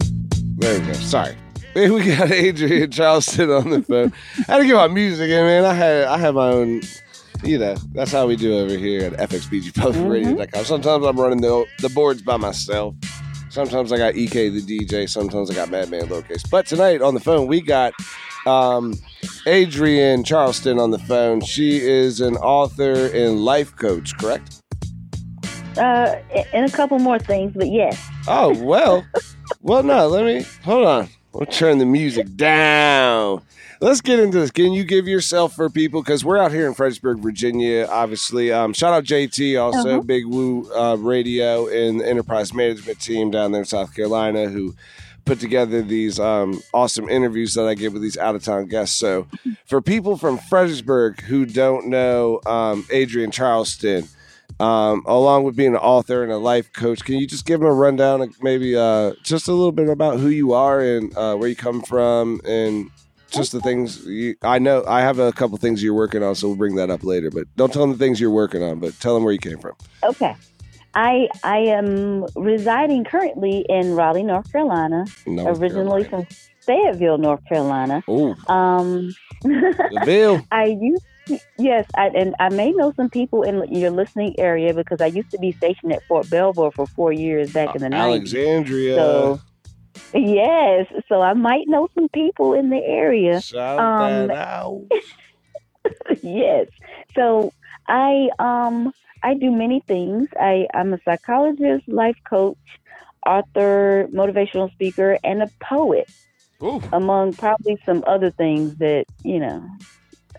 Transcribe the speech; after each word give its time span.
There 0.01 0.79
we 0.79 0.87
go. 0.87 0.93
Sorry. 0.95 1.37
We 1.75 1.89
got 2.17 2.31
Adrienne 2.33 2.91
Charleston 2.91 3.51
on 3.51 3.71
the 3.71 3.83
phone. 3.83 4.13
I 4.49 4.53
had 4.53 4.59
to 4.59 4.67
get 4.67 4.75
my 4.75 4.89
music 4.89 5.31
in, 5.31 5.47
man. 5.47 5.65
I 5.65 5.73
had 5.73 6.05
I 6.05 6.19
have 6.19 6.35
my 6.35 6.49
own. 6.49 6.83
You 7.43 7.59
know, 7.59 7.75
that's 7.93 8.13
how 8.13 8.27
we 8.27 8.37
do 8.37 8.59
over 8.59 8.77
here 8.77 9.05
at 9.05 9.31
FXBGPublicRadio.com. 9.31 10.65
Sometimes 10.65 11.07
I'm 11.07 11.19
running 11.19 11.41
the 11.41 11.65
the 11.79 11.89
boards 11.89 12.23
by 12.23 12.37
myself. 12.37 12.95
Sometimes 13.49 13.93
I 13.93 13.99
got 13.99 14.15
EK 14.15 14.51
the 14.51 14.61
DJ. 14.61 15.09
Sometimes 15.09 15.51
I 15.51 15.55
got 15.55 15.71
Madman 15.71 16.07
Lowercase. 16.07 16.49
But 16.51 16.67
tonight 16.67 17.03
on 17.03 17.15
the 17.15 17.21
phone 17.21 17.47
we 17.47 17.61
got 17.61 17.95
um, 18.47 18.95
Adrienne 19.47 20.23
Charleston 20.25 20.79
on 20.79 20.91
the 20.91 20.99
phone. 20.99 21.41
She 21.41 21.79
is 21.79 22.21
an 22.21 22.37
author 22.37 23.07
and 23.07 23.45
life 23.45 23.75
coach, 23.77 24.17
correct? 24.19 24.63
Uh, 25.77 26.17
and 26.53 26.69
a 26.69 26.71
couple 26.71 26.99
more 26.99 27.19
things, 27.19 27.53
but 27.55 27.69
yes. 27.69 28.09
Oh 28.29 28.57
well, 28.63 29.07
well 29.63 29.83
no. 29.83 30.09
Let 30.09 30.25
me 30.25 30.47
hold 30.63 30.87
on. 30.87 31.09
We'll 31.33 31.47
turn 31.47 31.79
the 31.79 31.87
music 31.87 32.35
down. 32.37 33.43
Let's 33.81 34.01
get 34.03 34.19
into 34.19 34.39
this. 34.41 34.51
Can 34.51 34.73
you 34.73 34.85
give 34.85 35.09
yourself 35.09 35.55
for 35.55 35.71
people 35.71 36.03
because 36.03 36.23
we're 36.25 36.37
out 36.37 36.53
here 36.53 36.67
in 36.67 36.75
Fredericksburg, 36.75 37.19
Virginia. 37.21 37.87
Obviously, 37.89 38.53
um, 38.53 38.73
shout 38.75 38.93
out 38.93 39.05
JT, 39.05 39.59
also 39.59 39.89
Uh-huh. 39.89 40.01
Big 40.01 40.27
Woo 40.27 40.71
uh, 40.75 40.97
Radio 40.99 41.67
and 41.69 42.03
Enterprise 42.03 42.53
Management 42.53 43.01
Team 43.01 43.31
down 43.31 43.53
there 43.53 43.63
in 43.63 43.67
South 43.67 43.95
Carolina 43.95 44.49
who 44.49 44.75
put 45.25 45.39
together 45.41 45.81
these 45.83 46.19
um, 46.21 46.61
awesome 46.75 47.09
interviews 47.09 47.55
that 47.55 47.67
I 47.67 47.75
get 47.75 47.93
with 47.93 48.03
these 48.03 48.19
out 48.19 48.35
of 48.35 48.43
town 48.45 48.67
guests. 48.67 48.99
So, 48.99 49.27
for 49.67 49.81
people 49.81 50.19
from 50.19 50.37
Fredericksburg 50.37 51.21
who 51.23 51.47
don't 51.47 51.87
know 51.87 52.41
um, 52.47 52.85
Adrienne 52.93 53.31
Charleston, 53.31 54.09
um, 54.59 55.03
along 55.07 55.45
with 55.45 55.57
being 55.57 55.71
an 55.75 55.81
author 55.81 56.23
and 56.23 56.33
a 56.33 56.39
life 56.39 56.73
coach, 56.73 57.05
can 57.05 57.17
you 57.17 57.27
just 57.27 57.47
give 57.47 57.61
them 57.61 57.69
a 57.69 57.73
rundown, 57.73 58.23
of 58.23 58.43
maybe 58.43 58.77
uh, 58.77 59.13
just 59.23 59.49
a 59.49 59.53
little 59.53 59.73
bit 59.73 59.89
about 59.89 60.19
who 60.19 60.29
you 60.29 60.53
are 60.53 60.81
and 60.81 61.17
uh, 61.17 61.37
where 61.37 61.49
you 61.49 61.57
come 61.57 61.83
from, 61.83 62.41
and 62.45 62.91
just 63.31 63.53
the 63.53 63.61
things 63.61 64.05
you, 64.07 64.35
I 64.43 64.59
know. 64.59 64.85
I 64.87 65.03
have 65.03 65.19
a 65.19 65.33
couple 65.33 65.57
things 65.59 65.83
you're 65.83 65.95
working 65.95 66.23
on, 66.23 66.35
so 66.35 66.49
we'll 66.49 66.57
bring 66.57 66.75
that 66.77 66.91
up 66.91 67.05
later. 67.05 67.31
But 67.31 67.47
don't 67.57 67.73
tell 67.73 67.83
them 67.83 67.93
the 67.93 67.99
things 67.99 68.21
you're 68.21 68.31
working 68.31 68.63
on, 68.63 68.81
but 68.81 68.99
tell 69.01 69.15
them 69.15 69.23
where 69.25 69.33
you 69.33 69.39
came 69.39 69.59
from. 69.59 69.75
Okay. 70.03 70.35
I 70.95 71.29
I 71.45 71.59
am 71.59 72.27
residing 72.35 73.05
currently 73.05 73.65
in 73.69 73.95
Raleigh, 73.95 74.25
North 74.25 74.51
Carolina. 74.51 75.05
North 75.27 75.61
originally 75.61 76.03
Carolina. 76.05 76.27
from 76.27 76.37
Fayetteville, 76.63 77.19
North 77.19 77.45
Carolina. 77.49 78.03
oh, 78.09 78.35
Um, 78.53 79.15
the 79.43 80.03
Ville. 80.05 80.45
I 80.51 80.77
used 80.81 81.05
yes, 81.59 81.87
I, 81.97 82.09
and 82.09 82.35
I 82.39 82.49
may 82.49 82.73
know 82.73 82.93
some 82.97 83.11
people 83.11 83.43
in 83.43 83.73
your 83.73 83.91
listening 83.91 84.35
area 84.39 84.75
because 84.75 85.01
I 85.01 85.07
used 85.07 85.31
to 85.31 85.39
be 85.39 85.53
stationed 85.53 85.93
at 85.93 86.03
Fort 86.07 86.29
Belvoir 86.31 86.71
for 86.73 86.87
four 86.87 87.13
years 87.13 87.53
back 87.53 87.75
in 87.75 87.83
the 87.83 87.89
nineties. 87.89 88.35
Alexandria. 88.35 88.95
So 88.97 89.41
yes, 90.15 90.87
so 91.09 91.21
I 91.21 91.35
might 91.35 91.67
know 91.67 91.89
some 91.95 92.09
people 92.09 92.55
in 92.55 92.71
the 92.71 92.83
area. 92.85 93.41
Shout 93.41 93.79
um, 93.79 94.29
that 94.29 94.31
out. 94.37 94.87
yes. 96.23 96.67
So 97.15 97.53
I 97.89 98.29
um 98.39 98.93
I 99.23 99.35
do 99.35 99.51
many 99.51 99.83
things. 99.87 100.29
I 100.39 100.67
I'm 100.75 100.95
a 100.95 100.99
psychologist, 101.05 101.89
life 101.89 102.17
coach, 102.29 102.59
author, 103.27 104.09
motivational 104.13 104.73
speaker, 104.73 105.19
and 105.23 105.43
a 105.43 105.51
poet, 105.63 106.11
Ooh. 106.63 106.83
among 106.93 107.35
probably 107.35 107.79
some 107.85 108.05
other 108.07 108.31
things 108.31 108.77
that 108.77 109.05
you 109.25 109.41
know. 109.41 109.69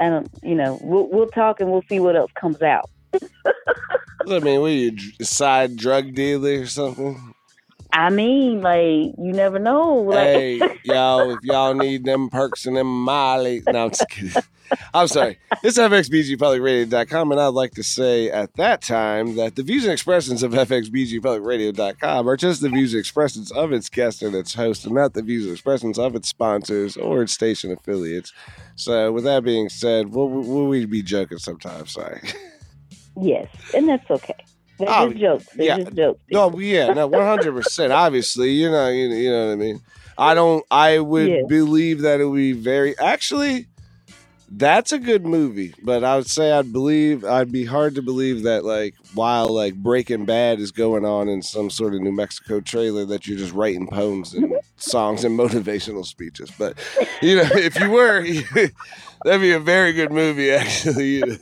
Don't. 0.09 0.29
You 0.41 0.55
know, 0.55 0.79
we'll 0.81 1.07
we'll 1.09 1.27
talk 1.27 1.59
and 1.59 1.71
we'll 1.71 1.83
see 1.89 1.99
what 1.99 2.15
else 2.15 2.31
comes 2.39 2.61
out. 2.61 2.89
I 4.27 4.39
mean, 4.39 4.61
are 4.61 4.69
you, 4.69 4.97
side 5.21 5.75
drug 5.75 6.13
dealer 6.13 6.61
or 6.61 6.65
something? 6.67 7.33
I 7.93 8.09
mean, 8.09 8.61
like 8.61 9.15
you 9.17 9.33
never 9.33 9.59
know. 9.59 9.95
Like, 9.95 10.17
hey, 10.17 10.77
y'all, 10.83 11.31
if 11.31 11.39
y'all 11.43 11.73
need 11.73 12.05
them 12.05 12.29
perks 12.29 12.65
and 12.65 12.77
them 12.77 12.87
Molly. 12.87 13.63
No, 13.67 13.85
I'm 13.85 13.89
just 13.89 14.09
kidding. 14.09 14.41
I'm 14.93 15.07
sorry. 15.07 15.37
It's 15.63 15.77
FXBGPublicRadio.com, 15.77 17.31
and 17.31 17.41
I'd 17.41 17.47
like 17.47 17.73
to 17.73 17.83
say 17.83 18.29
at 18.29 18.55
that 18.55 18.81
time 18.81 19.35
that 19.35 19.55
the 19.55 19.63
views 19.63 19.83
and 19.83 19.91
expressions 19.91 20.43
of 20.43 20.53
FXBGPublicRadio.com 20.53 22.29
are 22.29 22.37
just 22.37 22.61
the 22.61 22.69
views 22.69 22.93
and 22.93 22.99
expressions 22.99 23.51
of 23.51 23.73
its 23.73 23.89
guest 23.89 24.21
and 24.21 24.33
its 24.33 24.53
host, 24.53 24.85
and 24.85 24.95
not 24.95 25.13
the 25.13 25.21
views 25.21 25.43
and 25.43 25.53
expressions 25.53 25.99
of 25.99 26.15
its 26.15 26.29
sponsors 26.29 26.95
or 26.95 27.21
its 27.23 27.33
station 27.33 27.71
affiliates. 27.71 28.31
So, 28.75 29.11
with 29.11 29.25
that 29.25 29.43
being 29.43 29.69
said, 29.69 30.13
we'll, 30.13 30.29
we'll 30.29 30.67
we 30.67 30.85
be 30.85 31.03
joking 31.03 31.37
sometimes. 31.37 31.91
Sorry. 31.91 32.21
yes, 33.21 33.47
and 33.73 33.89
that's 33.89 34.09
okay. 34.09 34.35
They're 34.81 34.89
Oh, 34.99 35.09
just 35.09 35.19
jokes. 35.21 35.45
They're 35.55 35.65
yeah. 35.65 35.77
just 35.77 35.95
jokes. 35.95 36.21
No, 36.31 36.59
yeah, 36.59 36.93
no, 36.93 37.07
one 37.07 37.25
hundred 37.25 37.53
percent. 37.53 37.93
Obviously, 37.93 38.51
you 38.51 38.69
know, 38.69 38.89
you, 38.89 39.09
you 39.09 39.29
know 39.29 39.47
what 39.47 39.53
I 39.53 39.55
mean. 39.55 39.81
I 40.17 40.33
don't. 40.33 40.65
I 40.69 40.99
would 40.99 41.29
Yeah. 41.29 41.41
believe 41.47 42.01
that 42.01 42.19
it 42.19 42.25
would 42.25 42.35
be 42.37 42.51
very. 42.53 42.97
Actually, 42.99 43.67
that's 44.53 44.91
a 44.91 44.99
good 44.99 45.25
movie, 45.25 45.73
but 45.81 46.03
I 46.03 46.17
would 46.17 46.27
say 46.27 46.51
I'd 46.51 46.73
believe 46.73 47.23
I'd 47.23 47.51
be 47.53 47.63
hard 47.63 47.95
to 47.95 48.01
believe 48.01 48.43
that 48.43 48.65
like 48.65 48.95
while 49.13 49.47
like 49.47 49.75
Breaking 49.75 50.25
Bad 50.25 50.59
is 50.59 50.71
going 50.71 51.05
on 51.05 51.29
in 51.29 51.41
some 51.41 51.69
sort 51.69 51.95
of 51.95 52.01
New 52.01 52.11
Mexico 52.11 52.59
trailer 52.59 53.05
that 53.05 53.25
you're 53.27 53.37
just 53.37 53.53
writing 53.53 53.87
poems 53.87 54.33
and 54.33 54.53
songs 54.77 55.23
and 55.23 55.39
motivational 55.39 56.05
speeches. 56.05 56.51
But 56.59 56.77
you 57.21 57.37
know, 57.37 57.47
if 57.53 57.79
you 57.79 57.89
were, 57.89 58.23
that'd 59.23 59.41
be 59.41 59.53
a 59.53 59.59
very 59.59 59.93
good 59.93 60.11
movie. 60.11 60.51
Actually, 60.51 61.21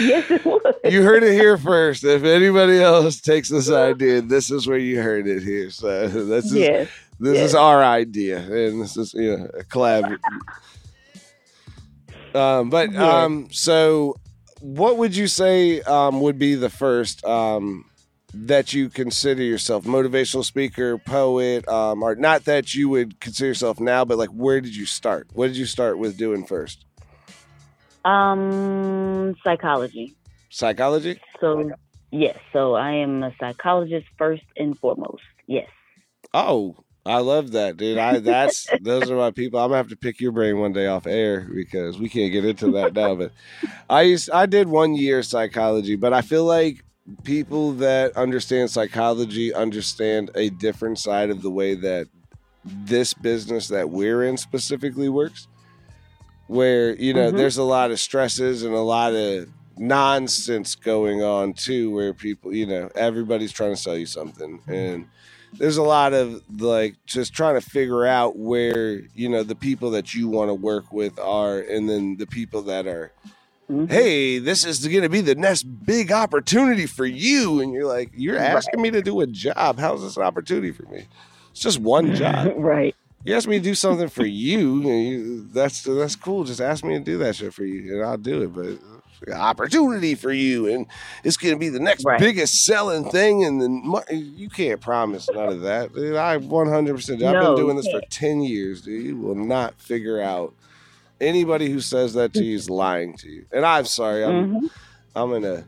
yes, 0.00 0.30
it 0.30 0.44
would. 0.44 0.62
you 0.84 1.02
heard 1.02 1.22
it 1.22 1.32
here 1.32 1.56
first. 1.58 2.04
If 2.04 2.24
anybody 2.24 2.80
else 2.80 3.20
takes 3.20 3.48
this 3.48 3.70
idea, 3.70 4.22
this 4.22 4.50
is 4.50 4.66
where 4.66 4.78
you 4.78 5.00
heard 5.02 5.26
it 5.26 5.42
here. 5.42 5.70
So 5.70 6.08
this 6.08 6.46
is 6.46 6.54
yes. 6.54 6.88
this 7.18 7.38
is 7.38 7.54
our 7.54 7.82
idea, 7.82 8.38
and 8.38 8.82
this 8.82 8.96
is 8.96 9.14
you 9.14 9.36
know 9.36 9.48
a 9.58 9.64
collab. 9.64 10.18
Um, 12.34 12.68
but 12.68 12.94
um, 12.96 13.48
so 13.50 14.16
what 14.60 14.98
would 14.98 15.16
you 15.16 15.26
say 15.26 15.80
um, 15.82 16.20
would 16.20 16.38
be 16.38 16.54
the 16.54 16.70
first 16.70 17.24
um, 17.24 17.86
that 18.34 18.72
you 18.72 18.88
consider 18.88 19.42
yourself 19.42 19.84
motivational 19.84 20.44
speaker, 20.44 20.98
poet, 20.98 21.66
um, 21.68 22.02
or 22.02 22.14
not 22.14 22.44
that 22.44 22.74
you 22.74 22.88
would 22.88 23.20
consider 23.20 23.48
yourself 23.48 23.80
now, 23.80 24.04
but 24.04 24.18
like 24.18 24.30
where 24.30 24.60
did 24.60 24.76
you 24.76 24.86
start? 24.86 25.28
What 25.32 25.48
did 25.48 25.56
you 25.56 25.66
start 25.66 25.98
with 25.98 26.16
doing 26.18 26.44
first? 26.44 26.84
Um, 28.06 29.34
psychology. 29.42 30.14
Psychology. 30.48 31.20
So 31.40 31.72
yes, 32.10 32.38
so 32.52 32.74
I 32.74 32.92
am 32.92 33.22
a 33.22 33.34
psychologist 33.40 34.06
first 34.16 34.44
and 34.56 34.78
foremost. 34.78 35.22
Yes. 35.46 35.68
Oh, 36.32 36.76
I 37.04 37.18
love 37.18 37.52
that, 37.52 37.76
dude. 37.76 37.98
I 37.98 38.20
that's 38.20 38.66
those 38.80 39.10
are 39.10 39.16
my 39.16 39.32
people. 39.32 39.58
I'm 39.58 39.68
gonna 39.68 39.78
have 39.78 39.88
to 39.88 39.96
pick 39.96 40.20
your 40.20 40.32
brain 40.32 40.58
one 40.58 40.72
day 40.72 40.86
off 40.86 41.06
air 41.06 41.48
because 41.52 41.98
we 41.98 42.08
can't 42.08 42.32
get 42.32 42.44
into 42.44 42.70
that 42.72 42.94
now. 42.94 43.16
But 43.16 43.32
I 43.90 44.02
used 44.02 44.30
I 44.30 44.46
did 44.46 44.68
one 44.68 44.94
year 44.94 45.22
psychology, 45.24 45.96
but 45.96 46.12
I 46.12 46.20
feel 46.20 46.44
like 46.44 46.84
people 47.24 47.72
that 47.72 48.16
understand 48.16 48.70
psychology 48.70 49.52
understand 49.52 50.30
a 50.34 50.50
different 50.50 50.98
side 50.98 51.30
of 51.30 51.42
the 51.42 51.50
way 51.50 51.74
that 51.74 52.06
this 52.64 53.14
business 53.14 53.68
that 53.68 53.90
we're 53.90 54.24
in 54.24 54.36
specifically 54.36 55.08
works. 55.08 55.48
Where, 56.48 56.94
you 56.96 57.12
know, 57.12 57.32
Mhm. 57.32 57.36
there's 57.36 57.56
a 57.58 57.62
lot 57.64 57.90
of 57.90 57.98
stresses 57.98 58.62
and 58.62 58.74
a 58.74 58.80
lot 58.80 59.14
of 59.14 59.48
nonsense 59.78 60.74
going 60.74 61.22
on 61.22 61.52
too, 61.52 61.90
where 61.90 62.12
people, 62.14 62.54
you 62.54 62.66
know, 62.66 62.88
everybody's 62.94 63.52
trying 63.52 63.72
to 63.74 63.76
sell 63.76 63.96
you 63.96 64.06
something. 64.06 64.60
And 64.68 65.06
there's 65.58 65.76
a 65.76 65.82
lot 65.82 66.12
of 66.12 66.42
like 66.60 66.96
just 67.06 67.32
trying 67.32 67.54
to 67.54 67.60
figure 67.60 68.06
out 68.06 68.36
where, 68.38 69.00
you 69.14 69.28
know, 69.28 69.42
the 69.42 69.54
people 69.54 69.90
that 69.90 70.14
you 70.14 70.28
want 70.28 70.48
to 70.50 70.54
work 70.54 70.92
with 70.92 71.18
are, 71.18 71.58
and 71.58 71.88
then 71.88 72.16
the 72.16 72.26
people 72.26 72.62
that 72.62 72.86
are 72.86 73.12
Mhm. 73.70 73.90
hey, 73.90 74.38
this 74.38 74.64
is 74.64 74.86
going 74.86 75.02
to 75.02 75.08
be 75.08 75.20
the 75.20 75.34
next 75.34 75.64
big 75.64 76.12
opportunity 76.12 76.86
for 76.86 77.04
you. 77.04 77.60
And 77.60 77.72
you're 77.72 77.84
like, 77.86 78.12
you're 78.14 78.36
Right. 78.36 78.50
asking 78.50 78.80
me 78.80 78.92
to 78.92 79.02
do 79.02 79.20
a 79.20 79.26
job. 79.26 79.80
How's 79.80 80.02
this 80.02 80.16
an 80.16 80.22
opportunity 80.22 80.70
for 80.70 80.84
me? 80.84 81.06
It's 81.50 81.60
just 81.60 81.80
one 81.80 82.14
job. 82.14 82.52
right. 82.56 82.94
You 83.24 83.34
ask 83.34 83.48
me 83.48 83.58
to 83.58 83.64
do 83.64 83.74
something 83.74 84.08
for 84.08 84.24
you, 84.24 84.88
and 84.88 85.04
you 85.06 85.48
that's 85.52 85.82
that's 85.82 86.14
cool. 86.16 86.44
Just 86.44 86.60
ask 86.60 86.84
me 86.84 86.94
to 86.94 87.00
do 87.04 87.18
that 87.18 87.36
shit 87.36 87.52
for 87.54 87.64
you, 87.64 87.94
and 87.96 88.04
I'll 88.04 88.16
do 88.16 88.42
it. 88.42 88.52
But 88.54 88.78
opportunity 89.34 90.14
for 90.14 90.30
you, 90.30 90.68
and 90.68 90.86
it's 91.24 91.36
going 91.36 91.54
to 91.54 91.58
be 91.58 91.68
the 91.68 91.80
next 91.80 92.04
Right. 92.04 92.20
biggest 92.20 92.64
selling 92.64 93.10
thing. 93.10 93.42
And 93.44 93.60
then 93.60 93.82
you 94.10 94.48
can't 94.48 94.80
promise 94.80 95.28
none 95.32 95.48
of 95.48 95.62
that. 95.62 95.92
Dude, 95.94 96.14
I 96.16 96.36
100. 96.36 96.94
percent 96.94 97.22
I've 97.22 97.32
No, 97.34 97.48
been 97.48 97.56
doing 97.64 97.76
this 97.76 97.88
for 97.88 98.00
10 98.02 98.42
years. 98.42 98.82
Dude, 98.82 99.04
you 99.04 99.16
will 99.16 99.34
not 99.34 99.80
figure 99.80 100.20
out. 100.20 100.54
Anybody 101.20 101.70
who 101.70 101.80
says 101.80 102.12
that 102.14 102.34
to 102.34 102.44
you 102.44 102.54
is 102.54 102.68
lying 102.68 103.16
to 103.16 103.28
you. 103.28 103.46
And 103.50 103.64
I'm 103.64 103.86
sorry. 103.86 104.22
I'm 104.22 104.52
Mhm. 104.52 104.70
I'm 105.14 105.32
in 105.32 105.44
a 105.44 105.64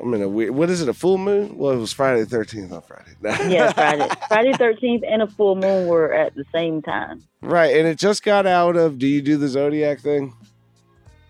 I'm 0.00 0.14
in 0.14 0.22
a 0.22 0.28
weird. 0.28 0.50
What 0.52 0.70
is 0.70 0.80
it? 0.80 0.88
A 0.88 0.94
full 0.94 1.18
moon? 1.18 1.56
Well, 1.58 1.72
it 1.72 1.76
was 1.78 1.92
Friday 1.92 2.24
the 2.24 2.36
13th 2.36 2.72
on 2.72 2.82
Friday. 2.82 3.04
Yeah, 3.54 3.72
Friday. 3.72 4.08
Friday 4.28 4.52
thirteenth 4.54 5.04
and 5.06 5.20
a 5.22 5.26
full 5.26 5.56
moon 5.56 5.86
were 5.86 6.12
at 6.12 6.34
the 6.34 6.44
same 6.52 6.80
time. 6.82 7.22
right, 7.42 7.76
and 7.76 7.86
it 7.86 7.98
just 7.98 8.22
got 8.22 8.46
out 8.46 8.76
of. 8.76 8.98
Do 8.98 9.06
you 9.06 9.20
do 9.20 9.36
the 9.36 9.48
zodiac 9.48 10.00
thing? 10.00 10.34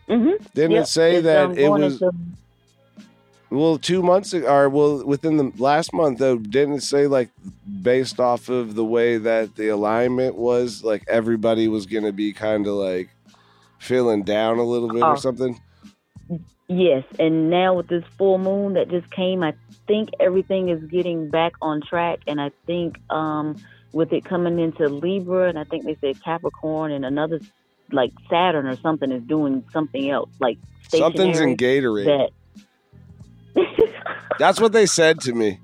Mm-hmm. 0.09 0.45
Didn't 0.55 0.77
it 0.77 0.87
say 0.87 1.21
that 1.21 1.57
it 1.59 1.69
was 1.69 2.03
well 3.51 3.79
two 3.79 4.03
months 4.03 4.33
ago, 4.33 4.47
or 4.47 4.69
well 4.69 5.05
within 5.05 5.37
the 5.37 5.53
last 5.59 5.93
month 5.93 6.19
though? 6.19 6.37
Didn't 6.39 6.75
it 6.75 6.83
say 6.83 7.07
like 7.07 7.31
based 7.83 8.21
off 8.21 8.49
of 8.49 8.75
the 8.75 8.85
way 8.85 9.17
that 9.19 9.57
the 9.57 9.69
alignment 9.69 10.37
was, 10.37 10.85
like 10.85 11.03
everybody 11.09 11.67
was 11.69 11.87
going 11.87 12.05
to 12.05 12.13
be 12.13 12.33
kind 12.33 12.67
of 12.67 12.75
like 12.75 13.11
feeling 13.79 14.23
down 14.23 14.59
a 14.59 14.63
little 14.65 14.89
bit 14.93 15.03
Oh. 15.03 15.09
or 15.11 15.17
something? 15.17 15.61
Yes, 16.73 17.03
and 17.19 17.51
now 17.51 17.75
with 17.75 17.89
this 17.89 18.05
full 18.17 18.39
moon 18.39 18.75
that 18.75 18.89
just 18.89 19.11
came, 19.11 19.43
I 19.43 19.55
think 19.89 20.11
everything 20.21 20.69
is 20.69 20.81
getting 20.85 21.29
back 21.29 21.55
on 21.61 21.81
track, 21.81 22.21
and 22.29 22.41
I 22.41 22.53
think 22.65 23.01
um, 23.11 23.57
with 23.93 24.13
it 24.13 24.25
coming 24.25 24.61
into 24.61 24.89
Libra, 24.89 25.49
and 25.49 25.59
I 25.59 25.65
think 25.65 25.85
they 25.85 25.97
said 26.01 26.23
Capricorn, 26.23 26.93
and 26.93 27.05
another 27.05 27.41
like 27.91 28.13
Saturn 28.31 28.69
or 28.69 28.77
something 28.77 29.11
is 29.11 29.25
doing 29.25 29.65
something 29.73 30.09
else, 30.09 30.31
like 30.39 30.59
Something's 30.89 31.41
in. 31.41 31.57
Gatorade. 31.57 32.31
that. 33.57 33.93
That's 34.39 34.61
what 34.61 34.73
they 34.73 34.87
said 34.87 35.19
to 35.23 35.33
me. 35.33 35.59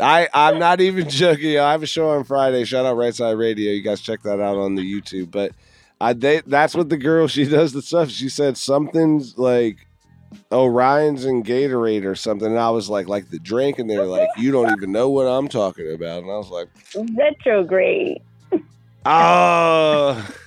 I 0.00 0.30
I'm 0.32 0.58
not 0.58 0.80
even 0.80 1.10
joking. 1.10 1.58
I 1.58 1.72
have 1.72 1.82
a 1.82 1.86
show 1.86 2.08
on 2.08 2.24
Friday. 2.24 2.64
Shout 2.64 2.86
out 2.86 2.96
Right 2.96 3.14
Side 3.14 3.32
Radio. 3.32 3.70
You 3.70 3.82
guys 3.82 4.00
check 4.00 4.22
that 4.22 4.40
out 4.40 4.56
on 4.56 4.76
the 4.76 4.82
YouTube. 4.82 5.30
But 5.30 5.52
I 6.00 6.14
they 6.14 6.40
that's 6.46 6.74
what 6.74 6.88
the 6.88 6.96
girl 6.96 7.28
she 7.28 7.44
does 7.44 7.72
the 7.74 7.82
stuff. 7.82 8.08
She 8.08 8.30
said 8.30 8.56
something's 8.56 9.36
like 9.36 9.86
Orion's 10.52 11.24
and 11.24 11.44
Gatorade 11.44 12.04
or 12.04 12.14
something. 12.14 12.48
And 12.48 12.58
I 12.58 12.70
was 12.70 12.88
like, 12.88 13.08
like 13.08 13.30
the 13.30 13.38
drink, 13.38 13.78
and 13.78 13.88
they're 13.88 14.04
like, 14.04 14.28
you 14.36 14.52
don't 14.52 14.70
even 14.76 14.92
know 14.92 15.08
what 15.10 15.24
I'm 15.26 15.48
talking 15.48 15.92
about. 15.92 16.22
And 16.22 16.30
I 16.30 16.36
was 16.36 16.50
like, 16.50 16.68
Retrograde. 17.16 18.22
oh, 19.06 20.28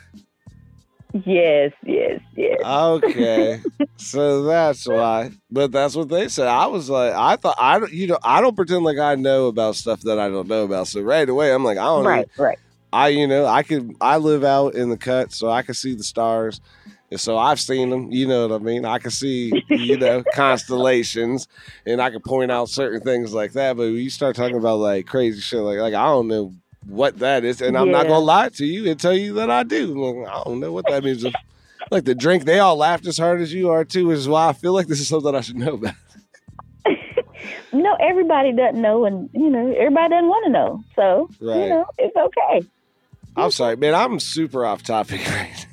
Yes, 1.24 1.72
yes, 1.86 2.20
yes. 2.36 2.60
okay. 2.66 3.62
so 3.96 4.44
that's 4.44 4.86
why. 4.86 5.32
But 5.50 5.72
that's 5.72 5.96
what 5.96 6.10
they 6.10 6.28
said. 6.28 6.48
I 6.50 6.66
was 6.66 6.90
like, 6.90 7.14
I 7.14 7.38
thought 7.38 7.56
I 7.58 7.80
don't, 7.80 7.92
you 7.94 8.08
know, 8.08 8.20
I 8.22 8.42
don't 8.42 8.56
pretend 8.56 8.84
like 8.84 8.98
I 8.98 9.16
know 9.16 9.48
about 9.48 9.78
stuff 9.78 10.02
that 10.02 10.20
I 10.20 10.28
don't 10.28 10.50
know 10.50 10.66
about. 10.66 10.88
So 10.88 11.00
right 11.02 11.28
away, 11.28 11.54
I'm 11.54 11.64
like, 11.64 11.78
I 11.78 11.86
don't 11.86 12.04
know. 12.04 12.10
right, 12.10 12.30
right. 12.38 12.60
I, 12.92 13.10
you 13.10 13.28
know, 13.28 13.46
I 13.46 13.64
could, 13.64 13.96
I 14.02 14.18
live 14.18 14.44
out 14.44 14.76
in 14.76 14.90
the 14.90 14.98
cut, 14.98 15.32
so 15.32 15.50
I 15.50 15.62
can 15.62 15.74
see 15.74 15.96
the 15.96 16.04
stars. 16.04 16.60
And 17.16 17.20
so 17.22 17.38
I've 17.38 17.62
seen 17.62 17.92
them, 17.92 18.12
you 18.12 18.28
know 18.28 18.46
what 18.46 18.60
I 18.60 18.62
mean? 18.62 18.84
I 18.84 19.00
can 19.00 19.10
see, 19.10 19.64
you 19.70 19.96
know, 19.96 20.22
constellations 20.34 21.48
and 21.86 22.02
I 22.02 22.10
can 22.10 22.20
point 22.20 22.52
out 22.52 22.68
certain 22.68 23.00
things 23.00 23.34
like 23.34 23.54
that. 23.54 23.78
But 23.78 23.84
when 23.84 23.96
you 23.96 24.10
start 24.10 24.36
talking 24.36 24.58
about 24.58 24.80
like 24.80 25.08
crazy 25.08 25.40
shit, 25.40 25.62
like, 25.62 25.78
like 25.80 25.94
I 25.94 26.08
don't 26.08 26.28
know 26.28 26.54
what 26.86 27.20
that 27.20 27.46
is. 27.46 27.62
And 27.62 27.78
I'm 27.78 27.90
not 27.90 28.02
going 28.08 28.20
to 28.20 28.26
lie 28.26 28.50
to 28.50 28.66
you 28.66 28.92
and 28.92 29.00
tell 29.00 29.14
you 29.14 29.36
that 29.36 29.50
I 29.50 29.64
do. 29.64 29.96
Like, 29.96 30.30
I 30.30 30.44
don't 30.44 30.60
know 30.60 30.74
what 30.74 30.88
that 30.90 31.06
means. 31.06 31.26
like 31.90 32.04
the 32.04 32.14
drink, 32.14 32.44
they 32.44 32.60
all 32.60 32.76
laughed 32.76 33.08
as 33.08 33.18
hard 33.18 33.40
as 33.40 33.54
you 33.54 33.70
are 33.70 33.86
too, 33.86 34.08
which 34.08 34.18
is 34.18 34.28
why 34.28 34.50
I 34.50 34.52
feel 34.54 34.74
like 34.74 34.88
this 34.88 35.00
is 35.00 35.08
something 35.08 35.34
I 35.34 35.40
should 35.40 35.56
know 35.56 35.76
about. 35.76 35.96
No, 37.72 37.94
everybody 37.96 38.54
doesn't 38.54 38.82
know, 38.82 39.04
and 39.06 39.30
you 39.34 39.50
know, 39.50 39.74
everybody 39.78 40.10
doesn't 40.10 40.28
want 40.28 40.46
to 40.46 40.52
know. 40.52 40.84
So 40.96 41.30
Right. 41.42 41.64
you 41.64 41.70
know, 41.70 41.86
it's 41.98 42.16
okay. 42.16 42.66
I'm 43.36 43.52
sorry, 43.52 43.76
man. 43.76 43.94
I'm 43.94 44.18
super 44.20 44.66
off 44.66 44.82
topic 44.82 45.20
right 45.30 45.68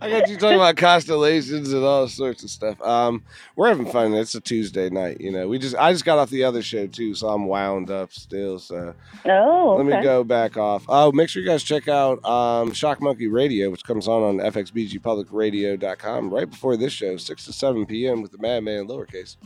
I 0.00 0.10
got 0.10 0.28
you 0.28 0.36
talking 0.36 0.56
about 0.56 0.76
constellations 0.76 1.72
and 1.72 1.82
all 1.82 2.06
sorts 2.06 2.44
of 2.44 2.50
stuff. 2.50 2.80
Um, 2.82 3.24
we're 3.56 3.68
having 3.68 3.90
fun. 3.90 4.12
It's 4.14 4.34
a 4.34 4.40
Tuesday 4.40 4.90
night, 4.90 5.20
you 5.20 5.30
know. 5.32 5.48
We 5.48 5.58
just 5.58 5.74
I 5.76 5.92
just 5.92 6.04
got 6.04 6.18
off 6.18 6.28
the 6.30 6.44
other 6.44 6.62
show 6.62 6.86
too, 6.86 7.14
so 7.14 7.28
I'm 7.28 7.46
wound 7.46 7.90
up 7.90 8.12
still. 8.12 8.58
So 8.58 8.94
Oh, 9.24 9.74
let 9.78 9.86
me 9.86 10.02
go 10.02 10.22
back 10.22 10.56
off. 10.56 10.84
Oh, 10.88 11.12
make 11.12 11.28
sure 11.28 11.42
you 11.42 11.48
guys 11.48 11.62
check 11.62 11.88
out 11.88 12.22
um, 12.24 12.72
Shock 12.72 13.00
Monkey 13.00 13.28
Radio, 13.28 13.70
which 13.70 13.84
comes 13.84 14.06
on 14.06 14.22
on 14.22 14.36
fxbgpublicradio.com 14.52 16.30
right 16.30 16.48
before 16.50 16.76
this 16.76 16.92
show, 16.92 17.16
six 17.16 17.44
to 17.46 17.52
seven 17.52 17.86
p.m. 17.86 18.20
with 18.22 18.32
the 18.32 18.38
Madman 18.38 18.86
lowercase. 18.88 19.36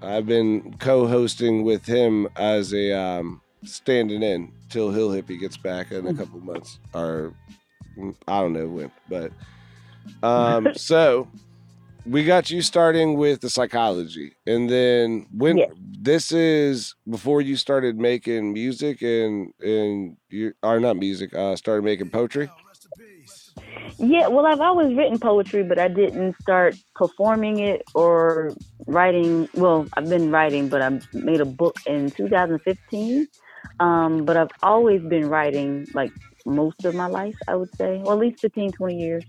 I've 0.00 0.26
been 0.26 0.76
co-hosting 0.78 1.62
with 1.64 1.86
him 1.86 2.28
as 2.36 2.72
a 2.74 2.92
um, 2.98 3.40
standing 3.64 4.22
in 4.22 4.52
till 4.68 4.90
Hill 4.90 5.10
Hippie 5.10 5.38
gets 5.38 5.56
back 5.56 5.92
in 5.92 6.06
a 6.08 6.14
couple 6.14 6.40
months, 6.40 6.80
or 6.92 7.34
mm, 7.50 7.54
I 7.98 8.40
don't 8.40 8.52
know 8.52 8.68
when. 8.68 8.92
But 9.08 9.32
um, 10.22 10.72
so 10.74 11.28
we 12.04 12.24
got 12.24 12.50
you 12.50 12.62
starting 12.62 13.16
with 13.16 13.40
the 13.40 13.50
psychology, 13.50 14.36
and 14.46 14.68
then 14.68 15.26
when 15.32 15.58
Yes. 15.58 15.70
this 15.76 16.32
is 16.32 16.94
before 17.08 17.40
you 17.40 17.56
started 17.56 17.98
making 17.98 18.52
music 18.52 19.02
and 19.02 19.52
and 19.60 20.16
you 20.28 20.52
are 20.62 20.80
not 20.80 20.96
music, 20.96 21.34
uh, 21.34 21.54
started 21.56 21.82
making 21.84 22.10
poetry. 22.10 22.50
Yeah, 23.98 24.28
well, 24.28 24.46
I've 24.46 24.60
always 24.60 24.96
written 24.96 25.18
poetry, 25.18 25.62
but 25.62 25.78
I 25.78 25.88
didn't 25.88 26.34
start 26.40 26.74
performing 26.94 27.60
it 27.60 27.82
or 27.94 28.50
writing. 28.86 29.48
Well, 29.54 29.86
I've 29.96 30.08
been 30.08 30.30
writing, 30.30 30.68
but 30.68 30.82
I 30.82 31.00
made 31.12 31.40
a 31.40 31.44
book 31.44 31.76
in 31.86 32.10
2015. 32.10 33.28
Um, 33.80 34.24
but 34.24 34.36
I've 34.36 34.50
always 34.62 35.02
been 35.02 35.28
writing 35.28 35.86
like 35.94 36.10
most 36.46 36.84
of 36.84 36.94
my 36.94 37.06
life, 37.06 37.36
I 37.48 37.56
would 37.56 37.74
say, 37.76 38.00
or 38.04 38.12
at 38.14 38.18
least 38.18 38.40
15, 38.40 38.72
20 38.72 38.96
years. 38.96 39.24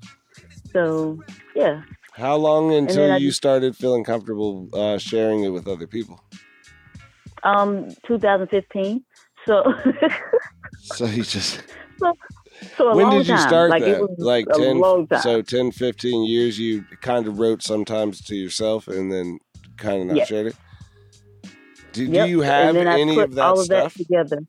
So, 0.71 1.19
yeah. 1.55 1.81
How 2.13 2.35
long 2.35 2.73
until 2.73 3.17
you 3.19 3.27
just- 3.29 3.37
started 3.37 3.75
feeling 3.75 4.03
comfortable 4.03 4.69
uh, 4.73 4.97
sharing 4.97 5.43
it 5.43 5.49
with 5.49 5.67
other 5.67 5.87
people? 5.87 6.19
Um, 7.43 7.89
2015. 8.07 9.03
So, 9.45 9.63
So 10.81 11.05
you 11.05 11.23
just 11.23 11.61
so 12.77 12.91
a 12.91 12.95
when 12.95 13.05
long 13.05 13.17
did 13.17 13.27
you 13.27 13.35
time. 13.35 13.47
start 13.47 13.69
like, 13.69 13.83
that? 13.83 13.97
It 13.97 14.01
was 14.01 14.15
like 14.17 14.45
a 14.49 14.57
10 14.57 14.79
long 14.79 15.07
time. 15.07 15.21
so 15.21 15.41
10 15.41 15.71
15 15.71 16.23
years 16.25 16.57
you 16.59 16.83
kind 17.01 17.27
of 17.27 17.39
wrote 17.39 17.61
sometimes 17.63 18.21
to 18.25 18.35
yourself 18.35 18.87
and 18.87 19.11
then 19.11 19.39
kind 19.77 20.01
of 20.01 20.07
not 20.07 20.17
Yes. 20.17 20.27
shared 20.27 20.47
it. 20.47 20.55
Do, 21.93 22.07
do 22.07 22.27
you 22.27 22.41
have 22.41 22.75
any 22.75 23.19
of 23.19 23.35
that 23.35 23.43
all 23.45 23.59
of 23.59 23.65
stuff? 23.65 23.93
that 23.93 23.97
together. 24.03 24.39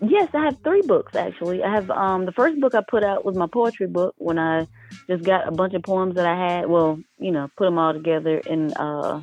Yes, 0.00 0.28
I 0.34 0.46
have 0.46 0.56
three 0.64 0.82
books 0.82 1.14
actually. 1.14 1.62
I 1.62 1.72
have 1.72 1.90
um 1.90 2.26
the 2.26 2.32
first 2.32 2.60
book 2.60 2.74
I 2.74 2.80
put 2.88 3.04
out 3.04 3.24
was 3.24 3.36
my 3.36 3.46
poetry 3.46 3.86
book 3.86 4.14
when 4.18 4.38
I 4.38 4.66
just 5.08 5.24
got 5.24 5.46
a 5.46 5.52
bunch 5.52 5.74
of 5.74 5.82
poems 5.82 6.16
that 6.16 6.26
I 6.26 6.36
had. 6.36 6.68
Well, 6.68 6.98
you 7.18 7.30
know, 7.30 7.48
put 7.56 7.64
them 7.66 7.78
all 7.78 7.92
together 7.92 8.38
in 8.38 8.72
uh, 8.74 9.22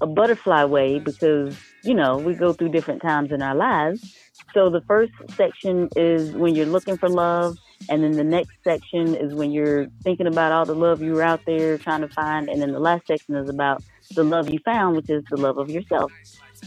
a 0.00 0.06
butterfly 0.06 0.64
way 0.64 1.00
because 1.00 1.56
you 1.82 1.94
know 1.94 2.18
we 2.18 2.34
go 2.34 2.52
through 2.52 2.70
different 2.70 3.02
times 3.02 3.32
in 3.32 3.42
our 3.42 3.54
lives. 3.56 4.16
So 4.54 4.70
the 4.70 4.82
first 4.88 5.12
section 5.36 5.90
is 5.96 6.34
when 6.34 6.54
you're 6.56 6.66
looking 6.66 6.98
for 6.98 7.08
love, 7.08 7.58
and 7.88 8.02
then 8.04 8.16
the 8.16 8.24
next 8.24 8.52
section 8.66 9.16
is 9.16 9.34
when 9.34 9.52
you're 9.52 9.88
thinking 10.04 10.26
about 10.28 10.52
all 10.52 10.66
the 10.66 10.74
love 10.74 11.02
you 11.02 11.14
were 11.14 11.22
out 11.22 11.42
there 11.46 11.78
trying 11.78 12.02
to 12.02 12.08
find, 12.10 12.48
and 12.50 12.62
then 12.62 12.72
the 12.72 12.80
last 12.80 13.06
section 13.06 13.36
is 13.36 13.48
about 13.48 13.82
the 14.14 14.24
love 14.24 14.48
you 14.50 14.60
found, 14.64 14.96
which 14.96 15.10
is 15.10 15.24
the 15.30 15.38
love 15.38 15.58
of 15.58 15.70
yourself 15.70 16.08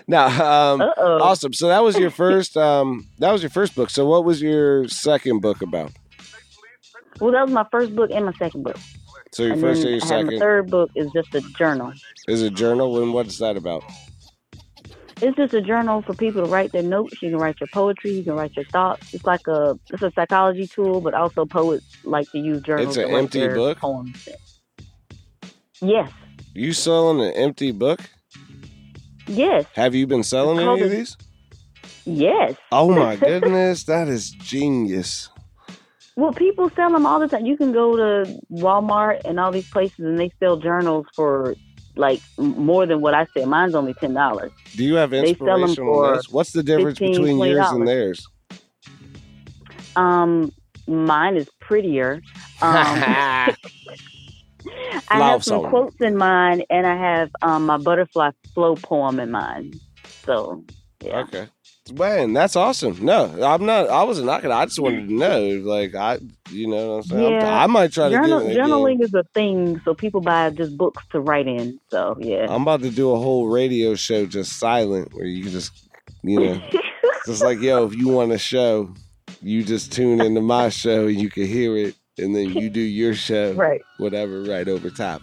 Now, 0.06 0.26
um, 0.26 0.80
awesome. 0.80 1.52
So 1.52 1.68
that 1.68 1.82
was 1.82 1.96
your 1.96 2.10
first. 2.10 2.56
Um, 2.56 3.06
that 3.18 3.30
was 3.30 3.42
your 3.42 3.50
first 3.50 3.74
book. 3.74 3.88
So 3.88 4.06
what 4.06 4.24
was 4.24 4.42
your 4.42 4.88
second 4.88 5.40
book 5.40 5.62
about? 5.62 5.92
Well, 7.20 7.32
that 7.32 7.42
was 7.42 7.52
my 7.52 7.66
first 7.70 7.94
book 7.94 8.10
and 8.12 8.26
my 8.26 8.32
second 8.32 8.64
book. 8.64 8.76
So 9.32 9.44
your 9.44 9.52
and 9.52 9.60
first 9.60 9.84
and 9.84 9.90
your 9.90 10.06
have 10.06 10.26
my 10.26 10.38
third 10.38 10.70
book 10.70 10.90
is 10.94 11.10
just 11.12 11.34
a 11.34 11.40
journal. 11.40 11.92
is 12.28 12.42
a 12.42 12.50
journal, 12.50 13.02
and 13.02 13.14
what's 13.14 13.38
that 13.38 13.56
about? 13.56 13.84
It's 15.22 15.36
just 15.36 15.54
a 15.54 15.62
journal 15.62 16.02
for 16.02 16.14
people 16.14 16.44
to 16.44 16.50
write 16.50 16.72
their 16.72 16.82
notes. 16.82 17.22
You 17.22 17.30
can 17.30 17.38
write 17.38 17.60
your 17.60 17.68
poetry. 17.72 18.10
You 18.10 18.24
can 18.24 18.34
write 18.34 18.56
your 18.56 18.64
thoughts. 18.66 19.14
It's 19.14 19.24
like 19.24 19.46
a 19.46 19.78
it's 19.90 20.02
a 20.02 20.10
psychology 20.10 20.66
tool, 20.66 21.00
but 21.00 21.14
also 21.14 21.46
poets 21.46 21.96
like 22.04 22.30
to 22.32 22.38
use 22.38 22.60
journals. 22.62 22.96
It's 22.96 23.06
an 23.06 23.14
empty 23.14 23.46
book? 23.46 23.78
Poems. 23.78 24.28
Yes, 25.80 26.10
You 26.54 26.72
selling 26.72 27.20
an 27.20 27.32
empty 27.34 27.72
book? 27.72 28.00
yes, 29.26 29.64
Have 29.74 29.94
you 29.94 30.06
been 30.06 30.22
selling 30.22 30.58
any 30.60 30.80
of 30.82 30.90
these? 30.90 31.16
yes. 32.04 32.54
Oh 32.70 32.90
my 32.90 33.16
goodness, 33.28 33.84
that 33.84 34.08
is 34.08 34.30
genius. 34.30 35.30
Well, 36.16 36.32
people 36.32 36.70
sell 36.76 36.92
them 36.92 37.06
all 37.06 37.18
the 37.18 37.26
time. 37.26 37.44
You 37.44 37.56
can 37.56 37.72
go 37.72 37.96
to 37.96 38.38
Walmart 38.52 39.22
and 39.24 39.40
all 39.40 39.50
these 39.50 39.68
places, 39.68 39.98
and 39.98 40.18
they 40.18 40.30
sell 40.38 40.56
journals 40.56 41.06
for 41.16 41.56
like 41.96 42.20
more 42.38 42.86
than 42.86 43.00
what 43.00 43.14
I 43.14 43.26
said. 43.36 43.48
Mine's 43.48 43.74
only 43.74 43.94
ten 43.94 44.14
dollars. 44.14 44.52
Do 44.76 44.84
you 44.84 44.94
have 44.94 45.10
They 45.10 45.34
sell 45.34 45.54
'em 45.56 45.62
inspirational 45.64 45.94
for 45.94 46.12
notes? 46.14 46.28
What's 46.30 46.52
the 46.52 46.62
difference 46.62 46.98
15, 47.00 47.12
between 47.12 47.38
yours 47.40 47.70
and 47.72 47.88
theirs? 47.88 48.26
Um, 49.96 50.52
mine 50.86 51.36
is 51.36 51.48
prettier. 51.60 52.22
Um, 52.62 53.02
I 55.08 55.18
Love 55.18 55.30
have 55.30 55.44
some 55.44 55.60
song. 55.62 55.70
quotes 55.70 55.96
in 56.00 56.16
mind, 56.16 56.64
and 56.70 56.86
I 56.86 56.96
have 56.96 57.30
um, 57.42 57.66
my 57.66 57.76
butterfly 57.76 58.30
flow 58.54 58.76
poem 58.76 59.20
in 59.20 59.30
mind. 59.30 59.76
So, 60.24 60.64
yeah. 61.02 61.20
Okay. 61.20 61.48
Man, 61.92 62.32
that's 62.32 62.56
awesome. 62.56 63.04
No, 63.04 63.24
I'm 63.44 63.66
not. 63.66 63.90
I 63.90 64.04
wasn't 64.04 64.26
knocking. 64.26 64.48
it. 64.50 64.54
I 64.54 64.64
just 64.64 64.78
wanted 64.78 65.06
to 65.06 65.12
know, 65.12 65.60
like, 65.64 65.94
I, 65.94 66.18
you 66.50 66.66
know, 66.66 66.92
what 66.92 66.94
I'm 66.96 67.02
saying. 67.02 67.24
I'm- 67.24 67.32
Yeah. 67.42 67.62
I 67.62 67.66
might 67.66 67.92
try 67.92 68.08
to 68.08 68.14
Journal, 68.14 68.40
get 68.40 68.48
it 68.48 68.52
again. 68.52 68.66
journaling 68.70 69.02
is 69.02 69.12
a 69.12 69.24
thing, 69.34 69.80
so 69.84 69.92
people 69.92 70.22
buy 70.22 70.48
just 70.48 70.78
books 70.78 71.04
to 71.10 71.20
write 71.20 71.46
in. 71.46 71.78
So, 71.90 72.16
yeah. 72.18 72.46
I'm 72.48 72.62
about 72.62 72.80
to 72.80 72.90
do 72.90 73.10
a 73.12 73.18
whole 73.18 73.48
radio 73.48 73.94
show 73.96 74.24
just 74.24 74.58
silent, 74.58 75.12
where 75.12 75.26
you 75.26 75.50
just, 75.50 75.72
you 76.22 76.40
know, 76.40 76.62
just 77.26 77.42
like, 77.42 77.60
yo, 77.60 77.84
if 77.84 77.94
you 77.94 78.08
want 78.08 78.32
a 78.32 78.38
show, 78.38 78.94
you 79.42 79.62
just 79.62 79.92
tune 79.92 80.22
into 80.22 80.40
my 80.40 80.70
show 80.70 81.06
and 81.06 81.20
you 81.20 81.28
can 81.28 81.44
hear 81.46 81.76
it, 81.76 81.94
and 82.18 82.34
then 82.34 82.50
you 82.50 82.70
do 82.70 82.80
your 82.80 83.14
show, 83.14 83.52
right. 83.52 83.82
whatever, 83.98 84.42
right 84.42 84.68
over 84.68 84.90
top. 84.90 85.22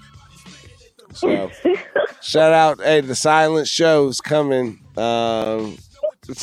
So, 1.14 1.52
shout 2.22 2.54
out, 2.54 2.82
hey, 2.82 3.02
the 3.02 3.16
silent 3.16 3.68
show's 3.68 4.22
coming. 4.22 4.80
Um, 4.98 5.78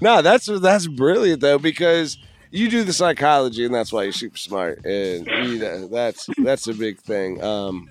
no, 0.00 0.22
that's 0.22 0.46
that's 0.60 0.86
brilliant 0.86 1.40
though 1.40 1.58
because 1.58 2.18
you 2.50 2.68
do 2.68 2.84
the 2.84 2.92
psychology 2.92 3.64
and 3.64 3.74
that's 3.74 3.92
why 3.92 4.02
you're 4.04 4.12
super 4.12 4.36
smart 4.36 4.84
and 4.84 5.26
you 5.26 5.58
know 5.58 5.88
that's 5.88 6.28
that's 6.44 6.68
a 6.68 6.74
big 6.74 6.98
thing. 7.00 7.42
Um, 7.42 7.88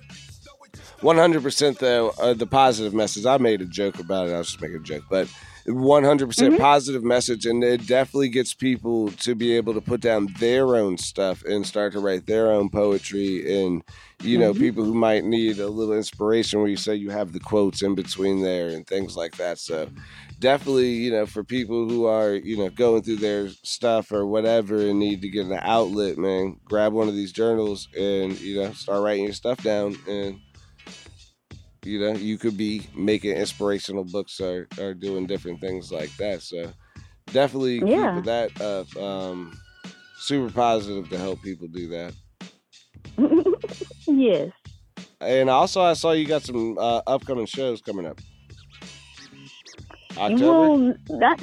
100% 1.00 1.78
though, 1.78 2.10
uh, 2.20 2.32
the 2.32 2.46
positive 2.46 2.94
message. 2.94 3.26
I 3.26 3.36
made 3.38 3.60
a 3.60 3.66
joke 3.66 3.98
about 3.98 4.28
it. 4.28 4.32
I 4.32 4.38
was 4.38 4.48
just 4.48 4.60
making 4.62 4.78
a 4.78 4.82
joke, 4.82 5.04
but 5.10 5.28
100% 5.68 6.54
Mhm. 6.54 6.58
positive 6.58 7.02
message, 7.04 7.46
and 7.46 7.62
it 7.64 7.86
definitely 7.86 8.28
gets 8.28 8.54
people 8.54 9.10
to 9.12 9.34
be 9.34 9.56
able 9.56 9.74
to 9.74 9.80
put 9.80 10.00
down 10.00 10.28
their 10.38 10.76
own 10.76 10.98
stuff 10.98 11.42
and 11.44 11.66
start 11.66 11.92
to 11.94 12.00
write 12.00 12.26
their 12.26 12.50
own 12.52 12.70
poetry. 12.70 13.62
And 13.64 13.82
you 14.22 14.38
know, 14.38 14.54
Mhm. 14.54 14.58
people 14.58 14.84
who 14.84 14.94
might 14.94 15.24
need 15.24 15.58
a 15.58 15.68
little 15.68 15.94
inspiration, 15.94 16.60
where 16.60 16.68
you 16.70 16.76
say 16.76 16.94
you 16.94 17.10
have 17.10 17.32
the 17.32 17.40
quotes 17.40 17.82
in 17.82 17.94
between 17.94 18.40
there 18.42 18.68
and 18.68 18.86
things 18.86 19.14
like 19.14 19.36
that. 19.36 19.58
So 19.58 19.88
definitely, 20.40 20.90
you 20.92 21.10
know, 21.10 21.26
for 21.26 21.44
people 21.44 21.88
who 21.88 22.06
are 22.06 22.34
you 22.34 22.56
know 22.56 22.70
going 22.70 23.02
through 23.02 23.16
their 23.16 23.48
stuff 23.62 24.12
or 24.12 24.26
whatever 24.26 24.80
and 24.80 24.98
need 24.98 25.20
to 25.22 25.28
get 25.28 25.46
an 25.46 25.58
outlet, 25.62 26.16
man, 26.18 26.56
grab 26.64 26.92
one 26.92 27.08
of 27.08 27.14
these 27.14 27.32
journals 27.32 27.88
and 27.98 28.38
you 28.40 28.56
know 28.62 28.72
start 28.72 29.02
writing 29.02 29.24
your 29.24 29.32
stuff 29.32 29.62
down 29.62 29.96
and 30.08 30.40
you 31.86 32.00
know 32.00 32.12
you 32.12 32.38
could 32.38 32.56
be 32.56 32.86
making 32.94 33.36
inspirational 33.36 34.04
books 34.04 34.40
or, 34.40 34.66
or 34.80 34.94
doing 34.94 35.26
different 35.26 35.60
things 35.60 35.92
like 35.92 36.14
that 36.16 36.42
so 36.42 36.72
definitely 37.26 37.82
Yeah. 37.82 38.14
keep 38.14 38.24
that 38.24 38.60
up 38.60 38.94
um 38.96 39.58
super 40.18 40.52
positive 40.52 41.08
to 41.10 41.18
help 41.18 41.42
people 41.42 41.68
do 41.68 41.88
that 41.88 42.14
yes. 44.06 44.52
and 45.20 45.50
also 45.50 45.80
i 45.82 45.92
saw 45.94 46.12
you 46.12 46.26
got 46.26 46.42
some 46.42 46.76
uh, 46.78 47.02
upcoming 47.06 47.46
shows 47.46 47.80
coming 47.82 48.06
up 48.06 48.18
october 50.16 50.70
Well, 50.70 50.94
that, 51.20 51.38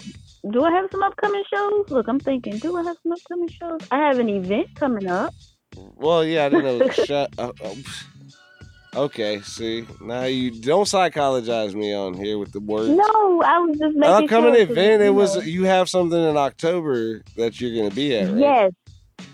do 0.51 0.63
I 0.63 0.71
have 0.71 0.89
some 0.91 1.03
upcoming 1.03 1.43
shows? 1.51 1.85
Look, 1.89 2.07
I'm 2.07 2.19
thinking, 2.19 2.59
do 2.59 2.75
I 2.77 2.83
have 2.83 2.97
some 3.03 3.13
upcoming 3.13 3.49
shows? 3.49 3.79
I 3.91 3.97
have 3.97 4.19
an 4.19 4.29
event 4.29 4.67
coming 4.75 5.07
up 5.07 5.33
Well, 5.75 6.23
yeah, 6.23 6.45
I 6.45 6.49
didn't 6.49 6.65
know. 6.65 6.89
shut. 6.91 7.33
Uh, 7.37 7.51
uh, 7.63 7.75
okay, 8.95 9.41
see, 9.41 9.85
now 10.01 10.23
you 10.23 10.51
don't 10.51 10.87
psychologize 10.87 11.75
me 11.75 11.93
on 11.93 12.13
here 12.13 12.37
with 12.37 12.51
the 12.51 12.59
words. 12.59 12.89
No, 12.89 13.41
I 13.41 13.59
was 13.59 13.77
just 13.77 13.95
making 13.95 14.13
Upcoming 14.25 14.53
sure 14.53 14.61
event. 14.63 15.01
It 15.01 15.09
was 15.11 15.35
know- 15.35 15.41
you 15.43 15.63
have 15.65 15.89
something 15.89 16.21
in 16.21 16.37
October 16.37 17.21
that 17.37 17.59
you're 17.59 17.73
going 17.75 17.89
to 17.89 17.95
be 17.95 18.15
at, 18.15 18.29
right? 18.29 18.37
Yes, 18.37 18.71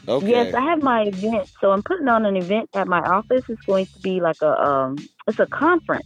Okay. 0.07 0.29
yes, 0.29 0.53
I 0.53 0.61
have 0.61 0.81
my 0.81 1.03
event. 1.03 1.49
So 1.61 1.71
I'm 1.71 1.83
putting 1.83 2.07
on 2.07 2.25
an 2.25 2.35
event 2.35 2.69
at 2.73 2.87
my 2.87 2.99
office. 3.01 3.43
It's 3.47 3.61
going 3.63 3.85
to 3.85 3.99
be 4.01 4.21
like 4.21 4.41
a 4.41 4.59
um, 4.61 4.97
it's 5.27 5.39
a 5.39 5.45
conference. 5.45 6.05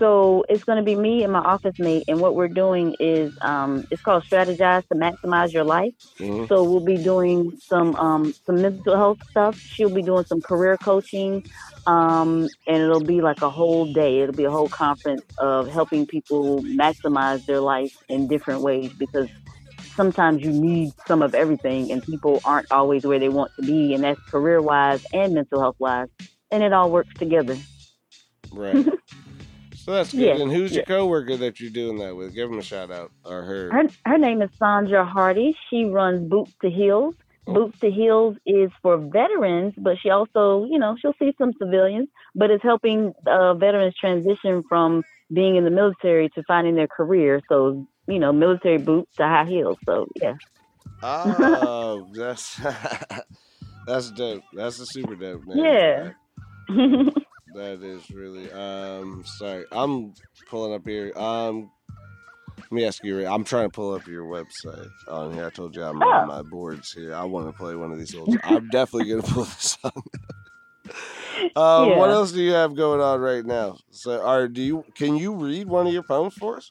So 0.00 0.46
it's 0.48 0.64
going 0.64 0.78
to 0.78 0.82
be 0.82 0.96
me 0.96 1.24
and 1.24 1.32
my 1.34 1.40
office 1.40 1.78
mate, 1.78 2.04
and 2.08 2.20
what 2.20 2.34
we're 2.34 2.48
doing 2.48 2.96
is 2.98 3.36
um, 3.42 3.86
it's 3.90 4.00
called 4.00 4.24
Strategize 4.24 4.88
to 4.88 4.94
Maximize 4.94 5.52
Your 5.52 5.64
Life. 5.64 5.92
Mhm. 6.18 6.48
So 6.48 6.64
we'll 6.64 6.80
be 6.80 6.96
doing 6.96 7.52
some 7.68 7.94
um, 7.96 8.32
some 8.46 8.62
mental 8.62 8.96
health 8.96 9.18
stuff. 9.30 9.58
She'll 9.58 9.94
be 9.94 10.00
doing 10.00 10.24
some 10.24 10.40
career 10.40 10.78
coaching, 10.78 11.44
um, 11.86 12.48
and 12.66 12.82
it'll 12.82 13.04
be 13.04 13.20
like 13.20 13.42
a 13.42 13.50
whole 13.50 13.92
day. 13.92 14.20
It'll 14.20 14.34
be 14.34 14.44
a 14.44 14.50
whole 14.50 14.70
conference 14.70 15.26
of 15.36 15.68
helping 15.68 16.06
people 16.06 16.62
maximize 16.62 17.44
their 17.44 17.60
life 17.60 17.94
in 18.08 18.26
different 18.26 18.62
ways 18.62 18.90
because 18.94 19.28
sometimes 19.96 20.42
you 20.42 20.50
need 20.50 20.94
some 21.06 21.20
of 21.20 21.34
everything, 21.34 21.92
and 21.92 22.02
people 22.02 22.40
aren't 22.46 22.72
always 22.72 23.04
where 23.04 23.18
they 23.18 23.28
want 23.28 23.50
to 23.56 23.62
be, 23.66 23.92
and 23.92 24.02
that's 24.04 24.20
career 24.30 24.62
wise 24.62 25.04
and 25.12 25.34
mental 25.34 25.60
health 25.60 25.76
wise, 25.78 26.08
and 26.50 26.62
it 26.62 26.72
all 26.72 26.90
works 26.90 27.12
together. 27.18 27.58
Right. 28.50 28.86
so 29.84 29.92
that's 29.92 30.12
good. 30.12 30.40
And 30.40 30.52
who's 30.52 30.72
your 30.72 30.80
yeah. 30.80 30.94
coworker 30.94 31.36
that 31.38 31.58
you're 31.58 31.70
doing 31.70 31.98
that 31.98 32.14
with? 32.14 32.34
Give 32.34 32.50
him 32.50 32.58
a 32.58 32.62
shout 32.62 32.90
out 32.90 33.12
or 33.24 33.42
her. 33.42 33.70
Her 33.72 33.88
her 34.04 34.18
name 34.18 34.42
is 34.42 34.50
Sandra 34.58 35.04
Hardy. 35.06 35.56
She 35.70 35.84
runs 35.84 36.28
Boots 36.28 36.52
to 36.60 36.70
Heels. 36.70 37.14
Oh. 37.46 37.54
Boots 37.54 37.80
to 37.80 37.90
Heels 37.90 38.36
is 38.44 38.70
for 38.82 38.98
veterans, 38.98 39.72
but 39.78 39.96
she 39.98 40.10
also, 40.10 40.66
you 40.66 40.78
know, 40.78 40.96
she'll 41.00 41.14
see 41.18 41.32
some 41.38 41.54
civilians, 41.58 42.08
but 42.34 42.50
it's 42.50 42.62
helping 42.62 43.14
uh, 43.26 43.54
veterans 43.54 43.94
transition 43.98 44.62
from 44.68 45.02
being 45.32 45.56
in 45.56 45.64
the 45.64 45.70
military 45.70 46.28
to 46.30 46.42
finding 46.42 46.74
their 46.74 46.88
career. 46.88 47.40
So, 47.48 47.86
you 48.06 48.18
know, 48.18 48.32
military 48.32 48.78
boots 48.78 49.16
to 49.16 49.22
high 49.22 49.46
heels. 49.46 49.78
So, 49.86 50.08
yeah. 50.20 50.34
Oh, 51.02 52.06
that's 52.14 52.60
that's 53.86 54.10
dope. 54.10 54.42
That's 54.52 54.78
a 54.78 54.84
super 54.84 55.14
dope 55.14 55.46
name. 55.46 55.64
Yeah. 55.64 56.10
That 57.54 57.82
is 57.82 58.08
really 58.10 58.50
um 58.52 59.24
sorry. 59.24 59.64
I'm 59.72 60.14
pulling 60.48 60.74
up 60.74 60.86
here. 60.86 61.12
Um 61.16 61.70
let 62.58 62.72
me 62.72 62.84
ask 62.86 63.02
you 63.04 63.26
I'm 63.26 63.44
trying 63.44 63.64
to 63.68 63.74
pull 63.74 63.94
up 63.94 64.06
your 64.06 64.24
website 64.24 64.88
on 65.08 65.32
here. 65.34 65.46
I 65.46 65.50
told 65.50 65.74
you 65.74 65.82
I'm 65.82 66.02
Oh. 66.02 66.06
on 66.08 66.28
my 66.28 66.42
boards 66.42 66.92
here. 66.92 67.14
I 67.14 67.24
want 67.24 67.46
to 67.48 67.52
play 67.52 67.74
one 67.74 67.90
of 67.92 67.98
these 67.98 68.14
little 68.14 68.34
I'm 68.44 68.68
definitely 68.68 69.10
gonna 69.10 69.22
pull 69.22 69.44
this 69.44 69.78
song. 69.82 70.02
um 71.56 71.96
what 71.96 72.10
else 72.10 72.32
do 72.32 72.42
you 72.42 72.52
have 72.52 72.76
going 72.76 73.00
on 73.00 73.20
right 73.20 73.44
now? 73.44 73.76
So 73.90 74.22
are 74.24 74.46
do 74.46 74.62
you 74.62 74.84
can 74.94 75.16
you 75.16 75.34
read 75.34 75.66
one 75.68 75.86
of 75.86 75.92
your 75.92 76.02
poems 76.04 76.34
for 76.34 76.56
us? 76.58 76.70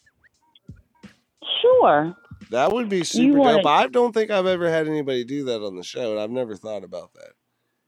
sure. 1.62 2.16
That 2.52 2.72
would 2.72 2.88
be 2.90 3.04
super 3.04 3.38
wanna- 3.40 3.58
dope. 3.58 3.66
I 3.66 3.88
don't 3.88 4.14
think 4.14 4.32
I've 4.32 4.46
ever 4.46 4.70
had 4.70 4.88
anybody 4.88 5.24
do 5.26 5.44
that 5.46 5.62
on 5.62 5.76
the 5.76 5.84
show, 5.84 6.12
and 6.12 6.20
I've 6.20 6.30
never 6.32 6.56
thought 6.56 6.84
about 6.86 7.14
that. 7.16 7.32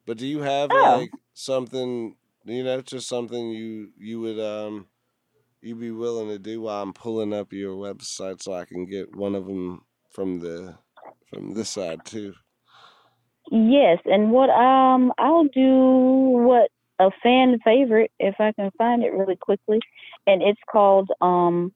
But 0.05 0.17
do 0.17 0.27
you 0.27 0.39
have 0.41 0.69
Oh. 0.73 0.97
like 0.97 1.11
something, 1.33 2.15
you 2.45 2.63
know, 2.63 2.79
it's 2.79 2.91
just 2.91 3.07
something 3.07 3.49
you 3.49 3.91
you 3.97 4.19
would 4.21 4.39
um 4.39 4.87
you 5.61 5.75
be 5.75 5.91
willing 5.91 6.29
to 6.29 6.39
do 6.39 6.61
while 6.61 6.83
I'm 6.83 6.93
pulling 6.93 7.33
up 7.33 7.53
your 7.53 7.75
website 7.75 8.41
so 8.41 8.53
I 8.53 8.65
can 8.65 8.85
get 8.85 9.15
one 9.15 9.35
of 9.35 9.45
them 9.45 9.85
from 10.11 10.39
the 10.39 10.77
from 11.29 11.53
this 11.53 11.69
side 11.71 12.05
too. 12.05 12.33
Yes, 13.51 13.99
and 14.05 14.31
what 14.31 14.49
um 14.49 15.11
I'll 15.17 15.45
do 15.45 15.75
what 16.45 16.69
a 16.99 17.11
fan 17.23 17.59
favorite 17.63 18.11
if 18.19 18.35
I 18.39 18.51
can 18.53 18.71
find 18.77 19.03
it 19.03 19.13
really 19.13 19.35
quickly, 19.35 19.79
and 20.27 20.41
it's 20.41 20.61
called 20.71 21.09
um 21.21 21.73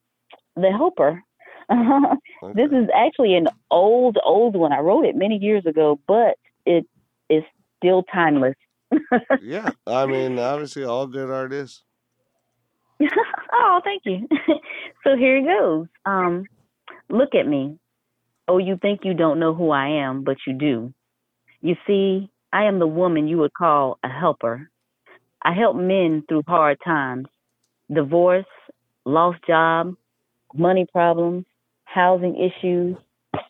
The 0.55 0.71
Helper. 0.71 1.23
this 1.69 2.71
is 2.71 2.89
actually 2.95 3.35
an 3.35 3.47
old 3.71 4.17
old 4.23 4.55
one. 4.55 4.73
I 4.73 4.79
wrote 4.79 5.05
it 5.05 5.15
many 5.15 5.37
years 5.37 5.65
ago, 5.65 5.99
but 6.07 6.37
it 6.65 6.85
is 7.29 7.43
still 7.77 8.03
timeless. 8.03 8.55
Yeah, 9.41 9.69
I 9.87 10.05
mean, 10.05 10.39
obviously, 10.39 10.83
all 10.83 11.07
good 11.07 11.29
artists. 11.29 11.83
oh, 13.53 13.81
thank 13.83 14.03
you. 14.05 14.27
so 15.03 15.15
here 15.15 15.37
it 15.37 15.45
goes. 15.45 15.87
Um, 16.05 16.45
look 17.09 17.35
at 17.35 17.47
me. 17.47 17.77
Oh, 18.47 18.57
you 18.57 18.77
think 18.81 19.01
you 19.03 19.13
don't 19.13 19.39
know 19.39 19.53
who 19.53 19.71
I 19.71 19.87
am, 19.87 20.23
but 20.23 20.37
you 20.47 20.53
do. 20.53 20.93
You 21.61 21.75
see, 21.87 22.29
I 22.53 22.65
am 22.65 22.79
the 22.79 22.87
woman 22.87 23.27
you 23.27 23.37
would 23.39 23.53
call 23.53 23.97
a 24.03 24.09
helper. 24.09 24.69
I 25.41 25.53
help 25.53 25.75
men 25.75 26.23
through 26.27 26.43
hard 26.47 26.77
times 26.83 27.27
divorce, 27.93 28.45
lost 29.05 29.37
job, 29.45 29.93
money 30.55 30.87
problems, 30.91 31.45
housing 31.83 32.35
issues, 32.35 32.95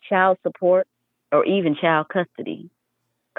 child 0.08 0.36
support, 0.42 0.86
or 1.32 1.44
even 1.46 1.74
child 1.80 2.08
custody. 2.12 2.70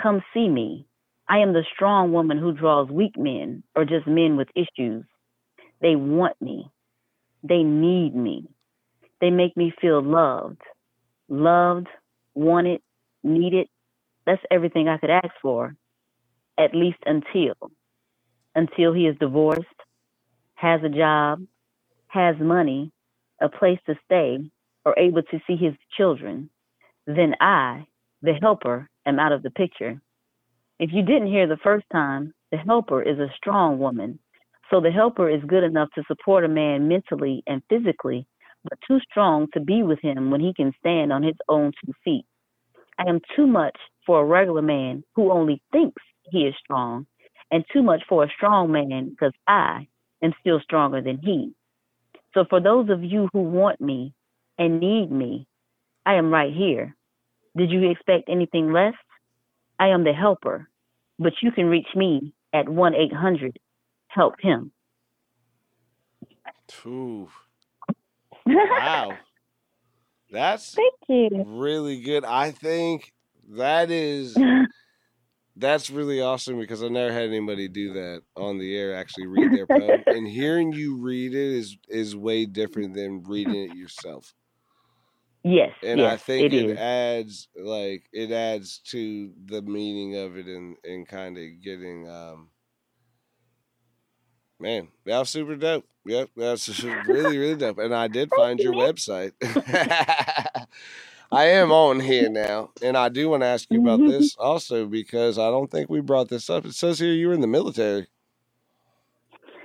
Come 0.01 0.21
see 0.33 0.49
me. 0.49 0.86
I 1.29 1.39
am 1.39 1.53
the 1.53 1.65
strong 1.75 2.13
woman 2.13 2.37
who 2.39 2.53
draws 2.53 2.89
weak 2.89 3.17
men 3.17 3.63
or 3.75 3.85
just 3.85 4.07
men 4.07 4.37
with 4.37 4.49
issues. 4.55 5.05
They 5.81 5.95
want 5.95 6.41
me. 6.41 6.71
They 7.43 7.63
need 7.63 8.15
me. 8.15 8.47
They 9.21 9.31
make 9.31 9.57
me 9.57 9.73
feel 9.81 10.01
loved, 10.03 10.61
loved, 11.29 11.87
wanted, 12.35 12.81
needed. 13.23 13.67
That's 14.25 14.41
everything 14.51 14.87
I 14.89 14.97
could 14.97 15.09
ask 15.11 15.29
for, 15.41 15.75
at 16.57 16.75
least 16.75 16.99
until 17.05 17.55
until 18.55 18.93
he 18.93 19.07
is 19.07 19.17
divorced, 19.19 19.63
has 20.55 20.81
a 20.83 20.89
job, 20.89 21.41
has 22.07 22.35
money, 22.39 22.91
a 23.41 23.49
place 23.49 23.79
to 23.87 23.95
stay, 24.05 24.39
or 24.85 24.97
able 24.99 25.23
to 25.23 25.39
see 25.47 25.55
his 25.57 25.73
children. 25.97 26.49
Then 27.07 27.35
I, 27.41 27.87
the 28.21 28.33
helper, 28.41 28.89
am 29.05 29.19
out 29.19 29.31
of 29.33 29.43
the 29.43 29.51
picture. 29.51 30.01
If 30.79 30.91
you 30.93 31.01
didn't 31.01 31.27
hear 31.27 31.47
the 31.47 31.57
first 31.57 31.85
time, 31.91 32.33
the 32.51 32.57
helper 32.57 33.01
is 33.01 33.17
a 33.19 33.33
strong 33.35 33.79
woman. 33.79 34.19
So 34.69 34.79
the 34.79 34.91
helper 34.91 35.29
is 35.29 35.41
good 35.47 35.63
enough 35.63 35.89
to 35.95 36.03
support 36.07 36.43
a 36.43 36.49
man 36.49 36.87
mentally 36.87 37.41
and 37.47 37.63
physically, 37.69 38.27
but 38.63 38.77
too 38.87 38.99
strong 39.09 39.47
to 39.53 39.59
be 39.59 39.81
with 39.81 39.99
him 40.01 40.29
when 40.29 40.41
he 40.41 40.53
can 40.53 40.73
stand 40.79 41.11
on 41.11 41.23
his 41.23 41.35
own 41.49 41.71
two 41.83 41.93
feet. 42.03 42.25
I 42.99 43.09
am 43.09 43.21
too 43.35 43.47
much 43.47 43.77
for 44.05 44.21
a 44.21 44.25
regular 44.25 44.61
man 44.61 45.03
who 45.15 45.31
only 45.31 45.61
thinks 45.71 46.01
he 46.29 46.41
is 46.41 46.55
strong, 46.63 47.07
and 47.49 47.63
too 47.73 47.81
much 47.81 48.03
for 48.07 48.23
a 48.23 48.29
strong 48.35 48.71
man 48.71 49.09
because 49.09 49.33
I 49.47 49.87
am 50.21 50.33
still 50.41 50.59
stronger 50.59 51.01
than 51.01 51.17
he. 51.17 51.53
So 52.33 52.45
for 52.49 52.59
those 52.59 52.89
of 52.89 53.03
you 53.03 53.29
who 53.33 53.41
want 53.41 53.81
me 53.81 54.13
and 54.59 54.79
need 54.79 55.11
me, 55.11 55.47
I 56.05 56.15
am 56.15 56.31
right 56.31 56.53
here. 56.53 56.95
Did 57.55 57.71
you 57.71 57.89
expect 57.89 58.29
anything 58.29 58.71
less? 58.71 58.93
I 59.79 59.89
am 59.89 60.03
the 60.03 60.13
helper, 60.13 60.69
but 61.19 61.33
you 61.41 61.51
can 61.51 61.67
reach 61.67 61.87
me 61.95 62.33
at 62.53 62.67
1 62.67 62.95
800 62.95 63.59
help 64.07 64.35
him. 64.39 64.71
Ooh, 66.85 67.29
wow, 68.45 69.17
that's 70.31 70.75
Thank 70.75 70.93
you. 71.07 71.43
really 71.45 72.01
good. 72.01 72.25
I 72.25 72.51
think 72.51 73.13
that 73.49 73.91
is 73.91 74.37
that's 75.55 75.89
really 75.89 76.21
awesome 76.21 76.59
because 76.59 76.83
I 76.83 76.87
never 76.87 77.11
had 77.11 77.23
anybody 77.23 77.67
do 77.67 77.93
that 77.93 78.21
on 78.35 78.57
the 78.57 78.75
air. 78.75 78.95
Actually, 78.95 79.27
read 79.27 79.53
their 79.53 79.67
poem, 79.67 80.03
and 80.07 80.27
hearing 80.27 80.71
you 80.71 80.97
read 80.97 81.33
it 81.33 81.55
is 81.55 81.77
is 81.89 82.15
way 82.15 82.45
different 82.45 82.93
than 82.93 83.23
reading 83.23 83.63
it 83.63 83.71
yourself. 83.71 84.33
Yes, 85.47 85.73
And 85.83 86.01
yes, 86.01 86.05
I 86.05 86.17
think 86.17 86.53
it 86.53 86.69
it, 86.69 86.77
adds 86.77 87.49
like 87.57 88.05
it 88.13 88.31
adds 88.31 88.79
to 88.91 89.31
the 89.45 89.61
meaning 89.63 90.17
of 90.17 90.37
it 90.37 90.47
and 90.47 90.77
and 90.83 91.07
kind 91.07 91.37
of 91.37 91.45
getting 91.63 92.09
um. 92.09 92.49
Man, 94.59 94.89
that 95.05 95.19
was 95.19 95.29
super 95.29 95.55
dope. 95.57 95.85
Yep, 96.05 96.31
that's 96.37 96.67
really, 97.07 97.37
really 97.37 97.57
dope. 97.57 97.79
And 97.79 97.95
I 97.95 98.07
did 98.09 98.33
find 98.33 98.61
your 98.61 98.73
website. 98.73 99.33
I 101.31 101.45
am 101.47 101.71
on 101.73 101.99
here 102.01 102.29
now, 102.29 102.71
and 102.81 102.97
I 102.97 103.09
do 103.09 103.29
want 103.29 103.43
to 103.43 103.47
ask 103.47 103.69
you 103.71 103.79
about 103.81 104.05
this 104.05 104.35
also 104.37 104.87
because 104.87 105.39
I 105.39 105.49
don't 105.51 105.71
think 105.71 105.89
we 105.89 106.01
brought 106.01 106.29
this 106.29 106.49
up. 106.49 106.65
It 106.65 106.75
says 106.75 106.99
here 106.99 107.13
you 107.13 107.29
were 107.29 107.35
in 107.35 107.41
the 107.41 107.47
military. 107.47 108.07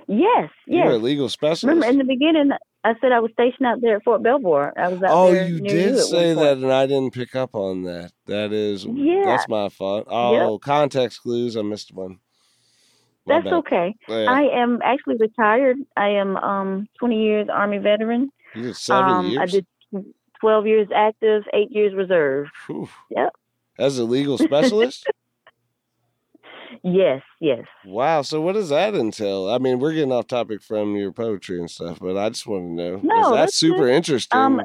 Yes, 0.07 0.49
You 0.69 0.85
were 0.85 0.93
a 0.93 0.97
yes. 0.97 0.99
legal 0.99 1.29
specialist. 1.29 1.63
Remember 1.63 1.87
in 1.87 1.97
the 1.99 2.05
beginning, 2.05 2.51
I 2.85 2.93
said 2.99 3.13
I 3.13 3.19
was 3.21 3.31
stationed 3.31 3.65
out 3.65 3.79
there 3.81 3.97
at 3.97 4.03
Fort 4.03 4.21
Belvoir. 4.23 4.73
I 4.77 4.89
was 4.89 5.01
out 5.01 5.11
oh, 5.11 5.31
there 5.31 5.47
you 5.47 5.61
near 5.61 5.71
did 5.71 5.95
you 5.95 6.01
say 6.01 6.33
that, 6.33 6.57
and 6.57 6.71
I 6.71 6.85
didn't 6.85 7.13
pick 7.13 7.33
up 7.35 7.55
on 7.55 7.83
that. 7.83 8.11
That 8.25 8.51
is, 8.51 8.85
Yeah. 8.85 9.23
that's 9.25 9.47
my 9.47 9.69
fault. 9.69 10.07
Oh, 10.09 10.59
context 10.59 11.21
clues. 11.21 11.55
I 11.55 11.61
missed 11.61 11.93
one. 11.93 12.19
My 13.25 13.35
That's 13.35 13.45
bad. 13.45 13.53
okay. 13.53 13.95
Yeah, 14.09 14.25
I 14.29 14.41
am 14.61 14.81
actually 14.83 15.15
retired. 15.17 15.77
I 15.95 16.09
am 16.09 16.35
um 16.35 16.87
20 16.99 17.23
years 17.23 17.47
Army 17.49 17.77
veteran. 17.77 18.29
you 18.53 18.63
did 18.63 18.75
seven 18.75 19.11
um, 19.11 19.27
years. 19.27 19.39
I 19.41 19.45
did 19.45 19.65
12 20.41 20.67
years 20.67 20.87
active, 20.93 21.43
eight 21.53 21.71
years 21.71 21.93
reserve. 21.93 22.47
Whew. 22.67 22.89
Yep. 23.11 23.29
As 23.79 23.97
a 23.97 24.03
legal 24.03 24.37
specialist. 24.37 25.09
Yes, 26.83 27.21
yes. 27.39 27.65
Wow. 27.85 28.23
So 28.23 28.41
what 28.41 28.53
does 28.53 28.69
that 28.69 28.93
entail? 28.93 29.49
I 29.49 29.57
mean, 29.57 29.79
we're 29.79 29.93
getting 29.93 30.11
off 30.11 30.27
topic 30.27 30.61
from 30.61 30.95
your 30.97 31.13
poetry 31.13 31.59
and 31.59 31.71
stuff, 31.71 31.99
but 31.99 32.17
I 32.17 32.29
just 32.29 32.45
want 32.45 32.65
to 32.65 32.71
know. 32.71 32.99
No, 33.01 33.29
that's 33.29 33.35
that's 33.35 33.55
super 33.55 33.85
good. 33.85 33.95
interesting. 33.95 34.37
Um, 34.37 34.61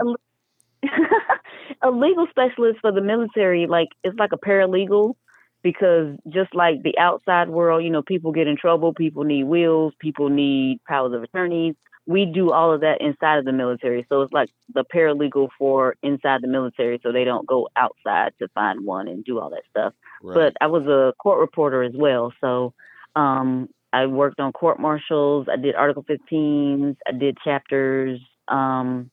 a 1.82 1.90
legal 1.90 2.26
specialist 2.28 2.80
for 2.80 2.90
the 2.90 3.00
military, 3.00 3.66
like 3.68 3.88
it's 4.02 4.18
like 4.18 4.32
a 4.32 4.38
paralegal, 4.38 5.14
because 5.62 6.16
just 6.28 6.54
like 6.54 6.82
the 6.82 6.98
outside 6.98 7.50
world, 7.50 7.84
you 7.84 7.90
know, 7.90 8.02
people 8.02 8.32
get 8.32 8.48
in 8.48 8.56
trouble, 8.56 8.92
people 8.94 9.22
need 9.22 9.44
wills, 9.44 9.92
people 10.00 10.28
need 10.28 10.80
powers 10.88 11.14
of 11.14 11.22
attorneys. 11.22 11.76
We 12.08 12.24
do 12.24 12.50
all 12.52 12.72
of 12.72 12.80
that 12.80 13.00
inside 13.00 13.38
of 13.38 13.44
the 13.44 13.52
military, 13.52 14.06
so 14.08 14.22
it's 14.22 14.32
like 14.32 14.48
the 14.74 14.82
paralegal 14.82 15.50
for 15.58 15.94
inside 16.02 16.40
the 16.42 16.48
military, 16.48 16.98
so 17.02 17.12
they 17.12 17.24
don't 17.24 17.46
go 17.46 17.68
outside 17.76 18.32
to 18.40 18.48
find 18.48 18.84
one 18.84 19.08
and 19.08 19.22
do 19.24 19.38
all 19.38 19.50
that 19.50 19.62
stuff. 19.70 19.92
right. 20.22 20.34
But 20.34 20.56
I 20.60 20.68
was 20.68 20.86
a 20.86 21.12
court 21.22 21.38
reporter 21.38 21.82
as 21.82 21.92
well, 21.94 22.32
so 22.40 22.72
um, 23.14 23.68
I 23.92 24.06
worked 24.06 24.40
on 24.40 24.52
court 24.52 24.80
martials. 24.80 25.48
I 25.52 25.56
did 25.56 25.74
Article 25.74 26.04
15s. 26.04 26.96
I 27.06 27.12
did 27.12 27.36
chapters. 27.44 28.20
Um, 28.48 29.10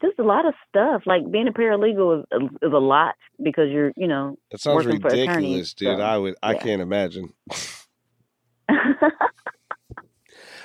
just 0.00 0.18
a 0.18 0.24
lot 0.24 0.46
of 0.46 0.54
stuff. 0.68 1.02
Like 1.06 1.30
being 1.30 1.48
a 1.48 1.52
paralegal 1.52 2.20
is, 2.20 2.50
is 2.62 2.72
a 2.72 2.78
lot 2.78 3.14
because 3.42 3.70
you're, 3.70 3.92
you 3.96 4.06
know, 4.06 4.36
it 4.50 4.60
sounds 4.60 4.86
working 4.86 5.00
for 5.00 5.08
ridiculous, 5.08 5.30
attorneys, 5.36 5.74
dude. 5.74 5.98
so, 5.98 6.02
I 6.02 6.18
would. 6.18 6.34
I 6.42 6.52
yeah. 6.52 6.58
can't 6.58 6.82
imagine. 6.82 7.32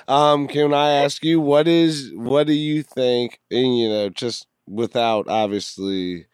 Um, 0.08 0.48
can 0.48 0.72
I 0.74 0.90
ask 0.90 1.24
you 1.24 1.40
what 1.40 1.66
is 1.68 2.12
what 2.14 2.46
do 2.46 2.52
you 2.52 2.82
think? 2.82 3.40
And 3.50 3.76
you 3.78 3.88
know, 3.88 4.08
just 4.10 4.46
without 4.66 5.28
obviously 5.28 6.26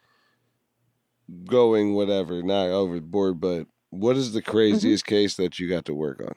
going 1.45 1.93
whatever, 1.93 2.41
not 2.43 2.67
overboard, 2.69 3.39
but 3.39 3.67
what 3.89 4.17
is 4.17 4.33
Mm-hmm. 4.33 4.33
the 4.33 4.41
craziest 4.41 5.05
case 5.05 5.35
that 5.35 5.59
you 5.59 5.69
got 5.69 5.85
to 5.85 5.93
work 5.93 6.21
on? 6.21 6.33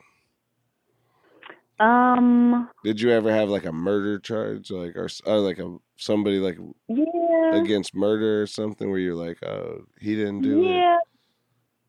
um, 1.79 2.69
Did 2.83 3.01
you 3.01 3.11
ever 3.11 3.31
have 3.31 3.49
like 3.49 3.65
a 3.65 3.71
murder 3.73 4.19
charge, 4.19 4.69
like 4.71 4.95
or, 4.95 5.07
or 5.25 5.39
like 5.39 5.59
a 5.59 5.77
somebody 5.97 6.39
like 6.39 6.57
yeah, 6.87 7.65
against 7.65 7.95
murder 7.95 8.41
or 8.41 8.47
something 8.47 8.89
where 8.89 8.99
you're 8.99 9.15
like, 9.15 9.43
oh, 9.43 9.85
he 9.99 10.15
didn't 10.15 10.41
do 10.41 10.69
it. 10.69 10.85
yeah. 10.85 10.97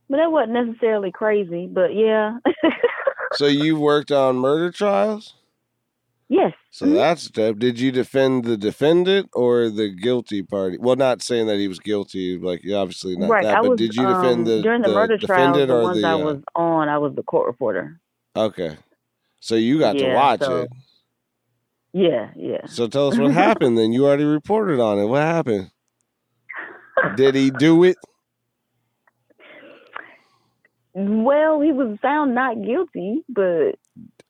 But 0.08 0.18
that 0.18 0.30
wasn't 0.32 0.52
necessarily 0.52 1.10
crazy, 1.12 1.66
but 1.66 1.94
yeah. 1.94 2.38
So 3.36 3.46
you 3.46 3.78
worked 3.78 4.10
on 4.12 4.36
murder 4.36 4.70
trials. 4.70 5.34
yes. 6.28 6.52
So 6.70 6.86
Mhm. 6.86 6.94
that's 6.94 7.30
dope. 7.30 7.58
Did 7.58 7.78
you 7.80 7.90
defend 7.92 8.44
the 8.44 8.56
defendant 8.56 9.30
or 9.32 9.70
the 9.70 9.88
guilty 9.88 10.42
party? 10.42 10.76
Well, 10.78 10.96
not 10.96 11.22
saying 11.22 11.46
that 11.46 11.56
he 11.58 11.68
was 11.68 11.78
guilty, 11.78 12.36
like 12.38 12.60
yeah, 12.64 12.76
obviously 12.78 13.16
not 13.16 13.30
right. 13.30 13.44
that. 13.44 13.58
I 13.58 13.60
but 13.62 13.70
was 13.70 13.78
did 13.78 13.94
you 13.94 14.04
um, 14.06 14.22
defend 14.22 14.46
the 14.46 14.62
during 14.62 14.82
the, 14.82 14.88
the 14.88 14.94
murder 14.94 15.16
trials, 15.18 15.56
defendant 15.56 15.68
the 15.68 15.74
or 15.76 15.82
ones 15.82 16.00
the? 16.02 16.06
I 16.08 16.12
uh, 16.12 16.18
was 16.18 16.38
on, 16.54 16.88
I 16.88 16.98
was 16.98 17.14
the 17.14 17.22
court 17.22 17.46
reporter. 17.46 18.00
okay, 18.36 18.76
so 19.40 19.54
you 19.54 19.78
got 19.78 19.96
to 19.96 20.14
watch 20.14 20.40
so- 20.40 20.62
it. 20.62 20.70
Yeah, 21.92 22.30
yeah. 22.36 22.66
So 22.66 22.88
tell 22.88 23.08
us 23.08 23.16
what 23.18 23.30
happened. 23.46 23.78
Then 23.78 23.92
you 23.94 24.04
already 24.06 24.24
reported 24.24 24.80
on 24.80 24.98
it. 24.98 25.06
What 25.06 25.22
happened? 25.22 25.70
Did 27.16 27.34
he 27.34 27.50
do 27.50 27.84
it? 27.84 27.96
Well, 30.98 31.60
he 31.60 31.72
was 31.72 31.98
found 32.00 32.34
not 32.34 32.56
guilty, 32.64 33.22
but 33.28 33.72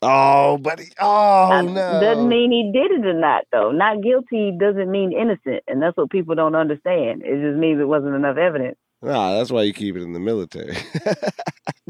Oh, 0.02 0.58
but 0.58 0.80
he, 0.80 0.86
oh 1.00 1.62
no, 1.62 2.00
doesn't 2.00 2.28
mean 2.28 2.50
he 2.50 2.72
did 2.72 2.90
it 2.90 3.06
or 3.06 3.14
not, 3.14 3.44
though. 3.52 3.70
Not 3.70 4.02
guilty 4.02 4.52
doesn't 4.58 4.90
mean 4.90 5.12
innocent, 5.12 5.62
and 5.68 5.80
that's 5.80 5.96
what 5.96 6.10
people 6.10 6.34
don't 6.34 6.56
understand. 6.56 7.22
It 7.24 7.40
just 7.40 7.56
means 7.58 7.80
it 7.80 7.84
wasn't 7.88 8.16
enough 8.16 8.36
evidence. 8.36 8.76
Ah, 9.02 9.36
that's 9.36 9.52
why 9.52 9.62
you 9.62 9.72
keep 9.72 9.96
it 9.96 10.02
in 10.02 10.12
the 10.12 10.20
military. 10.20 10.76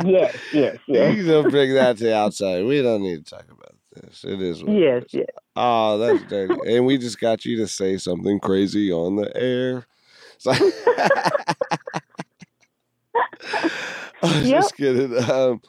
Yes, 0.05 0.37
yes, 0.53 0.77
yes, 0.87 1.17
You 1.17 1.27
don't 1.27 1.51
bring 1.51 1.73
that 1.73 1.97
to 1.97 2.05
the 2.05 2.15
outside. 2.15 2.67
We 2.67 2.83
don't 2.83 3.03
need 3.03 3.25
to 3.25 3.31
talk 3.31 3.47
about 3.51 3.75
this. 3.95 4.25
It 4.25 4.43
is. 4.43 4.62
What 4.62 4.75
yes, 4.75 5.05
is. 5.05 5.15
yes. 5.15 5.27
Oh, 5.57 5.97
that's 5.97 6.23
dirty. 6.25 6.55
and 6.67 6.85
we 6.85 6.99
just 6.99 7.19
got 7.19 7.47
you 7.47 7.57
to 7.57 7.67
say 7.67 7.97
something 7.97 8.39
crazy 8.41 8.93
on 8.93 9.17
the 9.17 9.35
air. 9.35 9.87
So 10.37 10.53
I 14.23 14.23
was 14.23 14.49
Yep. 14.49 14.61
just 14.63 14.77
kidding. 14.77 15.31
Um, 15.31 15.61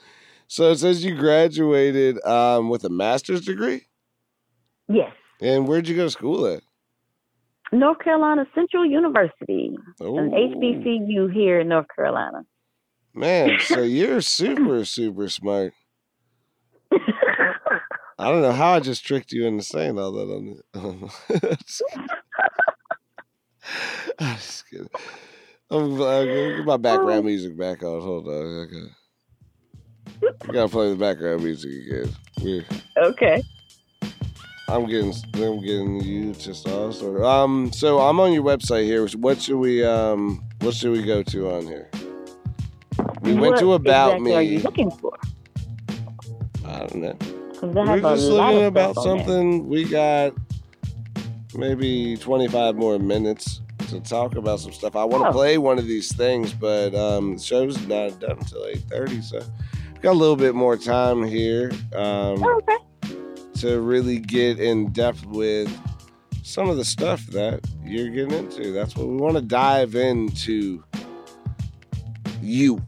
so 0.47 0.71
it 0.71 0.77
says 0.77 1.03
you 1.03 1.15
graduated 1.15 2.23
um, 2.25 2.69
with 2.69 2.83
a 2.85 2.89
master's 2.89 3.41
degree. 3.45 3.85
Yes. 4.87 5.11
And 5.41 5.67
where'd 5.67 5.87
you 5.87 5.95
go 5.95 6.05
to 6.05 6.09
school 6.09 6.47
at? 6.47 6.61
North 7.73 7.99
Carolina 7.99 8.45
Central 8.55 8.85
University, 8.85 9.75
Oh, 9.99 10.17
an 10.17 10.31
HBCU 10.31 11.31
here 11.33 11.59
in 11.59 11.67
North 11.67 11.87
Carolina. 11.93 12.45
Man, 13.13 13.57
so 13.59 13.81
you're 13.81 14.21
super, 14.21 14.85
super 14.85 15.27
smart. 15.27 15.73
I 18.19 18.31
don't 18.31 18.41
know 18.41 18.53
how 18.53 18.71
I 18.73 18.79
just 18.79 19.05
tricked 19.05 19.31
you 19.33 19.45
into 19.45 19.63
saying 19.63 19.99
all 19.99 20.11
that 20.13 20.33
on 20.33 20.61
the. 20.73 21.57
I'm 24.19 24.35
just 24.37 24.69
kidding. 24.69 24.87
I'm, 25.69 25.97
get 25.97 26.65
my 26.65 26.77
background 26.77 27.25
music 27.25 27.57
back 27.57 27.83
on. 27.83 28.01
Hold 28.01 28.27
on. 28.27 28.67
Okay. 28.67 30.33
I 30.49 30.53
gotta 30.53 30.69
play 30.69 30.89
the 30.89 30.95
background 30.95 31.43
music 31.43 31.71
again. 31.71 32.15
We're, 32.41 32.65
okay. 32.97 33.43
I'm 34.69 34.85
getting, 34.85 35.13
I'm 35.35 35.61
getting 35.61 36.01
you 36.01 36.33
to 36.33 36.53
sort. 36.53 37.21
Um, 37.23 37.71
so 37.73 37.99
I'm 37.99 38.19
on 38.19 38.33
your 38.33 38.43
website 38.43 38.85
here. 38.85 39.05
What 39.07 39.41
should 39.41 39.57
we, 39.57 39.83
um, 39.83 40.43
what 40.61 40.73
should 40.73 40.91
we 40.91 41.03
go 41.03 41.23
to 41.23 41.49
on 41.51 41.63
here? 41.63 41.89
We 43.21 43.33
went 43.33 43.57
to 43.57 43.73
about 43.73 44.21
me. 44.21 44.31
What 44.31 44.31
exactly 44.31 44.35
Are 44.35 44.41
you 44.41 44.59
looking 44.59 44.91
for? 44.91 45.17
I 46.65 46.79
don't 46.79 46.95
know. 46.95 47.17
We're 47.61 47.99
just 47.99 48.27
looking 48.27 48.65
about 48.65 48.91
stuff 48.93 49.07
on 49.07 49.17
there. 49.17 49.25
something. 49.25 49.67
We 49.67 49.83
got 49.85 50.33
maybe 51.53 52.17
25 52.17 52.75
more 52.75 52.99
minutes 52.99 53.61
to 53.87 53.99
talk 53.99 54.35
about 54.35 54.59
some 54.59 54.71
stuff. 54.71 54.95
I 54.95 55.03
want 55.05 55.23
to 55.23 55.29
Oh. 55.29 55.33
play 55.33 55.57
one 55.57 55.77
of 55.79 55.85
these 55.87 56.13
things, 56.15 56.53
but 56.53 56.93
um, 56.95 57.35
the 57.37 57.41
show's 57.43 57.85
not 57.87 58.19
done 58.19 58.37
until 58.39 58.63
8:30, 58.65 59.21
so 59.23 59.37
we've 59.93 60.01
got 60.01 60.11
a 60.11 60.19
little 60.19 60.35
bit 60.35 60.55
more 60.55 60.77
time 60.77 61.23
here 61.23 61.71
um, 61.95 62.43
Oh, 62.43 62.61
okay. 62.63 63.13
to 63.61 63.79
really 63.81 64.19
get 64.19 64.59
in 64.59 64.91
depth 64.91 65.25
with 65.25 65.69
some 66.43 66.69
of 66.69 66.77
the 66.77 66.85
stuff 66.85 67.25
that 67.27 67.59
you're 67.83 68.09
getting 68.09 68.31
into. 68.37 68.71
That's 68.71 68.95
what 68.95 69.07
we 69.07 69.15
want 69.17 69.35
to 69.35 69.41
dive 69.41 69.95
into. 69.95 70.83
You 72.41 72.81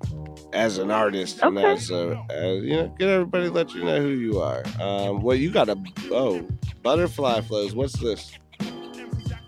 as 0.54 0.78
an 0.78 0.90
artist 0.90 1.40
and 1.44 1.58
as 1.60 1.92
a 1.92 2.20
as, 2.32 2.64
you 2.64 2.76
know 2.76 2.88
get 2.98 3.08
everybody 3.10 3.50
let 3.50 3.72
you 3.76 3.84
know 3.84 4.02
who 4.02 4.08
you 4.10 4.40
are 4.42 4.64
um 4.80 5.22
well 5.22 5.36
you 5.36 5.52
got 5.52 5.70
a 5.70 5.78
oh 6.12 6.44
butterfly 6.82 7.40
flows 7.42 7.76
what's 7.76 8.00
this 8.00 8.32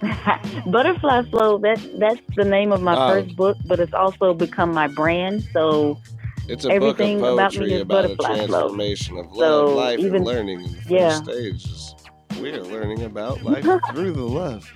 Butterfly 0.65 1.23
Flow, 1.31 1.59
that's 1.59 1.87
that's 1.99 2.21
the 2.35 2.45
name 2.45 2.71
of 2.73 2.81
my 2.81 2.95
Oh. 2.95 3.05
first 3.05 3.35
book, 3.35 3.57
but 3.65 3.79
it's 3.79 3.93
also 3.93 4.33
become 4.33 4.73
my 4.73 4.87
brand. 4.87 5.43
So 5.53 6.01
it's 6.47 6.65
a 6.65 6.71
Everything 6.71 6.73
book 6.73 7.21
of 7.21 7.21
about 7.23 7.55
me 7.55 7.73
is 7.73 7.81
about 7.81 8.11
a 8.11 8.17
butterfly 8.17 8.37
flow. 8.45 8.77
transformation 8.77 9.17
of 9.17 9.31
love 9.31 9.69
So 9.69 9.71
life 9.71 10.05
and 10.05 10.23
learning 10.23 10.63
in 10.91 11.03
the 11.05 11.09
yeah. 11.09 11.11
stages 11.11 11.95
we 12.39 12.51
are 12.53 12.63
learning 12.63 13.03
about 13.03 13.43
life 13.43 13.69
through 13.87 14.13
the 14.13 14.23
love 14.23 14.73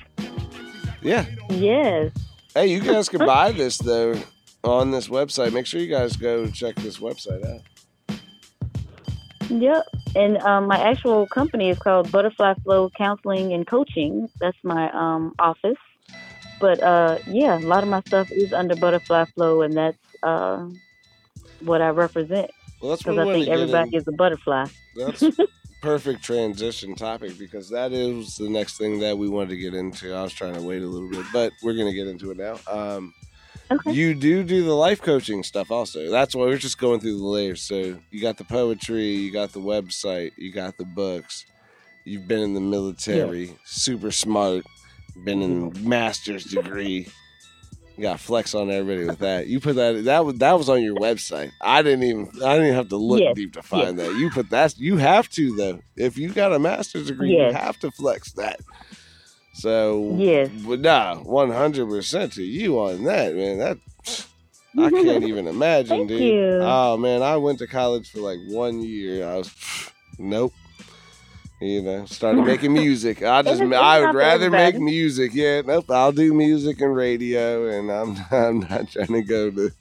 yeah 1.01 1.25
yes, 1.49 2.11
hey 2.55 2.67
you 2.67 2.81
guys 2.81 3.09
can 3.09 3.21
buy 3.25 3.51
this 3.51 3.77
though 3.79 4.15
on 4.63 4.91
this 4.91 5.07
website 5.09 5.53
make 5.53 5.65
sure 5.67 5.79
you 5.81 5.87
guys 5.87 6.17
go 6.17 6.47
check 6.49 6.75
this 6.77 6.99
website 6.99 7.45
out 7.45 7.61
yep. 9.49 9.85
And 10.15 10.37
um, 10.39 10.67
my 10.67 10.79
actual 10.79 11.27
company 11.27 11.69
is 11.69 11.79
called 11.79 12.11
Butterfly 12.11 12.55
Flow 12.63 12.89
Counseling 12.89 13.53
and 13.53 13.67
Coaching. 13.67 14.29
That's 14.39 14.57
my 14.63 14.91
um, 14.91 15.33
office. 15.39 15.77
But 16.59 16.81
uh, 16.81 17.19
yeah, 17.27 17.57
a 17.57 17.59
lot 17.59 17.83
of 17.83 17.89
my 17.89 18.01
stuff 18.01 18.31
is 18.31 18.53
under 18.53 18.75
Butterfly 18.75 19.25
Flow, 19.35 19.61
and 19.61 19.75
that's 19.75 19.97
uh, 20.23 20.69
what 21.59 21.81
I 21.81 21.89
represent 21.89 22.49
well 22.81 22.97
because 22.97 23.15
we 23.15 23.31
I 23.31 23.33
think 23.33 23.47
everybody 23.47 23.95
is 23.95 24.07
a 24.07 24.11
butterfly. 24.11 24.65
That's 24.95 25.23
perfect 25.81 26.23
transition 26.23 26.95
topic 26.95 27.37
because 27.37 27.69
that 27.69 27.91
is 27.91 28.37
the 28.37 28.49
next 28.49 28.77
thing 28.77 28.99
that 28.99 29.17
we 29.17 29.29
wanted 29.29 29.49
to 29.49 29.57
get 29.57 29.73
into. 29.73 30.13
I 30.13 30.23
was 30.23 30.33
trying 30.33 30.55
to 30.55 30.61
wait 30.61 30.81
a 30.81 30.87
little 30.87 31.09
bit, 31.09 31.25
but 31.33 31.53
we're 31.63 31.75
going 31.75 31.87
to 31.87 31.93
get 31.93 32.07
into 32.07 32.31
it 32.31 32.37
now. 32.37 32.57
Um, 32.67 33.13
Okay. 33.71 33.91
You 33.91 34.13
do 34.13 34.43
do 34.43 34.63
the 34.63 34.73
life 34.73 35.01
coaching 35.01 35.43
stuff 35.43 35.71
also. 35.71 36.11
That's 36.11 36.35
why 36.35 36.45
we're 36.45 36.57
just 36.57 36.77
going 36.77 36.99
through 36.99 37.17
the 37.17 37.23
layers. 37.23 37.61
So 37.61 37.99
you 38.11 38.21
got 38.21 38.37
the 38.37 38.43
poetry, 38.43 39.07
you 39.07 39.31
got 39.31 39.53
the 39.53 39.59
website, 39.59 40.31
you 40.37 40.51
got 40.51 40.77
the 40.77 40.85
books. 40.85 41.45
You've 42.03 42.27
been 42.27 42.41
in 42.41 42.53
the 42.53 42.61
military, 42.61 43.57
super 43.65 44.11
smart, 44.11 44.63
been 45.23 45.41
in 45.41 45.71
mm-hmm. 45.71 45.89
master's 45.89 46.43
degree. 46.43 47.07
You 47.97 48.01
got 48.03 48.19
flex 48.19 48.53
on 48.53 48.69
everybody 48.69 49.07
with 49.07 49.19
that. 49.19 49.47
You 49.47 49.59
put 49.59 49.77
that 49.77 50.03
that 50.03 50.25
was 50.25 50.37
that 50.39 50.57
was 50.57 50.69
on 50.69 50.83
your 50.83 50.95
website. 50.95 51.51
I 51.61 51.81
didn't 51.81 52.03
even 52.03 52.29
I 52.43 52.53
didn't 52.53 52.65
even 52.65 52.75
have 52.75 52.89
to 52.89 52.97
look 52.97 53.21
Yes, 53.21 53.35
deep 53.35 53.53
to 53.53 53.63
find 53.63 53.97
that. 53.97 54.15
You 54.15 54.29
put 54.29 54.49
that 54.49 54.77
you 54.77 54.97
have 54.97 55.29
to 55.29 55.55
though. 55.55 55.79
If 55.95 56.17
you 56.17 56.29
got 56.31 56.53
a 56.53 56.59
master's 56.59 57.07
degree, 57.07 57.35
Yes. 57.35 57.53
you 57.53 57.57
have 57.57 57.79
to 57.79 57.91
flex 57.91 58.33
that. 58.33 58.59
So 59.57 60.15
Yes. 60.17 60.49
but 60.67 60.81
nah, 60.81 61.15
one 61.15 61.49
hundred 61.49 61.87
percent 61.87 62.33
to 62.33 62.43
you 62.43 62.77
on 62.79 63.03
that, 63.05 63.33
man. 63.35 63.57
That 63.59 63.77
I 64.77 64.89
can't 64.89 65.23
even 65.31 65.47
imagine, 65.47 66.07
dude. 66.07 66.21
you. 66.21 66.59
Oh 66.61 66.97
man, 66.97 67.21
I 67.23 67.37
went 67.37 67.59
to 67.59 67.67
college 67.67 68.11
for 68.11 68.19
like 68.19 68.39
one 68.49 68.81
year. 68.81 69.25
I 69.27 69.37
was 69.37 69.49
nope. 70.19 70.51
You 71.61 71.81
know, 71.83 72.05
started 72.05 72.43
making 72.43 72.73
music. 72.85 73.23
I 73.23 73.41
just 73.41 73.61
It's- 73.61 73.81
I 73.81 74.01
would 74.01 74.13
rather 74.13 74.51
make 74.51 74.77
music. 74.77 75.31
Yeah, 75.33 75.61
nope. 75.61 75.89
I'll 75.89 76.11
do 76.11 76.33
music 76.33 76.81
and 76.81 76.93
radio, 76.93 77.67
and 77.69 77.89
I'm 77.89 78.17
I'm 78.31 78.59
not 78.59 78.89
trying 78.91 79.07
to 79.13 79.21
go 79.21 79.49
to 79.51 79.71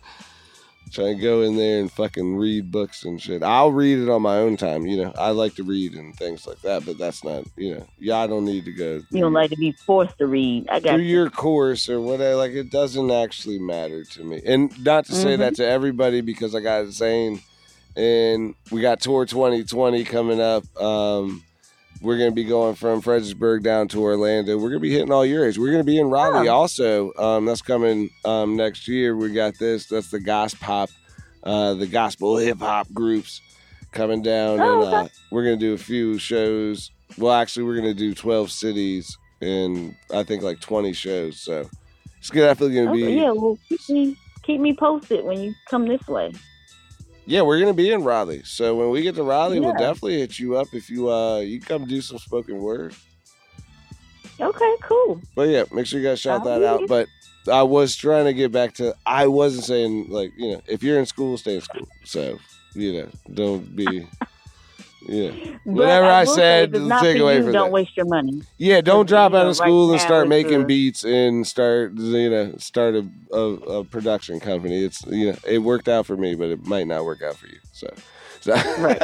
trying 0.94 1.16
to 1.16 1.22
go 1.22 1.42
in 1.42 1.56
there 1.56 1.80
and 1.80 1.90
fucking 1.92 2.36
read 2.36 2.70
books 2.70 3.04
and 3.04 3.20
shit. 3.20 3.42
I'll 3.42 3.72
read 3.72 3.98
it 3.98 4.08
on 4.08 4.22
my 4.22 4.36
own 4.38 4.56
time. 4.56 4.86
You 4.86 4.96
know, 5.04 5.12
I 5.18 5.30
like 5.30 5.54
to 5.56 5.64
read 5.64 5.94
and 5.94 6.14
things 6.16 6.46
like 6.46 6.60
that, 6.62 6.86
but 6.86 6.96
that's 6.98 7.22
not 7.24 7.44
you 7.56 7.74
know. 7.74 7.86
Yeah, 7.98 8.18
I 8.18 8.26
don't 8.26 8.44
need 8.44 8.64
to 8.66 8.72
go. 8.72 9.02
You 9.10 9.20
don't 9.20 9.32
like 9.32 9.50
to 9.50 9.56
be 9.56 9.72
forced 9.72 10.16
to 10.18 10.26
read. 10.26 10.68
I 10.70 10.80
got 10.80 10.94
through 10.94 11.04
you. 11.04 11.16
your 11.16 11.30
course 11.30 11.88
or 11.88 12.00
whatever. 12.00 12.36
Like 12.36 12.52
it 12.52 12.70
doesn't 12.70 13.10
actually 13.10 13.58
matter 13.58 14.04
to 14.04 14.24
me. 14.24 14.40
And 14.46 14.72
not 14.84 15.06
to 15.06 15.14
say 15.14 15.34
Mhm. 15.34 15.38
that 15.38 15.56
to 15.56 15.66
everybody 15.66 16.20
because 16.20 16.54
I 16.54 16.60
got 16.60 16.86
Zane 16.86 17.40
and 17.96 18.54
we 18.70 18.80
got 18.80 19.00
Tour 19.00 19.26
2020 19.26 20.04
coming 20.04 20.40
up. 20.40 20.64
Um, 20.80 21.42
we're 22.04 22.18
gonna 22.18 22.30
be 22.32 22.44
going 22.44 22.74
from 22.74 23.00
Fredericksburg 23.00 23.62
down 23.64 23.88
to 23.88 24.02
Orlando. 24.02 24.56
We're 24.58 24.68
gonna 24.68 24.80
be 24.80 24.92
hitting 24.92 25.10
all 25.10 25.24
your 25.26 25.40
areas. 25.40 25.58
We're 25.58 25.72
gonna 25.72 25.82
be 25.84 25.98
in 25.98 26.08
Raleigh 26.10 26.48
Oh. 26.48 26.54
also. 26.54 27.12
Um, 27.16 27.46
that's 27.46 27.62
coming 27.62 28.10
um, 28.24 28.56
next 28.56 28.86
year. 28.86 29.16
We 29.16 29.32
got 29.32 29.58
this. 29.58 29.86
That's 29.86 30.10
the 30.10 30.20
gospel 30.20 30.64
pop, 30.64 30.90
uh, 31.42 31.74
the 31.74 31.86
gospel 31.86 32.36
hip 32.36 32.58
hop 32.58 32.92
groups 32.92 33.40
coming 33.92 34.22
down, 34.22 34.60
Oh, 34.60 34.82
and 34.86 34.94
uh, 34.94 35.08
we're 35.30 35.44
gonna 35.44 35.56
do 35.56 35.72
a 35.72 35.78
few 35.78 36.18
shows. 36.18 36.90
Well, 37.18 37.32
actually, 37.32 37.64
we're 37.64 37.76
gonna 37.76 37.94
do 37.94 38.14
12 38.14 38.50
cities 38.50 39.16
and 39.40 39.94
I 40.12 40.22
think 40.24 40.42
like 40.42 40.60
20 40.60 40.92
shows. 40.92 41.40
So 41.40 41.68
it's 42.18 42.30
definitely 42.30 42.76
gonna 42.76 42.90
Okay, 42.92 43.06
be. 43.06 43.12
yeah, 43.14 43.30
well, 43.30 43.58
keep 43.68 43.80
me 43.88 44.16
keep 44.42 44.60
me 44.60 44.74
posted 44.74 45.24
when 45.24 45.40
you 45.40 45.54
come 45.70 45.86
this 45.88 46.06
way. 46.06 46.32
Yeah, 47.26 47.42
we're 47.42 47.58
gonna 47.60 47.72
be 47.72 47.90
in 47.90 48.04
Raleigh. 48.04 48.42
So 48.44 48.76
when 48.76 48.90
we 48.90 49.02
get 49.02 49.14
to 49.14 49.22
Raleigh, 49.22 49.60
we'll 49.60 49.72
definitely 49.74 50.18
hit 50.18 50.38
you 50.38 50.56
up 50.56 50.68
if 50.72 50.90
you 50.90 51.10
uh 51.10 51.38
you 51.38 51.60
come 51.60 51.86
do 51.86 52.00
some 52.00 52.18
spoken 52.18 52.58
word. 52.58 52.94
Okay, 54.40 54.74
cool. 54.82 55.20
But 55.34 55.48
yeah, 55.48 55.64
make 55.72 55.86
sure 55.86 56.00
you 56.00 56.06
guys 56.06 56.20
shout 56.20 56.44
that 56.44 56.62
out. 56.62 56.82
But 56.88 57.08
I 57.50 57.62
was 57.62 57.94
trying 57.96 58.24
to 58.24 58.34
get 58.34 58.52
back 58.52 58.74
to 58.74 58.94
I 59.06 59.26
wasn't 59.26 59.64
saying 59.64 60.08
like, 60.10 60.32
you 60.36 60.52
know, 60.52 60.60
if 60.66 60.82
you're 60.82 60.98
in 60.98 61.06
school, 61.06 61.36
stay 61.36 61.56
in 61.56 61.60
school. 61.60 61.86
So, 62.04 62.38
you 62.74 62.92
know, 62.92 63.08
don't 63.32 63.74
be 63.76 64.06
yeah. 65.06 65.30
But 65.72 65.72
Whatever 65.72 66.06
I 66.06 66.24
say, 66.24 66.68
said, 66.70 66.72
not 66.72 67.02
take 67.02 67.18
away 67.18 67.40
from 67.42 67.52
don't 67.52 67.66
that. 67.66 67.72
waste 67.72 67.96
your 67.96 68.06
money. 68.06 68.42
Yeah, 68.58 68.80
don't 68.80 69.06
drop 69.06 69.32
out 69.34 69.46
of 69.46 69.46
right 69.48 69.56
school 69.56 69.92
and 69.92 70.00
start 70.00 70.28
making 70.28 70.62
a- 70.62 70.64
beats 70.64 71.04
and 71.04 71.46
start 71.46 71.94
you 71.94 72.30
know 72.30 72.54
start 72.58 72.94
a, 72.94 73.06
a, 73.32 73.38
a 73.80 73.84
production 73.84 74.40
company. 74.40 74.84
It's 74.84 75.04
you 75.06 75.32
know 75.32 75.38
it 75.46 75.58
worked 75.58 75.88
out 75.88 76.06
for 76.06 76.16
me, 76.16 76.34
but 76.34 76.48
it 76.50 76.64
might 76.66 76.86
not 76.86 77.04
work 77.04 77.22
out 77.22 77.36
for 77.36 77.46
you. 77.46 77.58
So, 77.72 77.88
so 78.40 78.52
Right, 78.78 79.00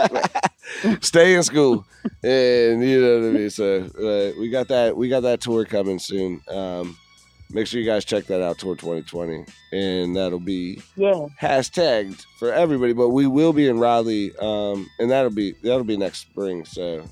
stay 1.01 1.35
in 1.35 1.43
school, 1.43 1.85
and 2.23 2.83
you 2.83 3.01
know 3.01 3.21
what 3.21 3.29
I 3.29 3.33
mean. 3.33 3.51
So 3.51 3.85
uh, 3.99 4.39
we 4.41 4.51
got 4.51 4.69
that 4.69 4.97
we 4.97 5.09
got 5.09 5.21
that 5.21 5.41
tour 5.41 5.65
coming 5.65 5.99
soon. 5.99 6.43
Um, 6.49 6.97
make 7.53 7.67
sure 7.67 7.81
you 7.81 7.87
guys 7.87 8.05
check 8.05 8.25
that 8.27 8.43
out, 8.43 8.59
tour 8.59 8.75
2020, 8.77 9.45
and 9.73 10.17
that'll 10.17 10.39
be 10.41 10.81
Yeah. 10.97 11.27
hashtagged 11.41 12.25
for 12.39 12.53
everybody. 12.53 12.93
But 12.93 13.11
we 13.11 13.27
will 13.27 13.53
be 13.53 13.69
in 13.69 13.79
Raleigh, 13.79 14.33
um, 14.39 14.89
and 14.99 15.11
that'll 15.11 15.31
be 15.31 15.53
that'll 15.63 15.85
be 15.85 15.97
next 15.97 16.21
spring. 16.21 16.65
So 16.65 17.05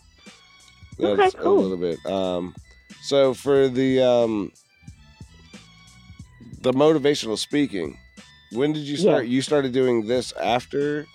Okay, 1.01 1.17
that's 1.17 1.35
cool. 1.35 1.59
a 1.59 1.61
little 1.61 1.77
bit. 1.77 2.05
Um, 2.07 2.55
so 3.03 3.35
for 3.35 3.69
the 3.69 4.01
um, 4.03 4.53
the 6.63 6.73
motivational 6.73 7.39
speaking, 7.39 7.99
when 8.53 8.73
did 8.73 8.83
you 8.85 8.97
start? 8.97 9.27
You 9.27 9.43
started 9.43 9.73
doing 9.73 10.07
this 10.07 10.33
after. 10.33 11.07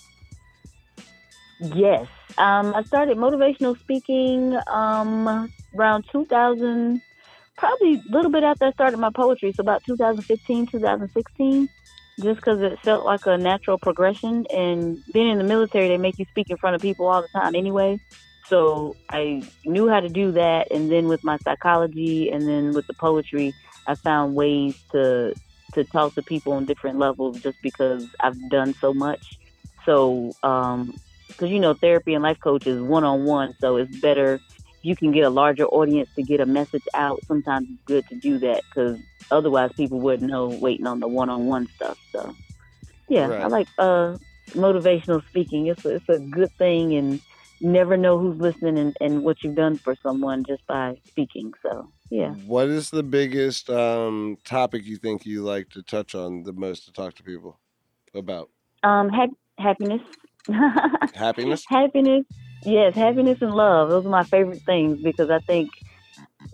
Yes. 1.59 2.07
Um, 2.37 2.73
I 2.75 2.83
started 2.83 3.17
motivational 3.17 3.79
speaking 3.79 4.57
um, 4.67 5.49
around 5.77 6.05
2000, 6.11 7.01
probably 7.63 7.93
a 7.93 8.11
little 8.13 8.29
bit 8.29 8.43
after 8.43 8.65
I 8.65 8.71
started 8.73 8.97
my 8.97 9.09
poetry, 9.09 9.53
so 9.55 9.61
about 9.61 9.85
2015, 9.85 10.67
2016, 10.67 11.69
just 12.21 12.35
because 12.35 12.61
it 12.61 12.77
felt 12.83 13.05
like 13.05 13.25
a 13.25 13.37
natural 13.37 13.77
progression. 13.77 14.45
And 14.53 15.01
being 15.13 15.29
in 15.29 15.37
the 15.37 15.45
military, 15.45 15.87
they 15.87 15.97
make 15.97 16.19
you 16.19 16.25
speak 16.25 16.49
in 16.49 16.57
front 16.57 16.75
of 16.75 16.81
people 16.81 17.07
all 17.07 17.21
the 17.21 17.29
time 17.29 17.55
anyway. 17.55 18.01
So 18.49 18.97
I 19.09 19.43
knew 19.63 19.87
how 19.87 20.01
to 20.01 20.09
do 20.09 20.33
that. 20.33 20.73
And 20.73 20.91
then 20.91 21.07
with 21.07 21.23
my 21.23 21.37
psychology 21.37 22.29
and 22.31 22.45
then 22.45 22.73
with 22.73 22.85
the 22.87 22.95
poetry, 22.95 23.53
I 23.87 23.95
found 23.95 24.35
ways 24.35 24.75
to 24.91 25.33
to 25.73 25.83
talk 25.85 26.13
to 26.15 26.21
people 26.21 26.53
on 26.53 26.65
different 26.65 26.99
levels 26.99 27.41
just 27.41 27.59
because 27.63 28.05
I've 28.19 28.37
done 28.49 28.75
so 28.75 28.93
much. 28.93 29.39
So, 29.85 30.33
um, 30.43 30.93
because 31.29 31.49
you 31.49 31.59
know 31.61 31.73
therapy 31.73 32.13
and 32.13 32.23
life 32.23 32.39
coach 32.43 32.67
is 32.67 32.81
one 32.81 33.05
on 33.05 33.23
one, 33.23 33.55
so 33.61 33.77
it's 33.77 33.97
better 33.99 34.41
you 34.83 34.95
can 34.95 35.11
get 35.11 35.23
a 35.23 35.29
larger 35.29 35.65
audience 35.65 36.09
to 36.15 36.21
get 36.21 36.41
a 36.41 36.45
message 36.45 36.83
out. 36.93 37.19
Sometimes 37.25 37.67
it's 37.71 37.81
good 37.85 38.07
to 38.09 38.15
do 38.15 38.37
that 38.39 38.61
because 38.69 38.99
otherwise 39.31 39.71
people 39.73 39.99
wouldn't 39.99 40.29
know 40.29 40.47
waiting 40.47 40.85
on 40.85 40.99
the 40.99 41.07
one 41.07 41.29
on 41.29 41.45
one 41.45 41.67
stuff. 41.75 41.97
So 42.11 42.35
yeah, 43.07 43.27
Right. 43.27 43.41
I 43.41 43.47
like 43.47 43.67
uh 43.77 44.17
motivational 44.49 45.25
speaking. 45.29 45.67
It's 45.67 45.85
a, 45.85 45.95
it's 45.95 46.09
a 46.09 46.19
good 46.19 46.51
thing 46.57 46.95
and 46.95 47.21
never 47.61 47.95
know 47.95 48.19
who's 48.19 48.37
listening 48.39 48.77
and, 48.77 48.97
and 48.99 49.23
what 49.23 49.41
you've 49.41 49.55
done 49.55 49.77
for 49.77 49.95
someone 50.03 50.43
just 50.43 50.67
by 50.67 50.97
speaking. 51.07 51.53
So 51.63 51.89
yeah. 52.09 52.33
What 52.45 52.67
is 52.67 52.89
the 52.89 53.03
biggest 53.03 53.69
um, 53.69 54.37
topic 54.43 54.85
you 54.85 54.97
think 54.97 55.25
you 55.25 55.43
like 55.43 55.69
to 55.69 55.81
touch 55.81 56.13
on 56.13 56.43
the 56.43 56.53
most 56.53 56.85
to 56.85 56.91
talk 56.91 57.15
to 57.15 57.23
people 57.23 57.57
about? 58.13 58.49
Um 58.83 59.07
hap- 59.07 59.29
happiness. 59.57 60.01
Happiness. 61.13 61.63
happiness 61.69 62.25
yes 62.65 62.93
happiness 62.95 63.37
and 63.41 63.53
love 63.53 63.89
those 63.89 64.05
are 64.05 64.09
my 64.09 64.23
favorite 64.25 64.61
things 64.65 64.99
because 65.01 65.29
i 65.29 65.39
think 65.39 65.69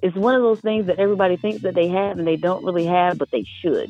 it's 0.02 0.16
one 0.16 0.36
of 0.36 0.42
those 0.42 0.60
things 0.62 0.88
that 0.88 1.00
everybody 1.00 1.36
thinks 1.38 1.62
that 1.64 1.76
they 1.76 1.88
have 1.90 2.18
and 2.18 2.28
they 2.28 2.36
don't 2.38 2.64
really 2.64 2.86
have 2.86 3.18
but 3.18 3.30
they 3.32 3.46
should 3.62 3.90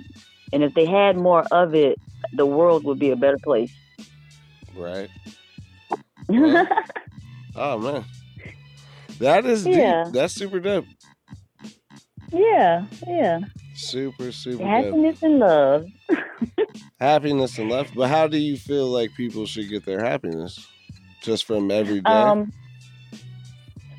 and 0.54 0.64
if 0.64 0.74
they 0.74 0.86
had 0.86 1.16
more 1.18 1.44
of 1.52 1.76
it 1.76 1.98
the 2.34 2.46
world 2.46 2.84
would 2.84 3.00
be 3.00 3.12
a 3.12 3.16
better 3.16 3.40
place 3.44 3.72
Right. 4.76 5.10
Well, 6.30 6.68
Oh 7.56 7.78
man, 7.80 8.06
that 9.20 9.46
is 9.46 9.66
Yeah. 9.66 10.04
deep. 10.06 10.14
That's 10.14 10.34
super 10.34 10.60
dope. 10.60 10.86
yeah 12.32 12.86
yeah 13.08 13.40
Super 13.74 14.32
super 14.32 14.64
dope. 14.64 14.70
happiness 14.70 15.22
and 15.24 15.40
love 15.40 15.86
Happiness 17.00 17.58
and 17.58 17.70
love. 17.70 17.90
But 17.96 18.10
how 18.10 18.28
do 18.28 18.38
you 18.38 18.58
feel 18.58 18.88
like 18.88 19.10
people 19.16 19.46
should 19.46 19.70
get 19.70 19.86
their 19.86 20.04
happiness? 20.04 20.68
Just 21.22 21.46
from 21.46 21.70
every 21.72 22.02
day. 22.02 22.12
Um, 22.12 22.52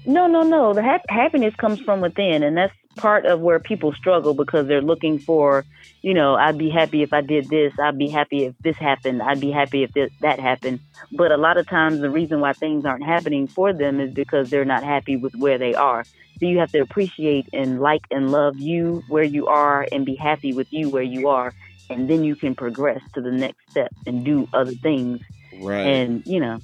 no, 0.07 0.27
no, 0.27 0.43
no. 0.43 0.73
The 0.73 0.83
hap- 0.83 1.09
happiness 1.09 1.55
comes 1.57 1.81
from 1.81 2.01
within, 2.01 2.43
and 2.43 2.57
that's 2.57 2.75
part 2.97 3.27
of 3.27 3.41
where 3.41 3.59
people 3.59 3.93
struggle 3.93 4.35
because 4.35 4.67
they're 4.67 4.83
looking 4.83 5.19
for, 5.19 5.65
you 6.03 6.15
know, 6.15 6.35
I'd 6.35 6.59
be 6.59 6.71
happy 6.71 7.03
if 7.03 7.13
I 7.13 7.21
did 7.21 7.49
this. 7.49 7.73
I'd 7.79 7.99
be 7.99 8.09
happy 8.09 8.45
if 8.45 8.55
this 8.59 8.77
happened. 8.77 9.23
I'd 9.23 9.41
be 9.41 9.51
happy 9.51 9.83
if 9.83 9.93
this, 9.93 10.11
that 10.21 10.41
happened. 10.41 10.81
But 11.13 11.33
a 11.33 11.37
lot 11.37 11.57
of 11.57 11.69
times, 11.69 12.01
the 12.01 12.11
reason 12.11 12.41
why 12.41 12.53
things 12.53 12.85
aren't 12.85 13.05
happening 13.05 13.47
for 13.47 13.73
them 13.73 14.01
is 14.01 14.13
because 14.13 14.51
they're 14.51 14.65
not 14.65 14.83
happy 14.83 15.17
with 15.17 15.35
where 15.35 15.59
they 15.59 15.75
are. 15.75 16.05
So 16.39 16.47
you 16.47 16.59
have 16.59 16.73
to 16.73 16.81
appreciate 16.81 17.49
and 17.53 17.81
like 17.81 18.03
and 18.11 18.33
love 18.33 18.59
you 18.59 19.05
where 19.09 19.23
you 19.25 19.47
are, 19.47 19.87
and 19.93 20.07
be 20.07 20.15
happy 20.15 20.55
with 20.55 20.73
you 20.73 20.89
where 20.89 21.03
you 21.03 21.29
are, 21.29 21.53
and 21.91 22.09
then 22.09 22.25
you 22.25 22.35
can 22.35 22.55
progress 22.55 23.03
to 23.15 23.21
the 23.21 23.31
next 23.31 23.71
step 23.71 23.93
and 24.07 24.25
do 24.25 24.49
other 24.55 24.73
things. 24.73 25.21
right. 25.61 25.87
And 25.87 26.27
you 26.27 26.41
know, 26.41 26.61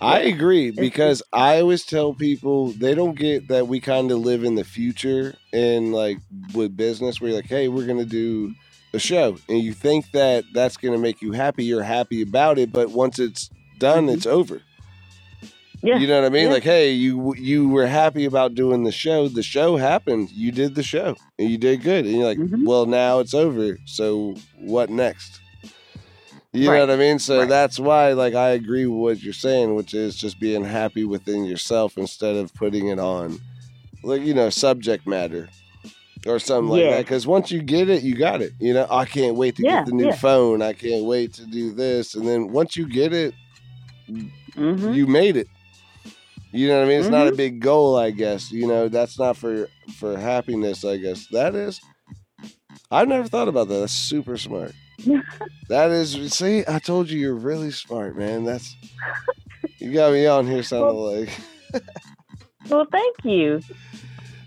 I 0.00 0.20
agree 0.20 0.70
because 0.86 1.22
I 1.32 1.60
always 1.60 1.84
tell 1.84 2.14
people 2.14 2.68
they 2.72 2.94
don't 2.94 3.16
get 3.18 3.48
that 3.48 3.68
we 3.68 3.80
kind 3.80 4.10
of 4.10 4.18
live 4.18 4.44
in 4.44 4.54
the 4.54 4.64
future 4.64 5.34
and 5.52 5.92
like 5.92 6.18
with 6.54 6.76
business 6.76 7.20
where 7.20 7.30
you're 7.30 7.38
like, 7.40 7.46
hey, 7.50 7.68
we're 7.68 7.86
gonna 7.86 8.04
do 8.04 8.54
a 8.92 8.98
show, 8.98 9.36
and 9.48 9.60
you 9.60 9.72
think 9.72 10.10
that 10.12 10.44
that's 10.52 10.76
gonna 10.76 10.98
make 10.98 11.22
you 11.22 11.32
happy. 11.32 11.64
You're 11.64 11.82
happy 11.84 12.22
about 12.22 12.58
it, 12.58 12.72
but 12.72 12.90
once 12.90 13.18
it's 13.20 13.48
done, 13.78 14.06
Mhm. 14.08 14.14
it's 14.14 14.26
over. 14.26 14.62
yeah, 15.82 15.96
You 15.98 16.06
know 16.06 16.16
what 16.20 16.26
I 16.26 16.28
mean? 16.28 16.46
Yeah. 16.48 16.52
Like, 16.54 16.62
hey, 16.64 16.90
you 16.92 17.34
you 17.36 17.68
were 17.68 17.86
happy 17.86 18.24
about 18.26 18.54
doing 18.54 18.84
the 18.84 18.92
show. 18.92 19.28
The 19.28 19.42
show 19.42 19.76
happened. 19.76 20.30
You 20.32 20.50
did 20.52 20.74
the 20.74 20.82
show, 20.82 21.16
and 21.38 21.48
you 21.50 21.56
did 21.56 21.82
good. 21.82 22.04
And 22.04 22.14
you're 22.16 22.24
like, 22.26 22.38
Mhm. 22.38 22.66
well, 22.66 22.84
now 22.84 23.20
it's 23.20 23.32
over. 23.32 23.78
So 23.86 24.34
what 24.58 24.90
next? 24.90 25.39
You 26.52 26.68
Right. 26.68 26.76
know 26.78 26.86
what 26.86 26.90
I 26.90 26.96
mean? 26.96 27.18
So 27.18 27.40
Right. 27.40 27.48
that's 27.48 27.78
why, 27.78 28.12
like, 28.12 28.34
I 28.34 28.50
agree 28.50 28.86
with 28.86 28.98
what 29.00 29.22
you're 29.22 29.32
saying, 29.32 29.74
which 29.74 29.94
is 29.94 30.16
just 30.16 30.40
being 30.40 30.64
happy 30.64 31.04
within 31.04 31.44
yourself 31.44 31.96
instead 31.96 32.36
of 32.36 32.52
putting 32.54 32.88
it 32.88 32.98
on, 32.98 33.38
like, 34.02 34.22
you 34.22 34.34
know, 34.34 34.50
subject 34.50 35.06
matter 35.06 35.48
or 36.26 36.38
something 36.38 36.70
like 36.70 36.84
Yeah. 36.84 36.90
that. 36.96 37.04
Because 37.06 37.26
once 37.26 37.50
you 37.50 37.62
get 37.62 37.88
it, 37.88 38.02
you 38.02 38.16
got 38.16 38.42
it. 38.42 38.52
You 38.60 38.74
know, 38.74 38.86
I 38.90 39.04
can't 39.04 39.36
wait 39.36 39.56
to 39.56 39.62
Yeah, 39.62 39.76
get 39.76 39.86
the 39.86 39.92
new 39.92 40.06
yeah. 40.08 40.16
phone. 40.16 40.62
I 40.62 40.72
can't 40.72 41.04
wait 41.04 41.34
to 41.34 41.46
do 41.46 41.72
this. 41.72 42.14
And 42.14 42.26
then 42.26 42.52
once 42.52 42.76
you 42.76 42.88
get 42.88 43.12
it, 43.12 43.34
hmm 44.56 44.92
you 44.94 45.06
made 45.06 45.36
it. 45.36 45.48
You 46.52 46.68
know 46.68 46.78
what 46.78 46.86
I 46.86 46.88
mean? 46.88 46.98
It's 47.00 47.08
not 47.10 47.28
a 47.28 47.32
Mhm. 47.32 47.36
big 47.36 47.60
goal, 47.60 47.96
I 47.96 48.10
guess. 48.10 48.50
You 48.50 48.66
know, 48.66 48.88
that's 48.88 49.18
not 49.18 49.36
for 49.36 49.68
for 49.98 50.16
happiness, 50.18 50.84
I 50.84 50.96
guess. 50.96 51.26
That 51.28 51.54
is. 51.54 51.80
I've 52.90 53.08
never 53.08 53.28
thought 53.28 53.48
about 53.48 53.68
that. 53.68 53.78
That's 53.80 53.92
super 53.92 54.36
smart. 54.36 54.72
That 55.68 55.92
is, 55.92 56.32
see, 56.34 56.64
I 56.66 56.80
told 56.80 57.08
you 57.08 57.18
you're 57.18 57.34
really 57.34 57.70
smart, 57.70 58.16
man. 58.18 58.44
That's 58.44 58.74
you 59.78 59.92
got 59.92 60.12
me 60.12 60.26
on 60.26 60.48
here 60.48 60.64
sounding 60.64 60.96
like 60.96 61.30
Well, 62.68 62.86
thank 62.90 63.16
you. 63.24 63.60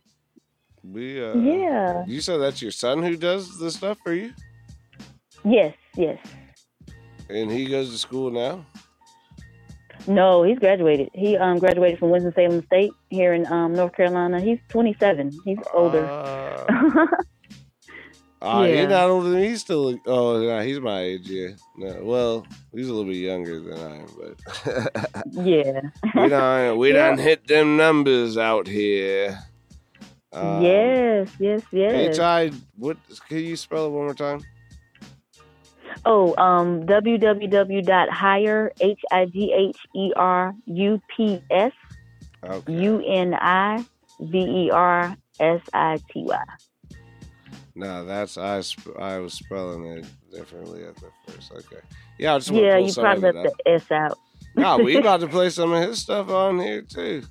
We 0.93 1.23
uh, 1.23 1.35
yeah. 1.37 2.05
You 2.07 2.21
said 2.21 2.39
that's 2.39 2.63
your 2.63 2.71
son 2.71 3.03
who 3.03 3.17
does 3.17 3.59
the 3.59 3.71
stuff 3.71 3.99
for 4.05 4.13
you, 4.13 4.33
Yes. 5.45 5.75
Yes. 5.97 6.19
and 7.29 7.51
he 7.51 7.67
goes 7.67 7.91
to 7.91 7.99
school 7.99 8.31
now. 8.31 8.65
No, 10.07 10.45
he's 10.45 10.59
graduated. 10.61 11.11
He 11.15 11.37
um 11.37 11.59
graduated 11.59 11.99
from 11.99 12.11
Winston 12.11 12.33
Salem 12.35 12.65
State 12.67 12.93
here 13.11 13.33
in 13.35 13.47
um 13.47 13.73
North 13.75 13.95
Carolina. 13.95 14.41
He's 14.41 14.59
27. 14.69 15.33
He's 15.45 15.59
older. 15.75 16.05
Uh, 18.43 18.49
uh, 18.59 18.65
Yeah. 18.69 18.81
He's 18.83 18.89
not 18.91 19.09
older 19.09 19.31
than 19.31 19.41
me. 19.41 19.49
He's 19.49 19.63
still. 19.63 19.99
Oh, 20.07 20.39
no, 20.39 20.61
he's 20.61 20.79
my 20.79 21.01
age. 21.01 21.27
Yeah. 21.29 21.49
No, 21.79 21.99
well, 22.03 22.47
he's 22.71 22.87
a 22.89 22.93
little 22.93 23.11
bit 23.11 23.17
younger 23.17 23.61
than 23.61 23.79
I 23.79 23.97
am, 23.97 24.07
but 24.19 25.33
yeah. 25.33 25.81
we 26.15 26.29
done 26.29 26.77
we 26.79 26.89
Yeah. 26.93 27.09
done 27.09 27.19
hit 27.19 27.49
them 27.49 27.79
numbers 27.79 28.37
out 28.37 28.67
here. 28.69 29.39
Um, 30.33 30.63
yes. 30.63 31.29
Yes. 31.39 31.63
Yes. 31.71 32.17
H 32.17 32.19
I. 32.21 32.51
What? 32.77 32.97
Can 33.29 33.39
you 33.39 33.57
spell 33.57 33.87
it 33.87 33.91
one 33.91 34.05
more 34.05 34.15
time? 34.15 34.43
Oh, 36.05 36.37
um, 36.37 36.83
www.higher, 36.87 38.73
H 38.81 39.01
I 39.11 39.25
G 39.27 39.53
H 39.53 39.77
E 39.95 40.13
R 40.15 40.55
U 40.67 41.01
P 41.17 41.43
S. 41.51 41.73
U 42.69 43.03
N 43.05 43.35
I 43.35 43.85
V 44.21 44.39
E 44.39 44.71
R 44.71 45.17
S 45.41 45.61
I 45.73 45.99
T 46.13 46.23
Y. 46.25 46.45
No, 47.75 48.05
that's 48.05 48.39
I. 48.39 48.61
Sp- 48.63 48.97
I 48.99 49.19
was 49.19 49.35
spelling 49.35 49.85
it 49.85 50.07
differently 50.31 50.85
at 50.85 50.97
the 50.97 51.11
first. 51.27 51.53
Okay. 51.53 51.81
Yeah, 52.19 52.35
I 52.35 52.39
just 52.39 52.51
Yeah, 52.51 52.79
you 52.79 52.93
probably 52.93 53.33
left 53.33 53.57
the. 53.65 53.71
S 53.71 53.91
out. 53.91 54.19
No, 54.55 54.79
we 54.79 54.97
about 54.97 55.21
to 55.21 55.27
play 55.37 55.51
some 55.51 55.73
of 55.73 55.83
his 55.83 55.99
stuff 55.99 56.29
on 56.31 56.59
here 56.59 56.83
too. 56.83 57.25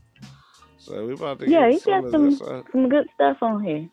So 0.85 1.03
we 1.07 1.13
about 1.13 1.39
to 1.39 1.49
Yeah, 1.49 1.75
some 1.77 2.03
got 2.03 2.11
some 2.11 2.27
up. 2.57 2.65
some 2.71 2.89
good 2.89 3.07
stuff 3.15 3.37
on 3.41 3.63
here. 3.63 3.89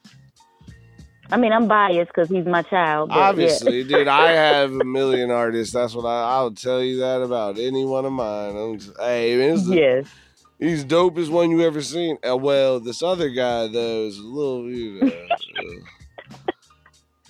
I 1.30 1.38
mean, 1.38 1.50
I'm 1.52 1.66
biased 1.66 2.10
because 2.14 2.28
he's 2.28 2.44
my 2.44 2.60
child. 2.60 3.08
But 3.08 3.16
Obviously, 3.18 3.82
dude, 3.84 4.08
I 4.08 4.32
have 4.32 4.70
a 4.70 4.84
million 4.84 5.30
artists. 5.30 5.72
That's 5.72 5.94
what 5.94 6.04
I, 6.04 6.34
I'll 6.34 6.50
tell 6.50 6.82
you 6.82 6.98
that 6.98 7.22
about 7.22 7.58
any 7.58 7.86
one 7.86 8.04
of 8.04 8.12
mine. 8.12 8.54
I'm 8.54 8.78
just, 8.78 8.92
hey, 9.00 9.34
the, 9.36 9.74
yes. 9.74 10.06
he's 10.58 10.84
dopest 10.84 11.30
one 11.30 11.50
you 11.50 11.62
ever 11.62 11.80
seen. 11.80 12.18
Uh, 12.28 12.36
well, 12.36 12.78
this 12.78 13.02
other 13.02 13.30
guy 13.30 13.68
though 13.68 14.04
is 14.04 14.18
a 14.18 14.22
little, 14.22 14.70
you 14.70 15.00
know, 15.00 15.06
uh, 15.06 15.76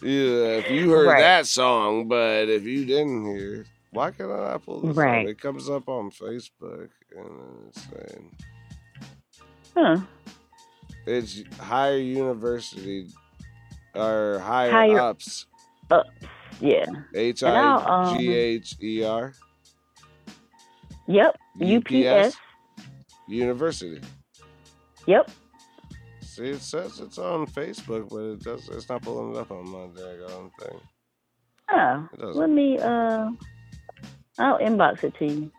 yeah. 0.03 0.59
If 0.59 0.71
you 0.71 0.91
heard 0.91 1.07
Right. 1.07 1.21
that 1.21 1.47
song, 1.47 2.09
but 2.09 2.49
if 2.49 2.65
you 2.65 2.85
didn't 2.85 3.25
hear, 3.37 3.67
why 3.93 4.11
can't 4.11 4.33
I 4.33 4.59
pull 4.59 4.81
this 4.81 4.97
Right. 4.97 5.27
up? 5.27 5.31
It 5.31 5.41
comes 5.41 5.71
up 5.71 5.89
on 5.89 6.11
Facebook 6.11 6.89
and 7.17 7.69
it's 7.69 7.83
saying 7.83 8.33
Huh. 9.77 9.99
it's 11.07 11.43
higher 11.59 11.97
university 11.99 13.09
or 13.95 14.39
higher, 14.41 14.71
Higher- 14.71 15.01
ups. 15.01 15.47
Yeah. 16.61 16.87
H 17.15 17.43
I 17.43 17.75
um, 17.77 18.19
G 18.19 18.33
H 18.33 18.77
E 18.83 19.03
R. 19.05 19.33
Yep. 21.09 21.37
UPS. 21.61 22.37
University. 23.29 24.01
Yep. 25.07 25.31
See, 26.21 26.45
it 26.45 26.63
says 26.63 27.01
it's 27.01 27.19
on 27.19 27.47
Facebook, 27.47 28.09
but 28.09 28.21
it 28.21 28.41
does. 28.43 28.69
It's 28.69 28.89
not 28.89 29.03
pulling 29.03 29.35
it 29.35 29.39
up 29.39 29.51
on 29.51 29.69
my 29.69 29.89
daggone 30.01 30.51
thing. 30.61 30.81
Oh. 31.71 32.09
Let 32.19 32.51
me. 32.51 32.79
Uh. 32.79 33.31
I'll 34.39 34.59
inbox 34.59 35.05
it 35.05 35.15
to 35.19 35.27
you. 35.27 35.53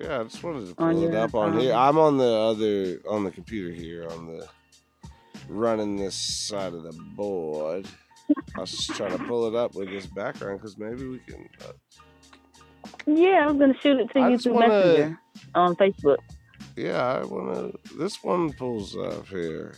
Yeah, 0.00 0.20
I 0.20 0.24
just 0.24 0.42
wanted 0.42 0.66
to 0.76 0.82
On 0.82 0.94
pull 0.94 1.04
it 1.04 1.12
your, 1.12 1.20
up 1.22 1.34
on 1.34 1.52
um, 1.54 1.58
here. 1.58 1.74
I'm 1.74 1.98
on 1.98 2.18
the 2.18 2.24
other 2.24 3.00
on 3.08 3.24
the 3.24 3.30
computer 3.30 3.72
here 3.74 4.08
on 4.10 4.26
the 4.26 4.46
running 5.48 5.96
this 5.96 6.14
side 6.14 6.72
of 6.74 6.82
the 6.84 6.92
board. 6.92 7.86
I 8.56 8.60
was 8.60 8.70
just 8.70 8.90
trying 8.94 9.16
to 9.16 9.24
pull 9.24 9.48
it 9.48 9.54
up 9.54 9.74
with 9.74 9.88
this 9.88 10.06
background 10.06 10.60
because 10.60 10.76
maybe 10.78 11.06
we 11.06 11.18
can. 11.20 11.48
Uh, 11.66 11.72
Yeah, 13.06 13.46
I'm 13.48 13.58
gonna 13.58 13.74
shoot 13.82 13.98
it 13.98 14.10
to 14.12 14.18
I 14.20 14.28
you 14.30 14.38
through 14.38 14.52
wanna- 14.54 14.68
Messenger 14.68 15.18
on 15.54 15.76
Facebook. 15.76 16.18
yeah, 16.76 17.02
I 17.02 17.24
wanna. 17.24 17.72
This 17.96 18.22
one 18.22 18.52
pulls 18.52 18.96
up 18.96 19.26
here. 19.28 19.74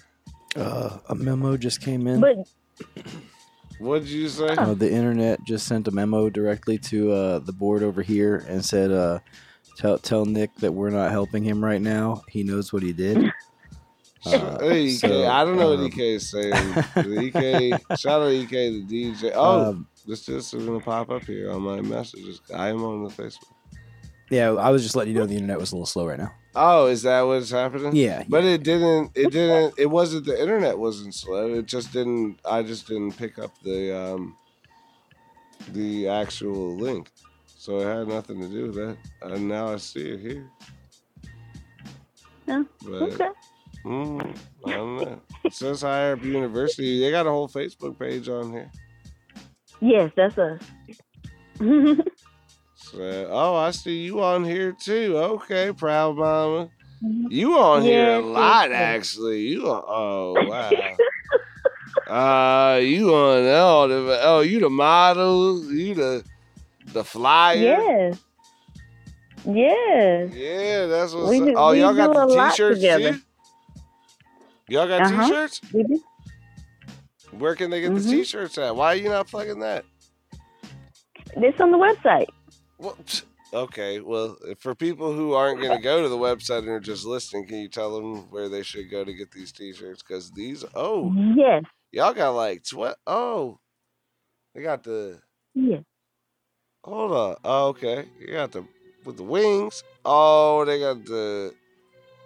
Uh, 0.57 0.99
a 1.09 1.15
memo 1.15 1.57
just 1.57 1.81
came 1.81 2.07
in. 2.09 2.21
But 2.21 2.49
What'd 3.79 4.09
you 4.09 4.29
say? 4.29 4.49
Uh, 4.49 4.75
the 4.75 4.93
internet 4.93 5.43
just 5.45 5.67
sent 5.67 5.89
a 5.89 5.91
memo 5.91 6.29
directly 6.29 6.77
to 6.79 7.13
uh, 7.13 7.39
the 7.39 7.53
board 7.53 7.83
over 7.83 8.03
here 8.03 8.45
and 8.49 8.63
said, 8.63 8.91
uh, 8.91 9.21
"Tell 9.77 9.99
tell 9.99 10.25
Nick 10.25 10.55
that 10.57 10.73
we're 10.73 10.91
not 10.91 11.11
helping 11.11 11.45
him 11.45 11.64
right 11.64 11.81
now. 11.81 12.23
He 12.29 12.43
knows 12.43 12.73
what 12.73 12.83
he 12.83 12.93
did." 12.93 13.33
Uh, 14.27 14.59
hey, 14.61 14.83
EK, 14.83 14.97
so, 14.99 15.27
I 15.29 15.47
don't 15.47 15.57
know 15.57 15.73
um, 15.73 15.81
what 15.81 15.87
EK 15.87 16.16
is 16.16 16.29
saying. 16.31 16.53
EK, 16.97 17.71
shout 17.97 18.21
out 18.21 18.31
EK, 18.31 18.83
the 18.83 18.85
DJ. 18.85 19.33
Oh, 19.35 19.71
um, 19.71 19.89
this 20.07 20.27
just 20.27 20.53
is 20.53 20.62
gonna 20.62 20.79
pop 20.79 21.09
up 21.09 21.25
here 21.25 21.51
on 21.51 21.62
my 21.62 21.81
messages. 21.81 22.43
I 22.55 22.68
am 22.68 22.85
on 22.85 23.05
the 23.05 23.09
Facebook. 23.09 23.49
yeah, 24.29 24.53
I 24.53 24.68
was 24.68 24.83
just 24.83 24.95
letting 24.95 25.14
you 25.14 25.18
know 25.18 25.25
the 25.25 25.37
internet 25.37 25.59
was 25.59 25.73
a 25.73 25.75
little 25.75 25.87
slow 25.87 26.07
right 26.07 26.18
now. 26.18 26.33
Oh, 26.55 26.87
is 26.87 27.03
that 27.03 27.23
what's 27.23 27.51
happening? 27.51 27.95
Yeah, 27.95 28.25
But 28.29 28.45
it 28.45 28.62
didn't. 28.62 29.12
It 29.14 29.31
didn't. 29.31 29.75
It 29.79 29.87
wasn't. 29.87 30.27
The 30.27 30.39
internet 30.39 30.79
wasn't 30.79 31.14
slow. 31.14 31.55
It 31.55 31.66
just 31.66 31.93
didn't. 31.93 32.41
I 32.45 32.62
just 32.62 32.89
didn't 32.89 33.12
pick 33.12 33.39
up 33.39 33.53
the 33.62 33.97
um, 33.97 34.37
the 35.68 36.09
actual 36.09 36.77
link, 36.77 37.11
so 37.61 37.79
it 37.81 37.85
had 37.85 38.09
nothing 38.09 38.41
to 38.41 38.49
do 38.49 38.69
with 38.69 38.75
that. 38.77 38.97
And 39.21 39.47
now 39.47 39.69
I 39.69 39.77
see 39.77 40.09
it 40.13 40.21
here. 40.21 40.51
Yeah, 42.47 42.63
But 42.83 43.03
okay. 43.03 43.29
mm, 43.85 44.37
I 44.67 44.71
don't 44.71 44.97
know. 44.97 45.21
It 45.45 45.53
says 45.53 45.83
Higher 45.83 46.15
Up 46.15 46.25
University. 46.25 47.01
They 47.01 47.11
got 47.11 47.27
a 47.27 47.31
whole 47.31 47.49
Facebook 47.51 47.99
page 47.99 48.31
on 48.31 48.51
here. 48.51 48.71
Yes, 49.83 50.11
that's 50.17 50.39
us. 50.39 50.63
So, 52.75 53.29
oh, 53.31 53.55
I 53.55 53.71
see 53.73 54.01
you 54.05 54.21
on 54.23 54.43
here 54.43 54.73
too. 54.73 55.17
Okay, 55.17 55.71
proud 55.71 56.17
mama. 56.17 56.71
You 57.29 57.57
on 57.59 57.83
here 57.83 58.15
a 58.15 58.21
lot, 58.21 58.73
actually. 58.73 59.43
You 59.43 59.71
on, 59.71 59.85
oh 59.87 60.35
wow. 62.09 62.75
uh, 62.77 62.79
you 62.79 63.15
on 63.15 63.47
all 63.49 63.87
the 63.87 64.19
oh 64.23 64.41
you 64.41 64.59
the 64.61 64.71
model, 64.71 65.63
you 65.73 65.95
the 65.95 66.25
the 66.93 67.05
flyer. 67.05 67.57
yes. 67.57 68.18
Yes. 69.47 70.32
Yeah, 70.34 70.86
that's 70.86 71.14
what's 71.14 71.30
We 71.30 71.38
do- 71.41 71.55
Oh, 71.57 71.72
y'all 71.72 71.95
got 71.95 72.12
the 72.12 72.51
t-shirts 72.51 72.80
too. 72.80 73.20
Y'all 74.68 74.86
got 74.86 75.03
Uh-huh. 75.03 75.26
t-shirts? 75.26 75.61
We 75.72 75.82
do. 75.84 76.03
Where 77.32 77.55
can 77.55 77.70
they 77.70 77.80
get 77.80 77.95
the 77.95 78.01
Mhm. 78.01 78.11
t-shirts 78.11 78.59
at? 78.59 78.76
Why 78.76 78.88
are 78.88 78.97
you 78.97 79.09
not 79.09 79.28
plugging 79.28 79.61
that? 79.61 79.84
It's 81.36 81.61
on 81.61 81.70
the 81.70 81.78
website. 81.78 82.26
Well, 82.78 82.99
okay. 83.55 84.01
Well, 84.01 84.36
for 84.59 84.74
people 84.74 85.12
who 85.12 85.32
aren't 85.32 85.61
going 85.61 85.76
to 85.76 85.82
go 85.82 86.03
to 86.03 86.09
the 86.09 86.18
website 86.18 86.59
and 86.61 86.68
are 86.68 86.80
just 86.80 87.05
listening, 87.07 87.47
can 87.47 87.59
you 87.59 87.68
tell 87.68 87.95
them 87.95 88.30
where 88.30 88.49
they 88.49 88.62
should 88.62 88.91
go 88.91 89.05
to 89.05 89.12
get 89.14 89.30
these 89.30 89.53
T-shirts? 89.53 90.03
Because 90.03 90.32
these, 90.32 90.64
oh, 90.74 91.12
Yes. 91.36 91.62
y'all 91.93 92.12
got 92.12 92.30
like 92.30 92.62
tw- 92.64 92.97
Oh, 93.07 93.59
they 94.55 94.62
got 94.62 94.82
the. 94.82 95.20
Yes. 95.55 95.82
Hold 96.91 97.12
on. 97.12 97.36
Oh, 97.45 97.68
okay. 97.68 98.05
You 98.18 98.32
got 98.32 98.51
the 98.51 98.64
with 99.05 99.16
the 99.16 99.22
wings. 99.22 99.84
Oh, 100.05 100.64
they 100.64 100.80
got 100.80 101.05
the. 101.05 101.55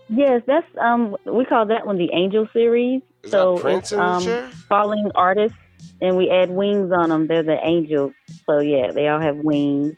Yes, 0.09 0.41
that's 0.47 0.67
um 0.81 1.17
we 1.27 1.45
call 1.45 1.67
that 1.67 1.87
one 1.87 1.99
the 1.99 2.11
Angel 2.15 2.49
series. 2.53 3.03
Is 3.23 3.31
so 3.31 3.59
it's 3.67 3.93
um 3.93 4.23
chair? 4.25 4.51
falling 4.69 5.11
artists 5.15 5.59
and 6.01 6.17
we 6.17 6.31
add 6.31 6.49
wings 6.51 6.91
on 6.93 7.11
them. 7.11 7.27
They're 7.27 7.43
the 7.43 7.59
angels. 7.63 8.15
So 8.49 8.61
yeah, 8.61 8.93
they 8.93 9.07
all 9.09 9.21
have 9.21 9.37
wings. 9.37 9.97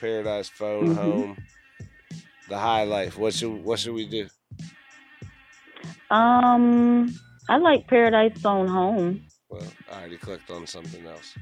Paradise 0.00 0.48
Phone 0.48 0.88
Mhm. 0.88 0.94
Home, 0.96 1.36
The 2.48 2.58
High 2.58 2.84
Life. 2.84 3.18
What 3.18 3.34
should 3.34 3.64
What 3.64 3.78
should 3.78 3.94
we 3.94 4.06
do? 4.06 4.28
Um, 6.10 7.14
I 7.48 7.56
like 7.58 7.86
Paradise 7.88 8.38
Phone 8.40 8.68
Home. 8.68 9.26
Well, 9.48 9.62
I 9.92 10.00
already 10.00 10.16
clicked 10.16 10.50
on 10.50 10.66
something 10.66 11.04
else. 11.06 11.34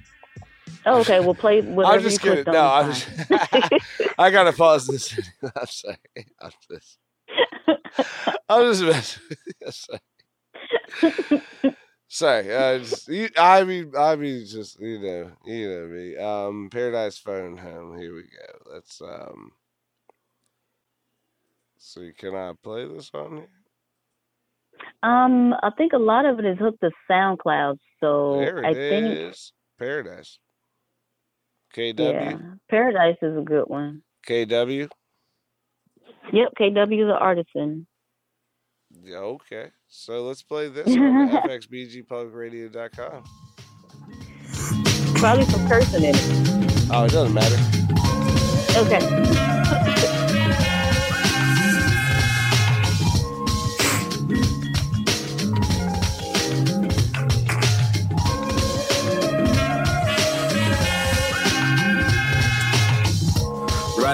Oh, 0.87 1.01
okay, 1.01 1.21
we'll 1.21 1.35
play 1.35 1.61
whatever 1.63 1.95
I'm 1.97 2.03
just 2.03 2.23
you 2.25 2.31
kidding. 2.31 2.45
clicked 2.45 2.55
No, 2.55 2.65
on. 2.67 2.85
I'm 2.85 2.91
is 2.91 3.05
just, 3.05 3.29
fine. 3.29 3.81
I 4.19 4.31
gotta 4.31 4.53
pause 4.53 4.87
this. 4.87 5.19
I'm 5.43 5.67
sorry. 5.67 5.97
I'm 6.41 6.51
just. 6.71 6.99
I'm 8.49 8.73
just 8.73 8.83
messing. 8.85 9.23
Sorry. 9.71 10.01
Sorry, 12.09 12.55
uh, 12.55 12.79
just, 12.79 13.09
you, 13.09 13.29
I 13.37 13.65
mean, 13.65 13.93
I 13.99 14.15
mean, 14.15 14.47
just 14.47 14.79
you 14.79 15.01
know, 15.01 15.31
you 15.45 15.69
know 15.69 15.87
me. 15.89 16.17
Um, 16.17 16.69
Paradise 16.71 17.19
Phone 17.19 17.57
Home. 17.57 17.99
Here 17.99 18.15
we 18.15 18.23
go. 18.23 18.73
Let's 18.73 19.01
um. 19.01 19.51
See, 21.87 22.13
can 22.17 22.35
I 22.35 22.53
play 22.63 22.87
this 22.89 23.11
on 23.13 23.37
here? 23.37 23.49
um, 25.03 25.53
I 25.63 25.69
think 25.77 25.93
a 25.93 25.99
lot 25.99 26.25
of 26.25 26.39
it 26.39 26.47
is 26.47 26.57
hooked 26.59 26.81
to 26.81 26.91
SoundCloud, 27.11 27.77
so 28.01 28.39
there 28.39 28.65
I 28.65 28.71
it 28.71 28.75
think 28.75 29.19
is. 29.19 29.53
Paradise. 29.79 30.39
KW. 31.77 31.99
yeah, 31.99 32.39
Paradise 32.71 33.19
is 33.21 33.37
a 33.37 33.43
good 33.43 33.65
one. 33.67 34.03
KW. 34.27 34.89
Yep, 36.33 36.49
KW 36.59 37.07
the 37.07 37.19
artisan. 37.21 37.87
Yeah, 39.03 39.19
okay. 39.19 39.67
So 39.87 40.23
let's 40.25 40.43
play 40.43 40.69
this 40.69 40.87
on 40.87 41.29
fxbgpublicradio.com. 41.43 43.25
Probably 45.17 45.45
some 45.45 45.69
cursing 45.69 46.05
in 46.05 46.15
it. 46.15 46.89
Oh, 46.91 47.05
it 47.05 47.11
doesn't 47.13 47.35
matter. 47.35 47.59
Okay. 48.79 49.84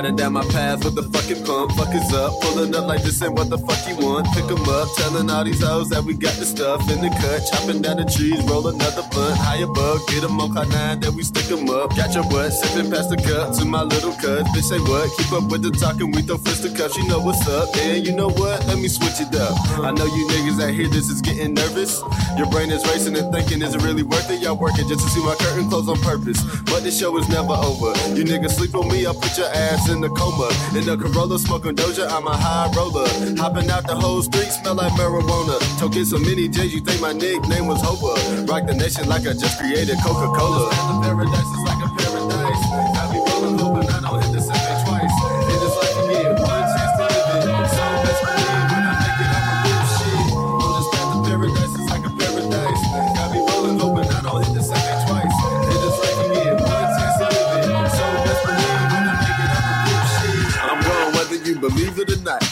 Riding 0.01 0.17
down 0.17 0.33
my 0.33 0.47
path 0.47 0.83
with 0.83 0.95
the 0.95 1.03
fucking 1.03 1.45
pump, 1.45 1.73
fuckers 1.73 2.09
up, 2.17 2.33
pulling 2.41 2.75
up 2.75 2.87
like 2.89 3.03
this 3.03 3.21
ain't 3.21 3.35
what 3.35 3.51
the 3.51 3.59
fuck 3.59 3.85
you 3.85 4.01
want. 4.01 4.25
Pick 4.33 4.49
'em 4.49 4.65
up, 4.65 4.89
telling 4.97 5.29
all 5.29 5.45
these 5.45 5.61
hoes 5.61 5.91
that 5.91 6.03
we 6.03 6.15
got 6.15 6.33
the 6.41 6.47
stuff 6.47 6.81
in 6.89 7.03
the 7.05 7.11
cut, 7.21 7.45
chopping 7.45 7.83
down 7.83 7.99
the 7.99 8.07
trees, 8.09 8.41
roll 8.49 8.67
another 8.69 9.05
blunt, 9.13 9.37
high 9.37 9.61
above, 9.61 10.01
get 10.09 10.25
'em 10.25 10.41
on 10.41 10.53
cloud 10.55 10.71
nine, 10.71 11.01
then 11.01 11.15
we 11.15 11.23
stick 11.23 11.53
'em 11.53 11.69
up. 11.69 11.95
Got 11.95 12.15
your 12.15 12.25
butt, 12.33 12.51
sipping 12.51 12.91
past 12.91 13.11
the 13.11 13.19
cup 13.19 13.53
to 13.59 13.67
my 13.67 13.83
little 13.83 14.17
cut. 14.17 14.49
Bitch 14.57 14.73
say 14.73 14.81
what? 14.89 15.05
Keep 15.19 15.33
up 15.37 15.53
with 15.53 15.61
the 15.61 15.71
talking, 15.71 16.11
we 16.13 16.23
throw 16.23 16.39
fisticuffs, 16.39 16.97
you 16.97 17.05
know 17.07 17.21
what's 17.21 17.47
up. 17.47 17.69
And 17.77 18.01
you 18.07 18.17
know 18.17 18.31
what? 18.31 18.67
Let 18.69 18.79
me 18.79 18.89
switch 18.89 19.21
it 19.21 19.35
up. 19.37 19.53
I 19.85 19.91
know 19.91 20.07
you 20.07 20.25
niggas 20.33 20.65
out 20.65 20.73
here, 20.73 20.89
this 20.89 21.11
is 21.11 21.21
getting 21.21 21.53
nervous. 21.53 22.01
Your 22.39 22.49
brain 22.49 22.71
is 22.71 22.83
racing 22.89 23.19
and 23.19 23.31
thinking, 23.35 23.61
is 23.61 23.75
it 23.75 23.83
really 23.83 24.03
worth 24.03 24.31
it? 24.31 24.41
Y'all 24.41 24.57
working 24.57 24.89
just 24.89 25.05
to 25.05 25.11
see 25.11 25.21
my 25.21 25.35
curtain 25.35 25.69
close 25.69 25.87
on 25.93 26.01
purpose. 26.01 26.41
But 26.65 26.85
this 26.85 26.99
show 26.99 27.15
is 27.19 27.29
never 27.29 27.53
over. 27.53 27.93
You 28.17 28.25
niggas 28.25 28.53
sleep 28.57 28.75
on 28.75 28.89
me, 28.89 29.05
I'll 29.05 29.13
put 29.13 29.37
your 29.37 29.53
ass 29.53 29.90
in 29.91 30.01
the 30.01 30.09
coma. 30.11 30.49
In 30.79 30.87
the 30.87 30.97
Corolla, 30.97 31.39
smoking 31.39 31.75
Doja, 31.75 32.09
I'm 32.11 32.27
a 32.27 32.37
high 32.37 32.71
roller. 32.77 33.09
Hopping 33.37 33.69
out 33.71 33.87
the 33.87 33.95
whole 33.95 34.23
street, 34.23 34.51
smell 34.51 34.75
like 34.77 34.93
marijuana. 34.93 35.59
Toking 35.79 36.07
so 36.07 36.19
many 36.19 36.49
J's, 36.49 36.73
you 36.73 36.81
think 36.81 37.01
my 37.01 37.13
nickname 37.13 37.67
was 37.67 37.81
Hova. 37.83 38.15
Rock 38.47 38.67
the 38.67 38.75
nation 38.75 39.09
like 39.09 39.27
I 39.27 39.33
just 39.33 39.59
created 39.59 39.97
Coca 40.03 40.29
Cola. 40.39 41.90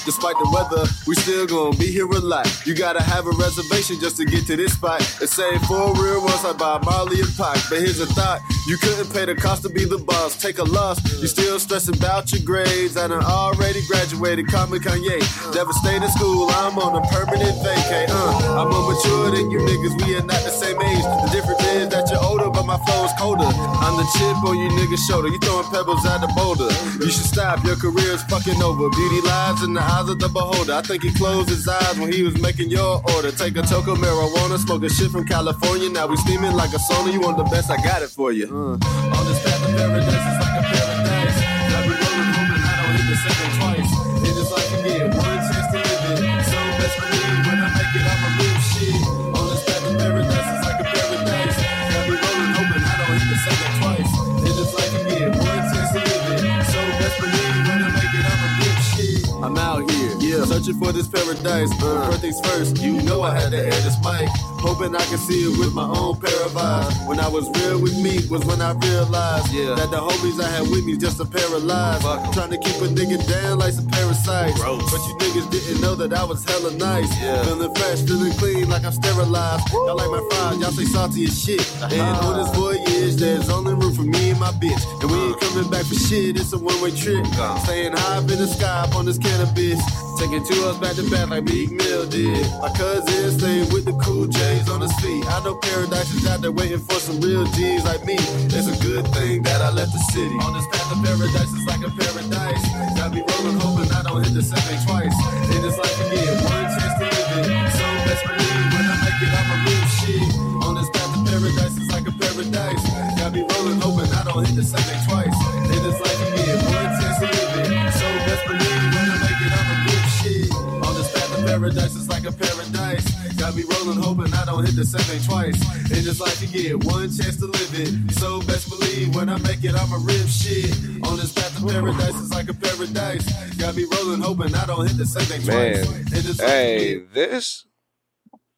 Despite 0.08 0.38
the 0.38 0.48
weather, 0.48 0.88
we 1.06 1.14
still 1.16 1.46
gonna 1.46 1.76
be 1.76 1.92
here 1.92 2.06
a 2.06 2.18
lot. 2.18 2.48
You 2.66 2.74
gotta 2.74 3.02
have 3.02 3.26
a 3.26 3.30
reservation 3.32 4.00
just 4.00 4.16
to 4.16 4.24
get 4.24 4.46
to 4.46 4.56
this 4.56 4.72
spot. 4.72 5.02
It 5.20 5.28
say 5.28 5.58
four 5.68 5.92
real 6.00 6.24
ones 6.24 6.42
I 6.46 6.54
buy 6.54 6.80
Marley 6.82 7.20
and 7.20 7.28
Pac. 7.36 7.60
But 7.68 7.80
here's 7.80 8.00
a 8.00 8.06
thought: 8.06 8.40
you 8.68 8.76
couldn't 8.76 9.10
pay 9.10 9.24
the 9.24 9.34
cost 9.34 9.62
to 9.62 9.70
be 9.70 9.84
the 9.86 9.96
boss. 9.96 10.36
Take 10.36 10.58
a 10.58 10.64
loss. 10.64 11.00
You 11.20 11.26
still 11.26 11.58
stressing 11.58 11.96
about 11.96 12.30
your 12.30 12.42
grades. 12.44 12.96
I 12.98 13.08
done 13.08 13.24
already 13.24 13.80
graduated. 13.88 14.44
Me 14.68 14.78
Kanye. 14.78 15.18
Devastated 15.54 16.10
school. 16.12 16.50
I'm 16.50 16.76
on 16.76 17.00
a 17.00 17.02
permanent 17.08 17.56
vacay. 17.64 18.04
Uh, 18.10 18.60
I'm 18.60 18.68
more 18.68 18.92
mature 18.92 19.30
than 19.32 19.50
you 19.50 19.60
niggas. 19.64 19.96
We 20.04 20.16
are 20.16 20.26
not 20.26 20.44
the 20.44 20.52
same 20.52 20.76
age. 20.82 21.00
The 21.24 21.30
difference 21.32 21.64
is 21.64 21.88
that 21.88 22.10
you're 22.10 22.20
older, 22.20 22.50
but 22.50 22.66
my 22.66 22.76
flow 22.84 23.04
is 23.08 23.12
colder. 23.16 23.48
I'm 23.48 23.96
the 23.96 24.04
chip 24.18 24.36
on 24.44 24.58
you 24.60 24.68
niggas' 24.76 25.08
shoulder. 25.08 25.28
You 25.28 25.38
throwing 25.38 25.64
pebbles 25.72 26.04
at 26.04 26.20
the 26.20 26.28
boulder. 26.36 26.68
You 27.00 27.08
should 27.08 27.24
stop. 27.24 27.64
Your 27.64 27.76
career 27.76 28.12
is 28.12 28.22
fucking 28.28 28.60
over. 28.60 28.90
Beauty 28.90 29.20
lies 29.24 29.62
in 29.62 29.72
the 29.72 29.80
eyes 29.80 30.10
of 30.10 30.18
the 30.18 30.28
beholder. 30.28 30.74
I 30.74 30.82
think 30.82 31.04
he 31.04 31.12
closed 31.14 31.48
his 31.48 31.66
eyes 31.66 31.96
when 31.98 32.12
he 32.12 32.22
was 32.22 32.36
making 32.42 32.68
your 32.68 33.00
order. 33.16 33.32
Take 33.32 33.56
a 33.56 33.64
choke 33.64 33.88
of 33.88 33.96
marijuana, 33.96 34.58
smoke 34.58 34.82
a 34.84 34.90
shit 34.90 35.08
from 35.10 35.24
California. 35.24 35.88
Now 35.88 36.06
we 36.06 36.16
steaming 36.18 36.52
like 36.52 36.74
a 36.76 36.80
sauna. 36.82 37.12
You 37.12 37.20
want 37.20 37.38
the 37.38 37.48
best? 37.48 37.70
I 37.70 37.80
got 37.80 38.02
it 38.02 38.10
for 38.10 38.32
you. 38.32 38.57
Uh. 38.58 38.74
On 38.74 39.22
this 39.30 39.38
path 39.46 39.62
of 39.62 39.70
paradise, 39.70 40.18
it's 40.18 40.40
like 40.42 40.58
a 40.58 40.62
paradise. 40.66 41.38
Now 41.70 41.78
we 41.86 41.94
rolling 41.94 42.30
home 42.34 42.50
and 42.58 42.64
I 42.66 42.74
don't 42.74 42.98
hit 42.98 43.06
the 43.06 43.18
second 43.22 43.50
twice. 43.54 43.90
It 44.26 44.34
just 44.34 44.50
like 44.50 44.66
you 44.74 44.78
get 44.82 45.14
one 45.14 45.38
chance 45.46 45.68
to 45.70 45.78
live 45.78 46.18
it. 46.18 46.42
So 46.42 46.58
best 46.82 46.96
believe 46.98 47.38
when 47.46 47.58
I 47.62 47.70
make 47.78 47.94
it, 47.94 48.02
I'ma 48.02 48.28
lose 48.34 48.66
shit. 48.74 48.98
On 49.38 49.46
this 49.46 49.62
path 49.62 49.86
of 49.86 49.94
paradise, 49.94 50.48
it's 50.50 50.64
like 50.66 50.80
a 50.82 50.86
paradise. 50.90 51.54
Now 51.54 52.02
we 52.10 52.14
rolling 52.18 52.52
home 52.58 52.70
and 52.74 52.82
I 52.82 52.94
don't 52.98 53.14
hit 53.22 53.30
the 53.30 53.38
second 53.46 53.72
twice. 53.78 54.12
It 54.42 54.54
just 54.58 54.72
like 54.74 54.90
you 54.90 55.02
get 55.06 55.30
one 55.38 55.62
chance 55.70 55.90
to 55.94 56.00
live 56.02 56.26
it. 56.34 56.66
So 56.66 56.80
best 56.98 57.14
believe 57.22 57.62
when 57.62 57.78
I 57.78 57.90
make 57.94 58.10
it, 58.10 58.26
I'ma 58.26 58.48
lose 58.58 58.82
shit. 58.90 59.22
I'm 59.38 59.54
out 59.54 59.86
here, 59.86 60.18
yeah, 60.18 60.42
searching 60.50 60.82
for 60.82 60.90
this 60.90 61.06
paradise. 61.06 61.70
Uh, 61.78 62.10
first 62.10 62.26
things 62.26 62.42
first, 62.42 62.82
you 62.82 62.98
know 63.06 63.22
I 63.22 63.38
had 63.38 63.54
to 63.54 63.60
air 63.62 63.78
this 63.86 63.94
mic. 64.02 64.26
Hoping 64.60 64.94
I 64.94 65.04
can 65.06 65.18
see 65.18 65.44
it 65.44 65.58
with 65.58 65.72
my 65.74 65.86
own 65.86 66.16
pair 66.20 66.40
of 66.44 66.56
eyes. 66.56 66.92
When 67.06 67.20
I 67.20 67.28
was 67.28 67.48
real 67.60 67.80
with 67.80 67.96
me 67.98 68.18
was 68.28 68.44
when 68.44 68.60
I 68.60 68.72
realized 68.72 69.52
Yeah. 69.52 69.74
that 69.74 69.90
the 69.90 69.98
homies 69.98 70.40
I 70.42 70.48
had 70.48 70.68
with 70.70 70.84
me 70.84 70.96
just 70.96 71.20
a 71.20 71.24
pair 71.24 71.46
of 71.54 71.64
lies. 71.64 72.02
Fuck. 72.02 72.32
Trying 72.32 72.50
to 72.50 72.58
keep 72.58 72.76
a 72.82 72.88
nigga 72.88 73.18
down 73.28 73.58
like 73.58 73.72
some 73.72 73.86
parasites. 73.86 74.60
Gross. 74.60 74.82
But 74.90 75.00
you 75.06 75.14
niggas 75.22 75.50
didn't 75.50 75.80
know 75.80 75.94
that 75.94 76.12
I 76.12 76.24
was 76.24 76.44
hella 76.44 76.72
nice. 76.74 77.10
Yeah. 77.20 77.42
Feeling 77.44 77.74
fresh, 77.74 78.02
feeling 78.02 78.32
clean 78.32 78.68
like 78.68 78.84
I'm 78.84 78.92
sterilized. 78.92 79.72
Y'all 79.72 79.96
like 79.96 80.10
my 80.10 80.22
fries, 80.30 80.58
y'all 80.60 80.72
say 80.72 80.84
salty 80.84 81.24
as 81.24 81.34
shit. 81.42 81.60
Uh-huh. 81.60 81.94
And 81.94 82.16
on 82.26 82.36
this 82.38 82.50
voyage, 82.56 83.16
there's 83.16 83.48
only 83.48 83.74
room 83.74 83.94
for 83.94 84.02
me 84.02 84.30
and 84.30 84.40
my 84.40 84.50
bitch. 84.52 84.82
And 85.02 85.10
we 85.10 85.18
ain't 85.18 85.36
uh. 85.36 85.48
coming 85.48 85.70
back 85.70 85.84
for 85.86 85.94
shit, 85.94 86.36
it's 86.36 86.52
a 86.52 86.58
one 86.58 86.80
way 86.82 86.90
trip. 86.90 87.24
Gone. 87.36 87.60
Staying 87.60 87.92
high 87.92 88.16
up 88.18 88.30
in 88.30 88.38
the 88.38 88.46
sky 88.46 88.80
up 88.84 88.94
on 88.96 89.04
this 89.06 89.18
cannabis. 89.18 89.80
Taking 90.18 90.44
two 90.44 90.64
us 90.66 90.76
back 90.78 90.96
to 90.96 91.08
back 91.10 91.28
like 91.30 91.44
Big 91.44 91.70
Mill 91.70 92.04
did. 92.08 92.44
My 92.60 92.70
cousin 92.70 93.38
stayed 93.38 93.72
with 93.72 93.84
the 93.84 93.92
cool 94.02 94.26
J's 94.48 94.68
on 94.70 94.80
his 94.80 94.92
feet. 95.00 95.24
I 95.28 95.44
know 95.44 95.56
paradise 95.56 96.08
is 96.14 96.26
out 96.26 96.40
there 96.40 96.52
waiting 96.52 96.80
for 96.80 96.96
some 96.96 97.20
real 97.20 97.44
G's 97.52 97.84
like 97.84 98.04
me. 98.06 98.16
It's 98.48 98.64
a 98.64 98.76
good 98.80 99.04
thing 99.12 99.42
that 99.42 99.60
I 99.60 99.70
left 99.70 99.92
the 99.92 100.00
city. 100.08 100.36
On 100.40 100.56
this 100.56 100.64
path 100.72 100.88
of 100.88 101.04
paradise, 101.04 101.52
it's 101.52 101.68
like 101.68 101.84
a 101.84 101.92
paradise. 101.92 102.64
Got 102.96 103.12
me 103.12 103.20
rolling, 103.28 103.60
hoping 103.60 103.92
I 103.92 104.00
don't 104.08 104.24
hit 104.24 104.32
the 104.32 104.40
thing 104.40 104.80
twice. 104.88 105.16
It 105.52 105.60
is 105.68 105.76
like 105.76 105.92
you 106.00 106.06
get 106.16 106.32
one 106.48 106.64
chance 106.64 106.96
to 106.96 107.04
live 107.12 107.44
it. 107.44 107.76
So 107.76 107.84
best 108.08 108.24
believe 108.24 108.64
when 108.72 108.84
I 108.88 108.96
make 109.04 109.20
it, 109.20 109.32
I'ma 109.36 109.56
lose 109.68 109.92
shit. 110.00 110.28
On 110.64 110.72
this 110.80 110.88
path 110.96 111.12
of 111.12 111.22
paradise, 111.28 111.74
it's 111.76 111.90
like 111.92 112.06
a 112.08 112.14
paradise. 112.16 112.82
Got 113.20 113.30
me 113.36 113.44
rolling, 113.44 113.80
hoping 113.84 114.10
I 114.16 114.22
don't 114.24 114.40
hit 114.48 114.56
the 114.56 114.64
thing 114.64 115.00
twice. 115.04 115.38
It 115.76 115.82
is 115.84 115.98
like 116.00 116.18
you 116.24 116.28
get 116.40 116.56
one 116.72 116.88
chance 116.96 117.20
to 117.20 117.28
live 117.28 117.52
it. 117.52 117.92
So 118.00 118.06
best 118.24 118.42
believe 118.48 118.80
when 118.96 119.06
I 119.12 119.16
make 119.28 119.40
it, 119.44 119.52
I'ma 119.60 119.74
lose 119.92 120.08
shit. 120.24 120.48
On 120.56 120.92
this 120.96 121.08
path 121.12 121.36
of 121.36 121.44
paradise, 121.44 121.92
it's 122.00 122.08
like 122.08 122.24
a 122.24 122.32
paradise. 122.32 123.04
Got 123.36 123.54
me 123.54 123.62
rolling, 123.70 124.02
hoping 124.02 124.17
don't 124.58 124.66
hit 124.66 124.76
the 124.76 124.84
same 124.84 125.02
thing 125.02 125.22
twice. 125.22 125.90
It 125.90 126.04
is 126.06 126.20
like 126.20 126.40
you 126.40 126.48
get 126.48 126.84
one 126.84 127.10
chance 127.14 127.36
to 127.36 127.46
live 127.46 127.74
it. 127.74 128.12
So 128.14 128.40
best 128.40 128.68
believe 128.68 129.14
when 129.14 129.28
I 129.28 129.38
make 129.38 129.62
it, 129.62 129.74
I'ma 129.74 129.98
rip 130.02 130.26
shit. 130.26 130.74
On 131.06 131.16
this 131.16 131.32
path 131.32 131.62
of 131.62 131.68
paradise, 131.68 132.20
it's 132.20 132.32
like 132.32 132.48
a 132.48 132.54
paradise. 132.54 133.54
Got 133.56 133.76
me 133.76 133.86
rolling, 133.94 134.20
hoping 134.20 134.52
I 134.54 134.66
don't 134.66 134.86
hit 134.88 134.98
the 134.98 135.06
same 135.06 135.22
thing 135.26 135.46
Man, 135.46 135.84
twice. 135.84 136.12
It 136.12 136.24
is 136.26 136.38
like 136.40 136.48
you 136.48 136.54
Hey, 136.54 136.94
get 136.94 137.14
this 137.14 137.66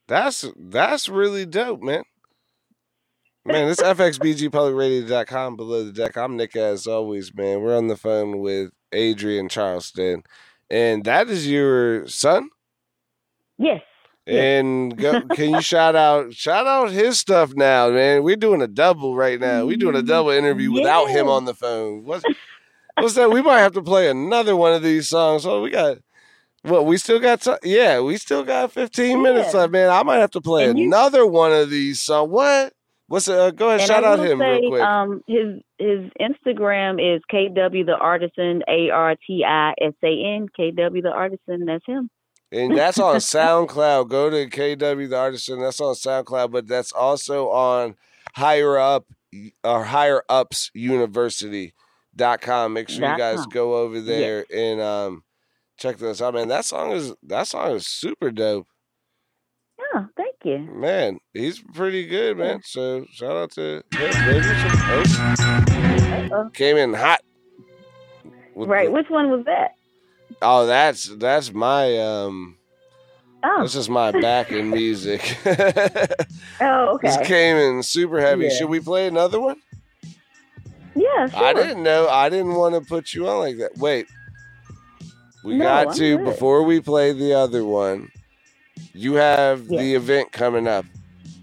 that's 0.09 0.44
that's 0.57 1.09
really 1.09 1.44
dope, 1.44 1.82
man. 1.82 2.05
Man, 3.44 3.68
this 3.68 3.80
FXBGPublicRadio.com 3.80 5.57
below 5.57 5.84
the 5.84 5.92
deck. 5.92 6.16
I'm 6.16 6.36
Nick 6.36 6.57
as 6.57 6.86
always, 6.86 7.34
man. 7.34 7.61
We're 7.61 7.76
on 7.76 7.88
the 7.88 7.96
phone 7.96 8.40
with 8.40 8.70
Adrienne 8.94 9.48
Charleston. 9.48 10.22
And 10.70 11.05
that 11.05 11.28
is 11.28 11.46
your 11.46 12.07
son? 12.07 12.48
Yes. 13.59 13.82
And 14.30 14.96
go, 14.96 15.20
can 15.22 15.50
you 15.50 15.60
shout 15.60 15.96
out 15.96 16.32
shout 16.34 16.66
out 16.66 16.90
his 16.90 17.18
stuff 17.18 17.54
now, 17.54 17.90
man? 17.90 18.22
We're 18.22 18.36
doing 18.36 18.62
a 18.62 18.68
double 18.68 19.16
right 19.16 19.40
now. 19.40 19.66
We're 19.66 19.76
doing 19.76 19.96
a 19.96 20.02
double 20.02 20.30
interview 20.30 20.72
without 20.72 21.06
him 21.06 21.28
on 21.28 21.44
the 21.44 21.54
phone. 21.54 22.04
What's 22.04 22.24
what's 22.98 23.14
that? 23.14 23.30
We 23.30 23.42
might 23.42 23.60
have 23.60 23.72
to 23.72 23.82
play 23.82 24.08
another 24.08 24.56
one 24.56 24.72
of 24.72 24.82
these 24.82 25.08
songs. 25.08 25.42
So 25.42 25.62
we 25.62 25.70
got 25.70 25.98
what 26.62 26.86
we 26.86 26.96
still 26.98 27.18
got 27.18 27.46
yeah, 27.62 28.00
we 28.00 28.16
still 28.16 28.44
got 28.44 28.72
15 28.72 29.22
minutes 29.22 29.54
left, 29.54 29.72
man. 29.72 29.90
I 29.90 30.02
might 30.02 30.18
have 30.18 30.32
to 30.32 30.40
play 30.40 30.66
you- 30.66 30.86
another 30.86 31.26
one 31.26 31.52
of 31.52 31.70
these 31.70 32.00
songs. 32.00 32.30
What? 32.30 32.72
What's 33.10 33.26
it? 33.26 33.36
Uh, 33.36 33.50
go 33.50 33.70
ahead, 33.70 33.88
shout 33.88 34.04
out 34.04 34.20
him 34.20 34.38
say, 34.38 34.60
real 34.60 34.70
quick. 34.70 34.82
Um, 34.82 35.20
his 35.26 35.60
his 35.78 36.08
Instagram 36.20 37.00
is 37.16 37.20
KW 37.32 37.84
the 37.84 37.96
Artisan, 38.00 38.62
A 38.68 38.90
R 38.90 39.16
T 39.26 39.44
I 39.44 39.74
S 39.80 39.94
A 40.04 40.06
N, 40.36 40.46
KW 40.56 41.02
the 41.02 41.10
Artisan. 41.10 41.64
That's 41.64 41.84
him. 41.84 42.08
And 42.53 42.76
that's 42.76 42.98
on 42.98 43.16
SoundCloud. 43.16 44.09
Go 44.09 44.28
to 44.30 44.46
KW 44.48 45.09
the 45.09 45.16
Artisan. 45.18 45.61
That's 45.61 45.80
on 45.80 45.94
SoundCloud, 45.94 46.51
but 46.51 46.66
that's 46.66 46.92
also 46.92 47.48
on 47.51 47.94
higher 48.34 48.76
up 48.78 49.07
or 49.62 49.84
higher 49.84 50.22
ups 50.28 50.70
university.com. 50.74 52.72
Make 52.72 52.88
sure 52.88 53.09
you 53.09 53.16
guys 53.18 53.46
go 53.46 53.76
over 53.76 54.01
there 54.01 54.44
and 54.53 54.80
um 54.80 55.22
check 55.78 55.98
this 55.98 56.20
out. 56.20 56.34
Man, 56.34 56.48
that 56.48 56.64
song 56.64 56.90
is 56.92 57.14
that 57.22 57.46
song 57.46 57.76
is 57.76 57.86
super 57.86 58.32
dope. 58.32 58.66
Oh, 59.94 60.07
thank 60.16 60.34
you. 60.44 60.59
Man, 60.59 61.18
he's 61.32 61.62
pretty 61.74 62.07
good, 62.07 62.36
man. 62.36 62.61
So 62.64 63.05
shout 63.12 63.36
out 63.36 63.51
to 63.53 63.82
him. 63.92 64.11
Came 66.53 66.76
in 66.76 66.94
hot. 66.94 67.20
with 68.55 68.68
Right. 68.68 68.86
the- 68.86 68.92
Which 68.92 69.09
one 69.09 69.30
was 69.30 69.44
that? 69.46 69.74
Oh, 70.43 70.66
that's 70.66 71.07
that's 71.16 71.53
my 71.53 71.99
um 71.99 72.57
Oh, 73.43 73.62
this 73.62 73.74
is 73.74 73.88
my 73.88 74.11
backing 74.12 74.70
music. 74.70 75.38
oh, 76.61 76.99
This 77.03 77.16
came 77.26 77.57
in 77.57 77.82
super 77.82 78.20
heavy. 78.20 78.45
Yeah. 78.45 78.51
Should 78.51 78.68
we 78.68 78.80
play 78.80 79.07
another 79.07 79.41
one? 79.41 79.57
Yeah, 80.95 81.28
sure. 81.28 81.45
I 81.47 81.55
didn't 81.55 81.82
know. 81.82 82.09
I 82.09 82.28
didn't 82.28 82.55
want 82.55 82.74
to 82.74 82.80
put 82.82 83.14
you 83.14 83.28
on 83.28 83.38
like 83.38 83.59
that. 83.59 83.78
Wait. 83.78 84.07
We 85.45 85.57
No, 85.57 85.64
got 85.64 85.88
I'm 85.88 85.95
to 85.95 86.16
good. 86.18 86.24
before 86.26 86.62
we 86.64 86.80
play 86.80 87.12
the 87.12 87.32
other 87.34 87.64
one. 87.64 88.11
You 88.93 89.14
have 89.14 89.68
the 89.68 89.95
event 89.95 90.32
coming 90.32 90.66
up. 90.68 90.84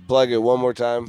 Plug 0.08 0.32
it 0.32 0.38
one 0.38 0.60
more 0.60 0.74
time. 0.74 1.08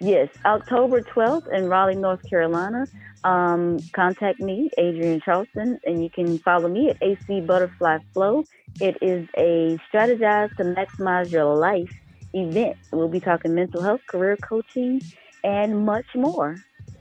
Yes, 0.00 0.28
October 0.44 1.00
12th 1.02 1.52
in 1.52 1.68
Raleigh, 1.68 1.96
North 1.96 2.22
Carolina. 2.28 2.86
Um, 3.24 3.78
contact 3.92 4.40
me, 4.40 4.70
Adrienne 4.78 5.20
Charleston, 5.20 5.80
and 5.84 6.02
you 6.02 6.10
can 6.10 6.38
follow 6.38 6.68
me 6.68 6.90
at 6.90 6.96
AC 7.02 7.40
Butterfly 7.40 7.98
Flow. 8.12 8.44
It 8.80 8.96
is 9.02 9.28
a 9.36 9.78
strategize 9.92 10.54
to 10.56 10.64
maximize 10.64 11.30
your 11.30 11.56
life 11.56 11.92
event. 12.32 12.76
We'll 12.92 13.08
be 13.08 13.20
talking 13.20 13.54
mental 13.54 13.82
health, 13.82 14.00
career 14.06 14.36
coaching, 14.36 15.02
and 15.42 15.84
much 15.84 16.06
more. 16.14 16.56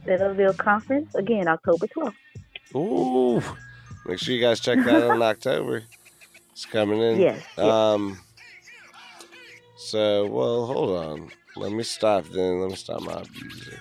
That'll 0.05 0.33
be 0.33 0.43
a 0.43 0.53
conference 0.53 1.13
again, 1.15 1.47
October 1.47 1.87
12th. 1.87 2.13
Ooh. 2.75 3.41
Make 4.05 4.19
sure 4.19 4.33
you 4.33 4.41
guys 4.41 4.59
check 4.59 4.83
that 4.85 5.03
out 5.03 5.15
in 5.15 5.21
October. 5.33 5.83
It's 6.51 6.65
coming 6.65 6.99
in. 7.01 7.19
Yes, 7.19 7.43
yes. 7.57 7.65
Um 7.65 8.19
so 9.77 10.25
well 10.25 10.65
hold 10.65 10.97
on. 10.97 11.29
Let 11.55 11.71
me 11.71 11.83
stop 11.83 12.25
then. 12.25 12.61
Let 12.61 12.69
me 12.69 12.75
stop 12.75 13.01
my 13.01 13.23
music. 13.41 13.79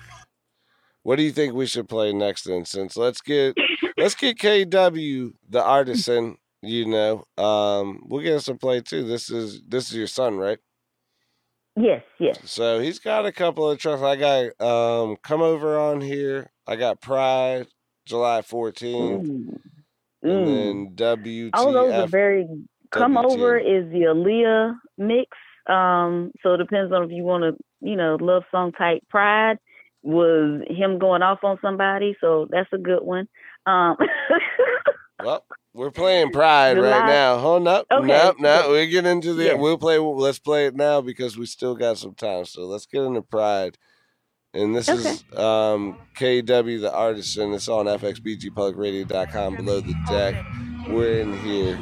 What 1.07 1.15
do 1.15 1.23
you 1.23 1.31
think 1.31 1.53
we 1.53 1.67
should 1.67 1.87
play 1.87 2.11
next 2.11 2.43
then? 2.43 2.65
Since 2.65 2.97
let's 2.97 3.21
get 3.21 3.55
let's 3.97 4.13
get 4.13 4.37
KW 4.39 5.31
the 5.47 5.63
artisan, 5.63 6.35
you 6.61 6.85
know. 6.85 7.23
Um 7.41 8.03
we'll 8.09 8.21
get 8.21 8.35
us 8.35 8.43
to 8.47 8.55
play 8.55 8.81
too. 8.81 9.05
This 9.07 9.29
is 9.29 9.61
this 9.65 9.89
is 9.89 9.95
your 9.95 10.07
son, 10.07 10.35
right? 10.35 10.57
Yes, 11.77 12.03
yes. 12.19 12.37
So 12.43 12.81
he's 12.81 12.99
got 12.99 13.25
a 13.25 13.31
couple 13.31 13.69
of 13.71 13.79
tracks. 13.79 14.01
I 14.01 14.17
got 14.17 14.59
um 14.59 15.15
come 15.23 15.41
over 15.41 15.79
on 15.79 16.01
here. 16.01 16.51
I 16.67 16.75
got 16.75 16.99
Pride, 16.99 17.67
July 18.05 18.41
14th, 18.41 19.21
Mm. 19.21 19.59
and 20.23 20.45
Mm. 20.45 20.45
then 20.45 21.19
WTF. 21.21 21.51
All 21.53 21.71
those 21.71 21.93
are 21.93 22.07
very. 22.07 22.45
Come 22.91 23.13
WTF. 23.15 23.31
over 23.31 23.57
is 23.57 23.89
the 23.93 24.01
Aaliyah 24.13 24.75
mix. 24.97 25.29
Um, 25.67 26.33
so 26.43 26.55
it 26.55 26.57
depends 26.57 26.91
on 26.91 27.05
if 27.05 27.11
you 27.11 27.23
want 27.23 27.43
to, 27.43 27.55
you 27.79 27.95
know, 27.95 28.17
love 28.19 28.43
song 28.51 28.73
type. 28.73 29.03
Pride 29.09 29.57
was 30.07 30.61
him 30.69 30.97
going 30.99 31.21
off 31.21 31.39
on 31.43 31.57
somebody, 31.61 32.15
so 32.21 32.47
that's 32.49 32.71
a 32.73 32.77
good 32.77 33.03
one. 33.03 33.27
Um, 33.65 33.97
Well, 35.23 35.43
we're 35.73 35.89
playing 35.89 36.31
Pride 36.31 36.75
July- 36.75 36.91
right 36.91 37.07
now. 37.07 37.39
Hold 37.39 37.67
up. 37.67 37.87
Okay, 37.91 38.05
Nope, 38.05 38.35
no. 38.39 38.61
good. 38.67 38.71
We 38.71 38.87
get 38.87 39.07
into 39.07 39.33
the 39.33 39.45
Yeah. 39.45 39.53
we'll 39.55 39.79
play 39.79 39.97
let's 39.97 40.37
play 40.37 40.67
it 40.67 40.75
now 40.75 41.01
because 41.01 41.35
we 41.39 41.47
still 41.47 41.73
got 41.73 41.97
some 41.97 42.13
time. 42.13 42.45
So 42.45 42.65
let's 42.67 42.85
get 42.85 43.01
into 43.01 43.23
Pride. 43.23 43.79
And 44.53 44.75
this 44.75 44.87
is 44.87 45.23
um, 45.35 45.97
KW 46.15 46.79
the 46.81 46.93
artist, 46.93 47.35
and 47.37 47.51
It's 47.55 47.67
on 47.67 47.87
FXBGPublicRadio.com 47.87 49.55
below 49.55 49.81
the 49.81 49.95
deck. 50.07 50.35
We're 50.87 51.19
in 51.21 51.37
here. 51.39 51.79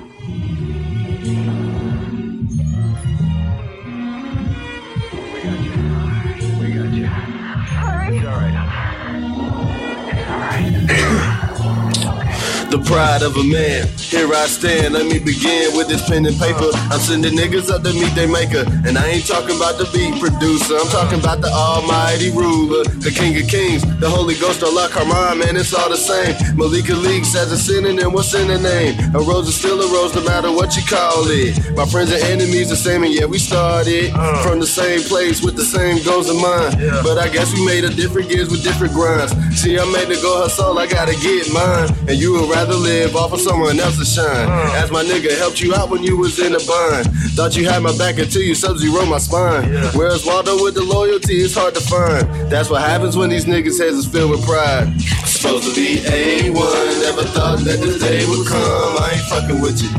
The 12.69 12.83
pride 12.85 13.23
of 13.23 13.35
a 13.35 13.43
man. 13.43 14.04
Here 14.05 14.31
I 14.31 14.45
stand, 14.45 14.93
let 14.93 15.05
me 15.05 15.17
begin 15.17 15.75
with 15.75 15.87
this 15.87 16.07
pen 16.07 16.25
and 16.25 16.37
paper. 16.37 16.69
I'm 16.93 16.99
sending 16.99 17.33
niggas 17.33 17.69
up 17.73 17.81
to 17.83 17.91
meet 17.93 18.13
their 18.13 18.27
maker. 18.29 18.63
And 18.85 18.97
I 18.97 19.17
ain't 19.17 19.25
talking 19.25 19.55
about 19.57 19.77
the 19.81 19.89
beat 19.91 20.21
producer, 20.21 20.77
I'm 20.77 20.87
talking 20.87 21.19
about 21.19 21.41
the 21.41 21.49
almighty 21.49 22.29
ruler, 22.29 22.83
the 22.85 23.09
king 23.09 23.35
of 23.41 23.49
kings, 23.49 23.81
the 23.99 24.09
Holy 24.09 24.35
Ghost, 24.35 24.61
Allah 24.61 24.89
Karman, 24.89 25.39
man, 25.39 25.57
it's 25.57 25.73
all 25.73 25.89
the 25.89 25.97
same. 25.97 26.37
Malika 26.55 26.93
Leaks 26.93 27.35
as 27.35 27.51
a 27.51 27.57
synonym, 27.57 28.13
what's 28.13 28.33
in 28.33 28.47
the 28.47 28.59
name? 28.59 28.93
A 29.15 29.19
rose 29.19 29.47
is 29.47 29.55
still 29.55 29.81
a 29.81 29.87
rose, 29.91 30.13
no 30.15 30.23
matter 30.23 30.51
what 30.51 30.77
you 30.77 30.83
call 30.83 31.25
it. 31.27 31.57
My 31.75 31.85
friends 31.85 32.11
and 32.13 32.21
enemies 32.23 32.69
the 32.69 32.75
same, 32.75 33.03
and 33.03 33.13
yeah, 33.13 33.25
we 33.25 33.39
started 33.39 34.11
uh. 34.13 34.43
from 34.43 34.59
the 34.59 34.67
same 34.67 35.01
place 35.01 35.41
with 35.41 35.55
the 35.55 35.65
same 35.65 36.03
goals 36.05 36.29
in 36.29 36.37
mind. 36.37 36.77
But 37.01 37.17
I 37.17 37.27
guess 37.27 37.53
we 37.53 37.65
made 37.65 37.83
a 37.83 37.89
different 37.89 38.29
gears 38.29 38.49
with 38.51 38.63
different 38.63 38.93
grinds. 38.93 39.33
See, 39.59 39.79
I 39.79 39.85
made 39.91 40.13
to 40.13 40.21
go 40.21 40.45
hustle, 40.45 40.77
I 40.77 40.85
gotta 40.85 41.17
get 41.17 41.51
mine. 41.51 41.89
And 42.07 42.17
you 42.21 42.33
would 42.33 42.49
rather 42.49 42.75
live 42.75 43.15
off 43.15 43.33
of 43.33 43.41
someone 43.41 43.79
else's 43.97 44.13
shine. 44.13 44.49
As 44.75 44.91
my 44.91 45.03
nigga 45.03 45.37
helped 45.37 45.61
you 45.61 45.73
out 45.73 45.89
when 45.89 46.03
you 46.03 46.17
was 46.17 46.39
in 46.39 46.53
a 46.53 46.59
bind. 46.59 47.07
Thought 47.35 47.55
you 47.55 47.67
had 47.67 47.81
my 47.81 47.95
back 47.97 48.17
until 48.19 48.41
you 48.41 48.55
sub-zero 48.55 49.05
my 49.05 49.17
spine. 49.17 49.71
Whereas 49.93 50.25
Waldo 50.25 50.61
with 50.61 50.75
the 50.75 50.83
loyalty, 50.83 51.41
is 51.41 51.55
hard 51.55 51.75
to 51.75 51.81
find. 51.81 52.27
That's 52.49 52.69
what 52.69 52.81
happens 52.81 53.17
when 53.17 53.29
these 53.29 53.45
niggas' 53.45 53.79
heads 53.79 53.97
is 53.97 54.07
filled 54.07 54.31
with 54.31 54.45
pride. 54.45 54.99
Supposed 55.25 55.69
to 55.69 55.75
be 55.75 55.97
A1, 55.97 57.01
never 57.01 57.23
thought 57.23 57.59
that 57.59 57.79
the 57.79 57.97
day 57.99 58.25
would 58.27 58.47
come. 58.47 58.97
I 58.99 59.11
ain't 59.13 59.25
fucking 59.29 59.61
with 59.61 59.81
you. 59.81 59.89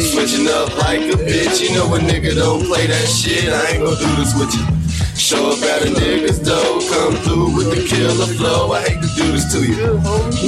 Switching 0.00 0.48
up 0.48 0.76
like 0.78 1.00
a 1.00 1.16
bitch, 1.16 1.60
you 1.62 1.74
know 1.74 1.94
a 1.94 1.98
nigga 1.98 2.34
don't 2.34 2.64
play 2.64 2.86
that 2.86 3.06
shit. 3.08 3.52
I 3.52 3.72
ain't 3.72 3.84
gonna 3.84 3.96
do 3.96 4.16
this 4.16 4.34
with 4.38 4.54
you. 4.54 4.81
Show 5.16 5.50
up 5.50 5.62
at 5.62 5.82
a 5.82 5.90
nigga's 5.90 6.38
door, 6.38 6.80
come 6.90 7.14
through 7.22 7.56
with 7.56 7.70
the 7.70 7.86
killer 7.86 8.26
flow. 8.26 8.72
I 8.72 8.82
hate 8.82 9.00
to 9.02 9.08
do 9.16 9.32
this 9.32 9.52
to 9.52 9.60
you. 9.64 9.98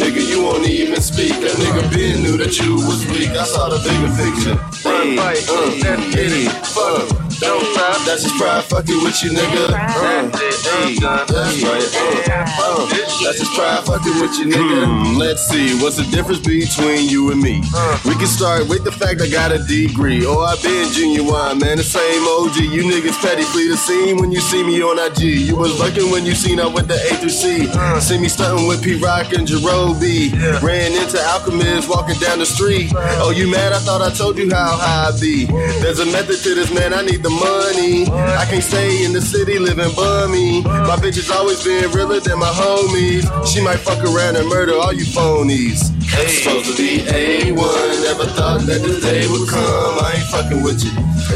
Nigga, 0.00 0.26
you 0.26 0.42
won't 0.44 0.66
even 0.66 1.00
speak. 1.00 1.32
That 1.40 1.56
nigga 1.56 1.90
been 1.92 2.22
knew 2.22 2.36
that 2.38 2.58
you 2.58 2.74
was 2.74 3.06
weak. 3.06 3.30
I 3.30 3.44
saw 3.44 3.68
the 3.68 3.78
bigger 3.84 4.10
picture. 4.18 4.56
Hey, 4.82 5.16
uh, 5.18 6.10
hey, 6.12 6.48
fuck. 6.64 7.23
That's 7.40 8.22
just 8.22 8.36
pride 8.36 8.64
fucking 8.64 9.02
with 9.02 9.22
you, 9.24 9.30
nigga. 9.30 9.72
Uh, 9.74 10.30
hey, 10.30 10.94
that's 11.00 11.62
right. 11.64 11.82
Uh, 12.30 12.62
uh, 12.62 12.86
that's 13.24 13.56
pride 13.56 13.84
fucking 13.84 14.20
with 14.20 14.38
you, 14.38 14.46
nigga. 14.46 15.18
Let's 15.18 15.42
see, 15.42 15.74
what's 15.82 15.96
the 15.96 16.04
difference 16.14 16.40
between 16.40 17.08
you 17.08 17.32
and 17.32 17.40
me? 17.40 17.62
We 18.04 18.14
can 18.14 18.26
start 18.26 18.68
with 18.68 18.84
the 18.84 18.92
fact 18.92 19.20
I 19.20 19.28
got 19.28 19.50
a 19.50 19.58
degree. 19.58 20.24
Oh, 20.24 20.40
I 20.40 20.54
been 20.62 20.92
genuine, 20.92 21.58
man. 21.58 21.78
The 21.78 21.82
same 21.82 22.22
OG. 22.22 22.56
You 22.70 22.84
niggas 22.84 23.18
petty, 23.20 23.42
flee 23.42 23.68
the 23.68 23.76
scene 23.76 24.18
when 24.18 24.30
you 24.30 24.40
see 24.40 24.62
me 24.62 24.82
on 24.82 24.98
IG. 24.98 25.48
You 25.48 25.56
was 25.56 25.78
lurking 25.80 26.10
when 26.12 26.24
you 26.24 26.34
seen 26.34 26.60
I 26.60 26.66
went 26.66 26.88
to 26.88 26.94
A 26.94 27.16
through 27.16 27.30
C. 27.30 27.66
See 28.00 28.18
me 28.18 28.28
stunting 28.28 28.68
with 28.68 28.82
P 28.82 28.94
Rock 29.02 29.32
and 29.32 29.46
Jerome 29.46 29.98
B. 29.98 30.30
Ran 30.62 30.92
into 30.92 31.18
Alchemist 31.34 31.88
walking 31.88 32.18
down 32.20 32.38
the 32.38 32.46
street. 32.46 32.92
Oh, 33.18 33.32
you 33.34 33.50
mad? 33.50 33.72
I 33.72 33.78
thought 33.80 34.02
I 34.02 34.14
told 34.14 34.38
you 34.38 34.50
how 34.50 34.76
high 34.78 35.10
I 35.10 35.20
be. 35.20 35.46
There's 35.82 35.98
a 35.98 36.06
method 36.06 36.38
to 36.44 36.54
this, 36.54 36.72
man. 36.72 36.94
I 36.94 37.02
need 37.02 37.23
the 37.24 37.30
money. 37.30 38.04
I 38.36 38.44
can't 38.44 38.62
stay 38.62 39.04
in 39.04 39.14
the 39.14 39.20
city 39.20 39.58
living 39.58 39.90
bummy. 39.96 40.60
My 40.62 40.96
bitch 41.00 41.16
has 41.16 41.30
always 41.30 41.64
been 41.64 41.90
realer 41.90 42.20
than 42.20 42.38
my 42.38 42.52
homies. 42.52 43.24
She 43.48 43.64
might 43.64 43.80
fuck 43.80 44.04
around 44.04 44.36
and 44.36 44.46
murder 44.46 44.74
all 44.76 44.92
you 44.92 45.04
phonies. 45.04 45.88
Supposed 46.28 46.76
to 46.76 46.76
be 46.76 47.00
A1. 47.00 48.04
Never 48.04 48.26
thought 48.36 48.60
that 48.68 48.84
this 48.84 49.00
day 49.00 49.26
would 49.26 49.48
come. 49.48 49.98
I 50.04 50.20
ain't 50.20 50.28
fucking 50.28 50.62
with 50.62 50.84
you. 50.84 50.92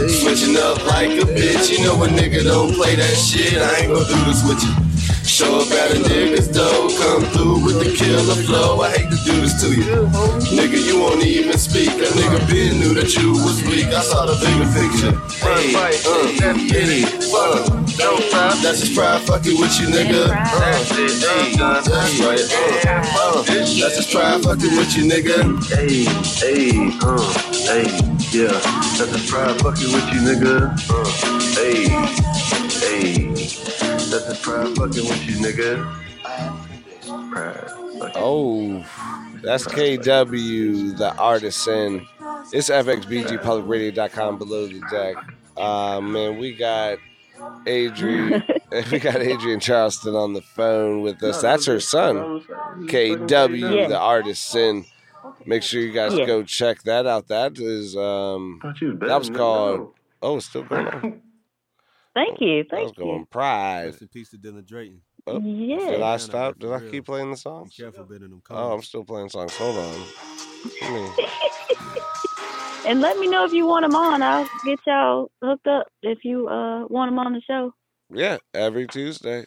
Switching 0.08 0.56
up 0.60 0.84
like 0.86 1.08
a 1.08 1.24
bitch. 1.24 1.72
You 1.72 1.82
know 1.82 2.04
a 2.04 2.06
nigga 2.06 2.44
don't 2.44 2.74
play 2.74 2.94
that 2.94 3.16
shit. 3.16 3.56
I 3.56 3.80
ain't 3.80 3.88
gonna 3.88 4.04
do 4.04 4.18
this 4.28 4.44
with 4.46 4.62
you. 4.62 4.87
Show 5.38 5.60
up 5.60 5.70
at 5.70 5.94
a 5.94 6.00
nigga's 6.02 6.48
door, 6.48 6.90
come 6.98 7.22
through 7.30 7.62
with 7.62 7.78
the 7.78 7.94
killer 7.94 8.34
flow. 8.42 8.80
I 8.80 8.90
hate 8.90 9.08
to 9.08 9.18
do 9.22 9.40
this 9.40 9.54
to 9.62 9.70
you. 9.70 9.86
Nigga, 10.50 10.84
you 10.84 10.98
won't 10.98 11.22
even 11.22 11.56
speak. 11.56 11.94
That 11.94 12.10
nigga 12.18 12.42
been 12.50 12.80
knew 12.80 12.92
that 12.98 13.14
you 13.14 13.30
was 13.30 13.62
weak. 13.62 13.86
I 13.94 14.02
saw 14.02 14.26
the 14.26 14.34
bigger 14.34 14.66
picture. 14.74 15.14
Hey, 15.38 15.78
uh, 15.78 15.94
hey, 16.74 17.06
fuck. 17.30 17.70
Don't 17.94 18.18
stop. 18.26 18.58
That's 18.66 18.80
just 18.82 18.96
pride 18.96 19.22
fucking 19.30 19.60
with 19.60 19.78
you, 19.78 19.86
nigga. 19.86 20.26
Uh, 20.26 20.74
hey, 20.90 21.54
that's 21.54 22.18
right. 22.18 22.42
Uh, 22.82 23.38
uh, 23.38 23.42
that's 23.46 23.76
just 23.78 24.10
pride 24.10 24.42
fucking 24.42 24.74
with 24.74 24.90
you, 24.98 25.06
nigga. 25.06 25.54
Hey, 25.70 26.02
hey, 26.42 26.90
uh, 26.98 27.22
hey, 27.62 27.86
yeah. 28.34 28.58
That's 28.98 29.14
a 29.14 29.22
pride 29.30 29.54
fucking 29.62 29.86
with 29.94 30.08
you, 30.10 30.18
nigga. 30.18 30.74
Uh, 30.90 31.06
hey, 31.54 31.86
hey. 31.86 32.27
That's 34.28 34.40
a 34.40 34.42
pride 34.42 34.76
fucking 34.76 35.08
with 35.08 35.26
you, 35.26 35.36
nigga. 35.36 35.94
Pride. 37.32 38.12
Oh, 38.14 38.84
that's 39.42 39.64
KW, 39.66 40.98
the 40.98 41.16
artisan. 41.16 42.06
It's 42.52 42.68
FXBGPublicRadio.com 42.68 44.36
below 44.38 44.66
the 44.66 44.80
deck. 44.90 45.16
Uh, 45.56 46.02
man, 46.02 46.36
we 46.36 46.54
got 46.54 46.98
Adrienne. 47.66 48.44
we 48.92 48.98
got 48.98 49.16
Adrienne 49.16 49.60
Charleston 49.60 50.14
on 50.14 50.34
the 50.34 50.42
phone 50.42 51.00
with 51.00 51.22
us. 51.22 51.40
That's 51.40 51.64
her 51.64 51.80
son, 51.80 52.42
KW, 52.86 53.76
Yeah. 53.76 53.88
the 53.88 53.98
artisan. 53.98 54.84
Make 55.46 55.62
sure 55.62 55.80
you 55.80 55.92
guys 55.92 56.12
Yeah. 56.12 56.26
go 56.26 56.42
check 56.42 56.82
that 56.82 57.06
out. 57.06 57.28
That 57.28 57.58
is 57.58 57.96
um 57.96 58.58
Thought 58.60 58.78
you 58.82 58.88
was 58.88 58.96
better 58.98 59.08
that 59.08 59.18
was 59.20 59.30
called 59.30 59.94
oh 60.20 60.36
it's 60.36 60.46
still 60.46 60.64
going 60.64 60.86
on. 60.86 61.22
Thank 62.14 62.40
you. 62.40 62.64
That 62.70 62.80
was 62.80 62.86
Thank 62.86 62.96
going 62.98 63.20
you. 63.20 63.26
pride. 63.30 63.86
Rest 63.86 64.02
in 64.02 64.08
peace 64.08 64.30
to 64.30 64.38
Dylan 64.38 64.66
Drayton. 64.66 65.00
Oh, 65.26 65.40
Did 65.40 66.02
I 66.02 66.16
stop? 66.16 66.58
Did 66.58 66.72
I 66.72 66.80
keep 66.80 67.04
playing 67.06 67.30
the 67.30 67.36
Be 67.36 67.40
songs? 67.40 67.74
careful 67.76 68.04
bidding 68.04 68.30
them 68.30 68.42
Oh, 68.50 68.72
I'm 68.72 68.82
still 68.82 69.04
playing 69.04 69.28
songs. 69.28 69.54
Hold 69.56 69.76
on. 69.78 71.12
And 72.86 73.00
let 73.02 73.18
me 73.18 73.26
know 73.26 73.44
if 73.44 73.52
you 73.52 73.66
want 73.66 73.84
them 73.84 73.94
on. 73.94 74.22
I'll 74.22 74.48
get 74.64 74.78
y'all 74.86 75.30
hooked 75.42 75.66
up 75.66 75.88
if 76.02 76.24
you 76.24 76.48
uh 76.48 76.86
want 76.86 77.10
them 77.10 77.18
on 77.18 77.34
the 77.34 77.42
show. 77.42 77.74
Yeah, 78.10 78.38
every 78.54 78.86
Tuesday, 78.86 79.44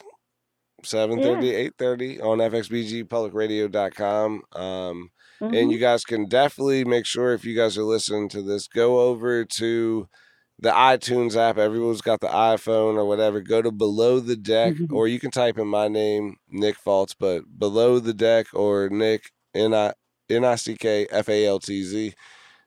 7.30, 0.83 1.71
8.30 1.79 2.21
on 2.23 2.37
fxbgpublicradio.com. 2.37 4.43
Um, 4.53 5.09
Mhm. 5.41 5.55
And 5.59 5.71
you 5.71 5.79
guys 5.79 6.05
can 6.05 6.27
definitely 6.27 6.85
make 6.85 7.07
sure 7.07 7.33
if 7.33 7.43
you 7.43 7.55
guys 7.55 7.79
are 7.79 7.83
listening 7.83 8.29
to 8.29 8.43
this, 8.43 8.67
go 8.67 8.99
over 8.99 9.43
to 9.43 10.07
the 10.61 10.69
iTunes 10.71 11.35
app. 11.35 11.57
Everyone's 11.57 12.01
got 12.01 12.19
the 12.21 12.27
iPhone 12.27 12.95
or 12.95 13.05
whatever. 13.05 13.41
Go 13.41 13.61
to 13.61 13.71
Below 13.71 14.19
the 14.19 14.35
Deck, 14.35 14.73
Mhm. 14.75 14.91
or 14.93 15.07
you 15.07 15.19
can 15.19 15.31
type 15.31 15.57
in 15.57 15.67
my 15.67 15.87
name, 15.87 16.37
Nick 16.49 16.77
Faltz, 16.77 17.15
but 17.19 17.43
Below 17.59 17.99
the 17.99 18.13
Deck 18.13 18.47
or 18.53 18.89
Nick, 18.89 19.31
N 19.55 19.73
I 19.73 19.93
N 20.29 20.45
I 20.45 20.55
C 20.55 20.75
K 20.75 21.07
F 21.11 21.27
A 21.29 21.45
L 21.47 21.59
T 21.59 21.83
Z. 21.83 22.13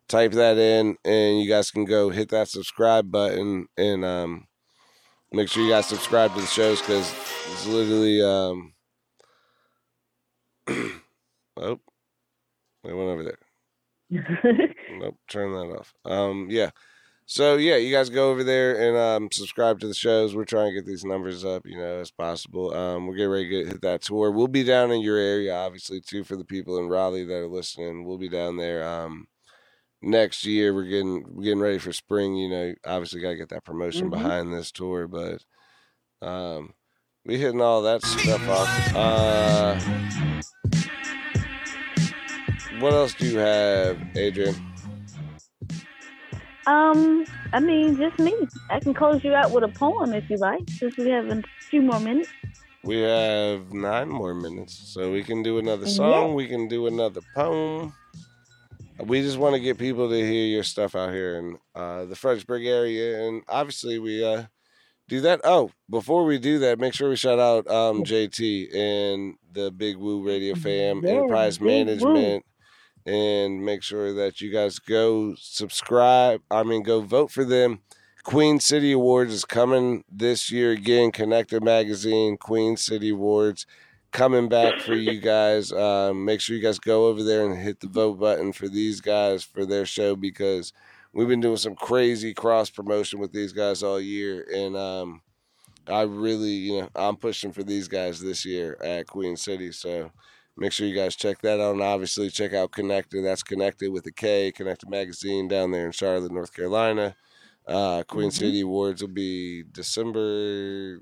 Type 0.08 0.32
that 0.32 0.58
in, 0.58 0.96
and 1.04 1.40
you 1.40 1.48
guys 1.48 1.70
can 1.70 1.84
go 1.86 2.10
hit 2.10 2.28
that 2.28 2.48
subscribe 2.48 3.10
button 3.10 3.66
and 3.78 4.04
um, 4.04 4.46
make 5.32 5.48
sure 5.48 5.62
you 5.62 5.70
guys 5.70 5.86
subscribe 5.86 6.34
to 6.34 6.40
the 6.42 6.46
shows 6.46 6.80
because 6.80 7.10
it's 7.52 7.66
literally. 7.66 8.20
Um, 8.22 8.74
oh, 11.56 11.80
they 12.82 12.92
went 12.92 13.08
over 13.10 13.22
there. 13.24 13.38
Nope, 14.96 15.16
turn 15.28 15.52
that 15.52 15.76
off. 15.76 15.92
Um, 16.04 16.46
yeah. 16.50 16.70
So 17.26 17.56
yeah, 17.56 17.76
you 17.76 17.90
guys 17.90 18.10
go 18.10 18.30
over 18.30 18.44
there 18.44 18.78
and 18.88 18.96
um, 18.96 19.28
subscribe 19.32 19.80
to 19.80 19.88
the 19.88 19.94
shows. 19.94 20.34
We're 20.34 20.44
trying 20.44 20.68
to 20.70 20.74
get 20.74 20.86
these 20.86 21.04
numbers 21.04 21.42
up, 21.44 21.62
you 21.64 21.78
know, 21.78 22.00
as 22.00 22.10
possible. 22.10 22.74
Um, 22.74 23.06
we're 23.06 23.14
getting 23.16 23.30
ready 23.30 23.44
to 23.44 23.50
get, 23.50 23.66
hit 23.72 23.80
that 23.82 24.02
tour. 24.02 24.30
We'll 24.30 24.46
be 24.46 24.62
down 24.62 24.90
in 24.90 25.00
your 25.00 25.16
area, 25.16 25.54
obviously, 25.54 26.00
too, 26.02 26.22
for 26.22 26.36
the 26.36 26.44
people 26.44 26.78
in 26.78 26.88
Raleigh 26.88 27.24
that 27.24 27.34
are 27.34 27.48
listening. 27.48 28.04
We'll 28.04 28.18
be 28.18 28.28
down 28.28 28.58
there 28.58 28.86
um, 28.86 29.26
next 30.02 30.44
year. 30.44 30.74
We're 30.74 30.84
getting 30.84 31.24
we're 31.34 31.44
getting 31.44 31.60
ready 31.60 31.78
for 31.78 31.94
spring. 31.94 32.36
You 32.36 32.50
know, 32.50 32.74
obviously 32.84 33.22
got 33.22 33.30
to 33.30 33.36
get 33.36 33.48
that 33.48 33.64
promotion 33.64 34.08
Mhm. 34.08 34.10
behind 34.10 34.52
this 34.52 34.70
tour, 34.70 35.08
but 35.08 35.42
um, 36.20 36.74
we 37.24 37.38
hitting 37.38 37.62
all 37.62 37.80
that 37.82 38.02
stuff 38.02 38.46
off. 38.50 38.94
Uh, 38.94 39.80
what 42.80 42.92
else 42.92 43.14
do 43.14 43.26
you 43.26 43.38
have, 43.38 43.98
Adrienne? 44.14 44.73
Um, 46.66 47.24
I 47.52 47.60
mean, 47.60 47.96
just 47.96 48.18
me. 48.18 48.34
I 48.70 48.80
can 48.80 48.94
close 48.94 49.22
you 49.24 49.34
out 49.34 49.50
with 49.52 49.64
a 49.64 49.68
poem 49.68 50.12
if 50.12 50.28
you 50.30 50.36
like, 50.36 50.68
since 50.70 50.96
we 50.96 51.10
have 51.10 51.26
a 51.28 51.42
few 51.70 51.82
more 51.82 52.00
minutes. 52.00 52.30
We 52.82 53.00
have 53.00 53.72
nine 53.72 54.08
more 54.08 54.34
minutes, 54.34 54.74
so 54.92 55.10
we 55.10 55.22
can 55.22 55.42
do 55.42 55.58
another 55.58 55.86
Yeah. 55.86 55.92
song. 55.94 56.34
We 56.34 56.46
can 56.46 56.68
do 56.68 56.86
another 56.86 57.20
poem. 57.34 57.94
We 58.98 59.22
just 59.22 59.38
want 59.38 59.54
to 59.54 59.60
get 59.60 59.78
people 59.78 60.08
to 60.08 60.16
hear 60.16 60.46
your 60.46 60.62
stuff 60.62 60.94
out 60.94 61.12
here 61.12 61.36
in 61.38 61.58
uh, 61.74 62.04
the 62.04 62.14
Fredericksburg 62.14 62.64
area, 62.64 63.26
and 63.26 63.42
obviously 63.48 63.98
we 63.98 64.24
uh, 64.24 64.44
do 65.08 65.20
that. 65.22 65.40
Oh, 65.44 65.70
before 65.90 66.24
we 66.24 66.38
do 66.38 66.58
that, 66.60 66.78
make 66.78 66.94
sure 66.94 67.08
we 67.08 67.16
shout 67.16 67.38
out 67.40 67.66
um, 67.68 68.04
JT 68.04 68.74
and 68.74 69.34
the 69.52 69.70
Big 69.72 69.96
Woo 69.96 70.22
Radio 70.22 70.54
Fam, 70.54 71.02
Yeah, 71.02 71.10
Enterprise 71.10 71.58
Big 71.58 71.88
Woo. 72.00 72.40
And 73.06 73.64
make 73.64 73.82
sure 73.82 74.14
that 74.14 74.40
you 74.40 74.50
guys 74.50 74.78
go 74.78 75.34
subscribe. 75.38 76.40
I 76.50 76.62
mean, 76.62 76.82
go 76.82 77.02
vote 77.02 77.30
for 77.30 77.44
them. 77.44 77.80
Queen 78.22 78.58
City 78.58 78.92
Awards 78.92 79.34
is 79.34 79.44
coming 79.44 80.04
this 80.10 80.50
year 80.50 80.72
again. 80.72 81.12
Connector 81.12 81.62
Magazine, 81.62 82.38
Queen 82.38 82.78
City 82.78 83.10
Awards 83.10 83.66
coming 84.14 84.48
back 84.48 84.80
for 84.80 84.94
you 84.94 85.20
guys. 85.20 85.72
Um, 85.72 86.24
make 86.24 86.40
sure 86.40 86.56
you 86.56 86.62
guys 86.62 86.78
go 86.78 87.08
over 87.08 87.22
there 87.22 87.44
and 87.44 87.60
hit 87.60 87.80
the 87.80 87.88
vote 87.88 88.18
button 88.18 88.52
for 88.52 88.68
these 88.68 89.02
guys 89.02 89.42
for 89.42 89.66
their 89.66 89.84
show 89.84 90.16
because 90.16 90.72
we've 91.12 91.28
been 91.28 91.40
doing 91.40 91.58
some 91.58 91.74
crazy 91.74 92.32
cross 92.32 92.70
promotion 92.70 93.18
with 93.18 93.32
these 93.32 93.52
guys 93.52 93.82
all 93.82 94.00
year, 94.00 94.46
and 94.54 94.76
um, 94.76 95.20
I 95.86 96.02
really, 96.02 96.52
you 96.52 96.80
know, 96.80 96.88
I'm 96.94 97.16
pushing 97.16 97.52
for 97.52 97.62
these 97.62 97.88
guys 97.88 98.20
this 98.20 98.46
year 98.46 98.78
at 98.82 99.06
Queen 99.08 99.36
City. 99.36 99.72
So 99.72 100.10
make 100.56 100.72
sure 100.72 100.86
you 100.86 100.94
guys 100.94 101.16
check 101.16 101.40
that 101.42 101.60
out, 101.60 101.74
and 101.74 101.82
obviously 101.82 102.30
check 102.30 102.52
out 102.52 102.72
Connected. 102.72 103.24
That's 103.24 103.42
Connected 103.42 103.90
with 103.90 104.06
a 104.06 104.12
K, 104.12 104.52
Connected 104.52 104.88
Magazine 104.88 105.48
down 105.48 105.70
there 105.70 105.86
in 105.86 105.92
Charlotte, 105.92 106.32
North 106.32 106.54
Carolina. 106.54 107.16
Uh, 107.66 108.02
Queen 108.04 108.30
City 108.30 108.60
Awards 108.60 109.00
will 109.00 109.08
be 109.08 109.62
December. 109.72 111.00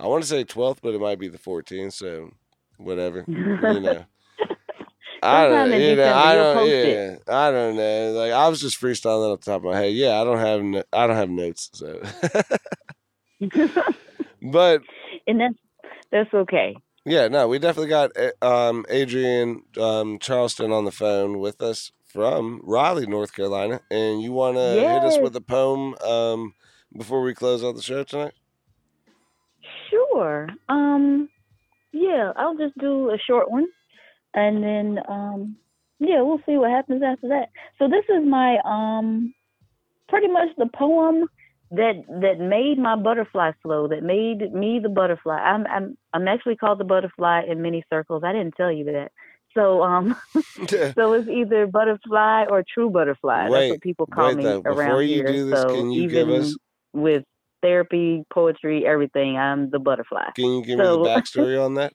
I 0.00 0.06
want 0.06 0.24
to 0.24 0.28
say 0.28 0.44
12th, 0.44 0.78
but 0.82 0.94
it 0.94 1.00
might 1.00 1.20
be 1.20 1.28
the 1.28 1.38
14th. 1.38 1.92
So 1.92 2.30
whatever, 2.78 3.24
you 3.26 3.80
know. 3.80 4.04
I 5.24 5.46
don't, 5.46 5.72
in 5.72 5.80
you 5.80 5.96
know, 5.96 6.12
I 6.12 6.34
don't, 6.34 6.66
yeah, 6.66 6.74
it. 6.74 7.22
I 7.28 7.50
don't 7.52 7.76
know. 7.76 8.12
Like 8.12 8.32
I 8.32 8.48
was 8.48 8.60
just 8.60 8.80
freestyling 8.80 9.32
off 9.32 9.40
the 9.40 9.52
top 9.52 9.60
of 9.60 9.70
my 9.70 9.78
head. 9.78 9.92
Yeah, 9.92 10.20
I 10.20 10.24
don't 10.24 10.38
have, 10.38 10.62
no, 10.62 10.82
I 10.92 11.06
don't 11.06 11.14
have 11.14 11.30
notes. 11.30 11.70
So, 11.74 12.02
but 14.42 14.82
and 15.28 15.40
that's 15.40 15.54
that's 16.10 16.34
okay. 16.34 16.76
Yeah, 17.04 17.26
no, 17.28 17.48
we 17.48 17.58
definitely 17.58 17.88
got 17.88 18.12
uh, 18.16 18.30
um, 18.46 18.86
Adrienne 18.88 19.62
um, 19.76 20.18
Charleston 20.20 20.70
on 20.70 20.84
the 20.84 20.92
phone 20.92 21.40
with 21.40 21.60
us 21.60 21.90
from 22.06 22.60
Raleigh, 22.62 23.06
North 23.06 23.34
Carolina, 23.34 23.80
and 23.90 24.22
you 24.22 24.32
want 24.32 24.56
to 24.56 24.62
hit 24.62 25.02
us 25.02 25.18
with 25.18 25.34
a 25.34 25.40
poem 25.40 25.94
um, 26.04 26.54
before 26.96 27.22
we 27.22 27.34
close 27.34 27.64
out 27.64 27.74
the 27.74 27.82
show 27.82 28.04
tonight? 28.04 28.34
Sure. 29.90 30.48
Um, 30.68 31.28
yeah, 31.92 32.32
I'll 32.36 32.56
just 32.56 32.78
do 32.78 33.10
a 33.10 33.18
short 33.18 33.50
one, 33.50 33.66
and 34.34 34.62
then 34.62 34.98
um, 35.08 35.56
yeah, 35.98 36.20
we'll 36.20 36.40
see 36.46 36.56
what 36.56 36.70
happens 36.70 37.02
after 37.02 37.28
that. 37.28 37.48
So 37.78 37.88
this 37.88 38.04
is 38.08 38.24
my 38.28 38.58
um, 38.64 39.34
pretty 40.08 40.28
much 40.28 40.48
the 40.56 40.68
poem 40.76 41.26
that 41.72 42.04
that 42.20 42.38
made 42.40 42.78
my 42.78 42.96
butterfly 42.96 43.52
flow, 43.62 43.88
that 43.88 44.02
made 44.02 44.52
me 44.52 44.78
the 44.82 44.88
butterfly. 44.88 45.36
I'm 45.36 45.66
I'm 45.66 45.96
I'm 46.12 46.28
actually 46.28 46.56
called 46.56 46.78
the 46.78 46.84
butterfly 46.84 47.42
in 47.48 47.62
many 47.62 47.84
circles. 47.92 48.22
I 48.24 48.32
didn't 48.32 48.54
tell 48.56 48.70
you 48.72 48.84
that. 48.84 49.10
So 49.54 49.82
um, 49.82 50.16
so 50.94 51.12
it's 51.14 51.28
either 51.28 51.66
butterfly 51.66 52.46
or 52.48 52.64
true 52.72 52.90
butterfly. 52.90 53.48
Wait, 53.48 53.60
That's 53.60 53.70
what 53.72 53.80
people 53.82 54.06
call 54.06 54.28
wait, 54.28 54.36
me 54.38 54.44
though, 54.44 54.62
around 54.64 54.88
before 54.88 55.02
you 55.02 55.16
here. 55.16 55.26
do 55.26 55.50
this, 55.50 55.60
so 55.62 55.68
can 55.74 55.90
you 55.90 56.02
even 56.04 56.14
give 56.28 56.30
us- 56.30 56.56
with 56.94 57.24
therapy, 57.62 58.24
poetry, 58.32 58.84
everything, 58.86 59.36
I'm 59.38 59.70
the 59.70 59.78
butterfly. 59.78 60.30
Can 60.34 60.46
you 60.52 60.64
give 60.64 60.78
me 60.78 60.84
So- 60.84 61.02
the 61.02 61.08
backstory 61.08 61.62
on 61.64 61.74
that? 61.74 61.92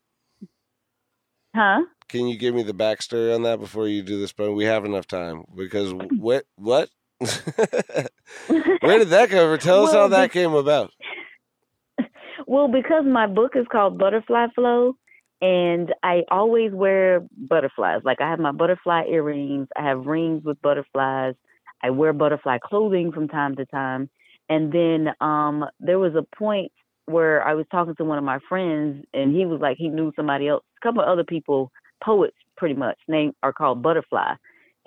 Huh? 1.56 1.82
Can 2.10 2.28
you 2.28 2.38
give 2.38 2.54
me 2.56 2.64
the 2.64 2.74
backstory 2.74 3.34
on 3.36 3.44
that 3.44 3.60
before 3.60 3.88
you 3.88 4.02
do 4.04 4.20
this 4.20 4.32
But 4.34 4.54
We 4.54 4.66
have 4.66 4.86
enough 4.86 5.08
time 5.08 5.44
because 5.56 5.94
what 6.18 6.46
what? 6.56 6.90
Where 8.82 9.00
did 9.00 9.10
that 9.10 9.30
come 9.30 9.50
from? 9.52 9.60
Tell 9.60 9.84
us 9.86 9.92
how 9.94 10.08
that 10.10 10.32
came 10.32 10.54
about. 10.54 10.92
Well, 12.48 12.68
because 12.70 13.04
my 13.06 13.28
book 13.28 13.54
is 13.56 13.66
called 13.72 13.98
Butterfly 13.98 14.48
Flow, 14.56 14.94
and 15.42 15.94
I 16.04 16.22
always 16.32 16.72
wear 16.72 17.26
butterflies. 17.38 18.02
Like 18.06 18.22
I 18.22 18.30
have 18.30 18.40
my 18.40 18.52
butterfly 18.52 19.06
earrings, 19.10 19.68
I 19.76 19.84
have 19.84 20.06
rings 20.06 20.44
with 20.46 20.62
butterflies, 20.62 21.36
I 21.84 21.90
wear 21.90 22.14
butterfly 22.14 22.60
clothing 22.64 23.12
from 23.12 23.28
time 23.28 23.56
to 23.58 23.66
time. 23.66 24.10
And 24.50 24.72
then 24.72 25.10
um, 25.20 25.66
there 25.80 26.00
was 26.00 26.16
a 26.16 26.24
point 26.38 26.72
where 27.06 27.44
I 27.46 27.54
was 27.54 27.66
talking 27.72 27.96
to 27.96 28.06
one 28.06 28.18
of 28.18 28.24
my 28.24 28.40
friends, 28.48 29.06
and 29.14 29.36
he 29.36 29.46
was 29.46 29.60
like, 29.62 29.78
he 29.78 29.90
knew 29.90 30.12
somebody 30.16 30.48
else, 30.48 30.64
a 30.82 30.86
couple 30.86 31.02
of 31.02 31.10
other 31.10 31.24
people, 31.26 31.72
poets 32.04 32.38
pretty 32.56 32.76
much, 32.76 32.98
name 33.08 33.34
are 33.44 33.54
called 33.54 33.82
Butterfly. 33.84 34.36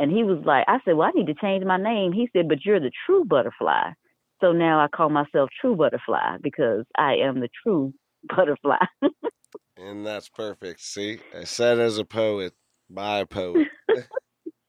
And 0.00 0.10
he 0.10 0.24
was 0.24 0.42
like, 0.46 0.64
I 0.66 0.78
said, 0.84 0.96
well, 0.96 1.08
I 1.08 1.10
need 1.14 1.26
to 1.26 1.34
change 1.34 1.62
my 1.64 1.76
name. 1.76 2.12
He 2.12 2.30
said, 2.32 2.48
but 2.48 2.64
you're 2.64 2.80
the 2.80 2.90
true 3.06 3.24
butterfly. 3.24 3.90
So 4.40 4.52
now 4.52 4.80
I 4.82 4.88
call 4.88 5.10
myself 5.10 5.50
True 5.60 5.76
Butterfly 5.76 6.38
because 6.42 6.86
I 6.96 7.16
am 7.16 7.40
the 7.40 7.50
true 7.62 7.92
butterfly. 8.34 8.78
And 9.76 10.06
that's 10.06 10.30
perfect. 10.30 10.80
See, 10.80 11.20
I 11.38 11.44
said 11.44 11.78
as 11.78 11.98
a 11.98 12.04
poet, 12.04 12.54
by 12.88 13.18
a 13.18 13.26
poet. 13.26 13.68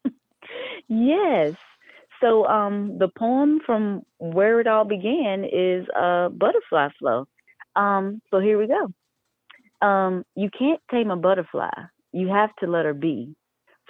yes. 0.89 1.53
So 2.21 2.45
um 2.45 2.97
the 2.99 3.07
poem 3.17 3.61
from 3.65 4.03
where 4.19 4.59
it 4.59 4.67
all 4.67 4.85
began 4.85 5.45
is 5.45 5.87
uh 5.97 6.29
butterfly 6.29 6.89
flow. 6.99 7.27
Um 7.75 8.21
so 8.29 8.39
here 8.39 8.59
we 8.59 8.67
go. 8.67 9.87
Um 9.87 10.23
you 10.35 10.49
can't 10.57 10.81
tame 10.91 11.11
a 11.11 11.15
butterfly. 11.15 11.71
You 12.11 12.27
have 12.27 12.53
to 12.59 12.67
let 12.67 12.85
her 12.85 12.93
be. 12.93 13.35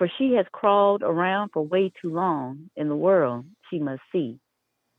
For 0.02 0.10
she 0.18 0.34
has 0.34 0.47
crawled 0.52 1.04
around 1.04 1.52
for 1.54 1.62
way 1.62 1.91
too 2.02 2.12
long 2.12 2.72
in 2.76 2.89
the 2.89 2.95
world 2.95 3.45
she 3.70 3.78
must 3.78 4.02
see. 4.12 4.39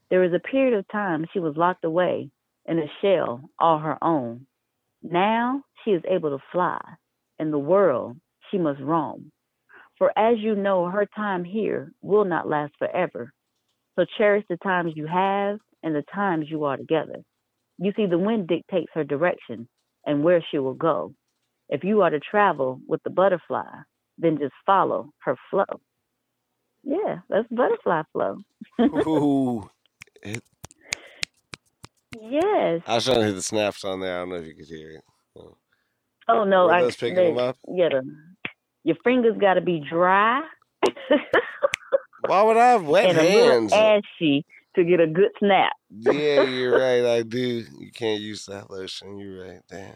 There 0.09 0.21
was 0.21 0.31
a 0.31 0.39
period 0.39 0.79
of 0.79 0.87
time 0.87 1.25
she 1.33 1.39
was 1.39 1.57
locked 1.57 1.83
away 1.83 2.29
in 2.65 2.79
a 2.79 2.87
shell 3.01 3.49
all 3.59 3.79
her 3.79 4.01
own. 4.01 4.47
Now 5.01 5.63
she 5.83 5.91
is 5.91 6.01
able 6.07 6.29
to 6.29 6.43
fly. 6.53 6.79
In 7.37 7.51
the 7.51 7.59
world 7.59 8.15
she 8.49 8.57
must 8.57 8.79
roam. 8.79 9.29
For 9.97 10.17
as 10.17 10.37
you 10.39 10.55
know, 10.55 10.85
her 10.85 11.05
time 11.13 11.43
here 11.43 11.91
will 12.01 12.23
not 12.23 12.47
last 12.47 12.71
forever. 12.79 13.33
So 13.99 14.05
cherish 14.17 14.45
the 14.47 14.55
times 14.55 14.93
you 14.95 15.05
have 15.07 15.59
and 15.83 15.93
the 15.93 16.05
times 16.15 16.45
you 16.49 16.63
are 16.63 16.77
together. 16.77 17.25
You 17.77 17.91
see, 17.97 18.05
the 18.05 18.17
wind 18.17 18.47
dictates 18.47 18.93
her 18.93 19.03
direction 19.03 19.67
and 20.05 20.23
where 20.23 20.41
she 20.49 20.59
will 20.59 20.75
go. 20.75 21.13
If 21.67 21.83
you 21.83 22.03
are 22.03 22.09
to 22.09 22.21
travel 22.21 22.79
with 22.87 23.03
the 23.03 23.09
butterfly, 23.09 23.81
then 24.23 24.39
just 24.39 24.53
follow 24.65 25.11
her 25.19 25.35
flow. 25.51 25.65
Yeah, 26.83 27.19
that's 27.29 27.47
butterfly 27.51 28.01
flow. 28.11 28.37
Ooh, 28.81 29.69
it, 30.23 30.41
Yes. 32.21 32.81
I 32.87 32.95
was 32.95 33.05
trying 33.05 33.19
to 33.19 33.25
hit 33.25 33.35
the 33.35 33.41
snaps 33.41 33.83
on 33.83 33.99
there. 33.99 34.15
I 34.15 34.19
don't 34.19 34.29
know 34.29 34.35
if 34.35 34.47
you 34.47 34.55
could 34.55 34.65
hear 34.67 34.91
it. 34.91 35.03
Oh 36.29 36.45
no, 36.45 36.65
Were 36.67 36.73
I 36.73 36.81
those 36.81 36.95
picking 36.95 37.15
they- 37.15 37.27
them 37.33 37.37
up? 37.37 37.57
Yeah, 37.67 37.89
your 38.85 38.95
fingers 39.03 39.35
got 39.39 39.55
to 39.55 39.61
be 39.61 39.79
dry 39.89 40.41
Why 42.27 42.41
would 42.43 42.55
I 42.57 42.67
have 42.71 42.85
wet 42.85 43.09
and 43.09 43.17
a 43.17 43.21
hands? 43.21 43.71
little 43.71 44.01
ashy 44.19 44.45
to 44.75 44.83
get 44.85 44.99
a 45.01 45.07
good 45.07 45.29
snap. 45.39 45.73
Yeah, 45.89 46.43
you're 46.43 46.71
right. 46.79 47.05
I 47.17 47.23
do. 47.23 47.65
You 47.79 47.91
can't 47.93 48.21
use 48.21 48.45
that 48.45 48.69
lotion. 48.71 49.17
You're 49.17 49.45
right. 49.45 49.61
Damn. 49.69 49.95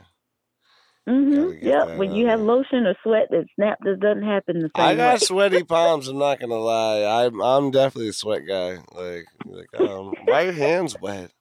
Hmm 1.08 1.34
Gotta 1.34 1.62
Yep. 1.62 1.98
When 1.98 2.12
you 2.14 2.28
have 2.28 2.40
lotion 2.42 2.86
or 2.86 2.96
sweat 3.04 3.30
that 3.32 3.46
snap, 3.56 3.80
this 3.84 3.98
doesn't 4.00 4.24
happen 4.24 4.60
the 4.60 4.70
same 4.76 4.86
I 4.86 4.96
got 4.96 5.14
way. 5.14 5.20
sweaty 5.26 5.64
palms. 5.64 6.08
I'm 6.08 6.18
not 6.18 6.40
gonna 6.40 6.56
lie. 6.56 7.26
I'm 7.26 7.42
I'm 7.42 7.72
definitely 7.72 8.10
a 8.10 8.14
sweat 8.14 8.42
guy. 8.48 8.78
Like 8.94 9.26
like 9.46 9.74
um, 9.80 10.16
why 10.26 10.42
your 10.42 10.54
hands 10.54 10.98
wet? 11.00 11.32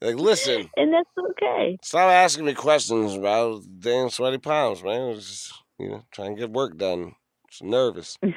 Like 0.00 0.16
listen, 0.16 0.68
and 0.76 0.92
that's 0.92 1.08
okay. 1.30 1.78
stop 1.82 2.10
asking 2.10 2.44
me 2.44 2.54
questions 2.54 3.14
about 3.14 3.62
damn 3.78 4.10
sweaty 4.10 4.38
palms, 4.38 4.82
man. 4.82 5.10
It's 5.10 5.28
just 5.28 5.52
you 5.78 5.88
know 5.90 6.02
trying 6.10 6.34
to 6.34 6.40
get 6.40 6.50
work 6.50 6.76
done. 6.76 7.14
Just 7.50 7.62
nervous. 7.62 8.18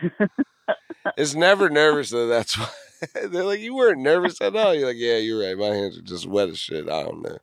It's 1.17 1.33
never 1.33 1.69
nervous 1.69 2.09
though. 2.09 2.27
That's 2.27 2.57
why 2.59 2.67
they're 3.13 3.43
like 3.43 3.61
you 3.61 3.73
weren't 3.75 4.01
nervous 4.01 4.41
at 4.41 4.55
all. 4.55 4.75
You're 4.75 4.87
like 4.87 4.97
yeah, 4.99 5.17
you're 5.17 5.41
right. 5.41 5.57
My 5.57 5.73
hands 5.73 5.97
are 5.97 6.01
just 6.01 6.27
wet 6.27 6.49
as 6.49 6.59
shit. 6.59 6.89
I 6.89 7.03
don't 7.03 7.21
know. 7.21 7.37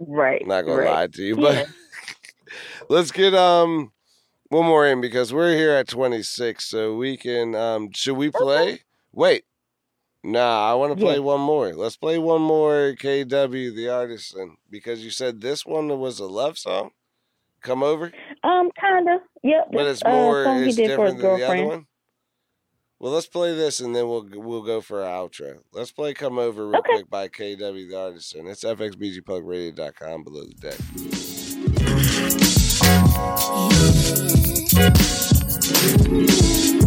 right. 0.00 0.42
I'm 0.42 0.48
not 0.48 0.62
gonna 0.62 0.78
right. 0.78 0.90
lie 0.90 1.06
to 1.06 1.22
you, 1.22 1.36
but 1.36 1.54
Yeah. 1.54 1.64
Let's 2.88 3.10
get 3.12 3.34
um 3.34 3.92
one 4.48 4.64
more 4.66 4.86
in 4.86 5.00
because 5.00 5.32
we're 5.32 5.54
here 5.54 5.72
at 5.72 5.88
26, 5.88 6.64
so 6.64 6.96
we 6.96 7.16
can 7.16 7.54
um 7.54 7.90
should 7.94 8.16
we 8.16 8.30
play? 8.30 8.80
Wait. 9.12 9.44
Nah, 10.24 10.70
I 10.70 10.74
want 10.74 10.92
to 10.98 11.02
play 11.02 11.14
Yeah. 11.14 11.20
one 11.20 11.40
more. 11.40 11.72
Let's 11.74 11.96
play 11.96 12.18
one 12.18 12.42
more 12.42 12.94
KW 12.98 13.74
the 13.74 13.88
artisan 13.88 14.56
because 14.68 15.04
you 15.04 15.10
said 15.10 15.40
this 15.40 15.64
one 15.64 15.88
was 16.00 16.18
a 16.18 16.26
love 16.26 16.58
song. 16.58 16.90
Come 17.60 17.82
over, 17.82 18.12
Um, 18.44 18.70
kinda. 18.80 19.18
Yep. 19.42 19.68
but 19.72 19.86
it's 19.86 20.02
uh, 20.04 20.10
more 20.10 20.44
he 20.60 20.66
it's 20.68 20.76
different 20.76 21.18
than 21.18 21.36
the 21.38 21.44
other 21.44 21.56
girlfriend. 21.56 21.68
one. 21.68 21.86
Well, 23.00 23.12
let's 23.12 23.26
play 23.28 23.54
this 23.54 23.78
and 23.80 23.94
then 23.94 24.08
we'll 24.08 24.26
we'll 24.32 24.62
go 24.62 24.80
for 24.80 25.04
our 25.04 25.28
outro. 25.28 25.58
Let's 25.72 25.92
play 25.92 26.14
"Come 26.14 26.38
Over" 26.38 26.66
real 26.68 26.78
Okay. 26.78 26.94
quick 26.94 27.10
by 27.10 27.28
KW 27.28 27.88
the 27.88 27.96
Artisan. 27.98 28.46
It's 28.48 28.64
fxbgpublicradio.com 28.64 30.24
below 30.24 30.44
the 30.44 30.54
deck. 30.54 31.47
Yeah, 36.10 36.77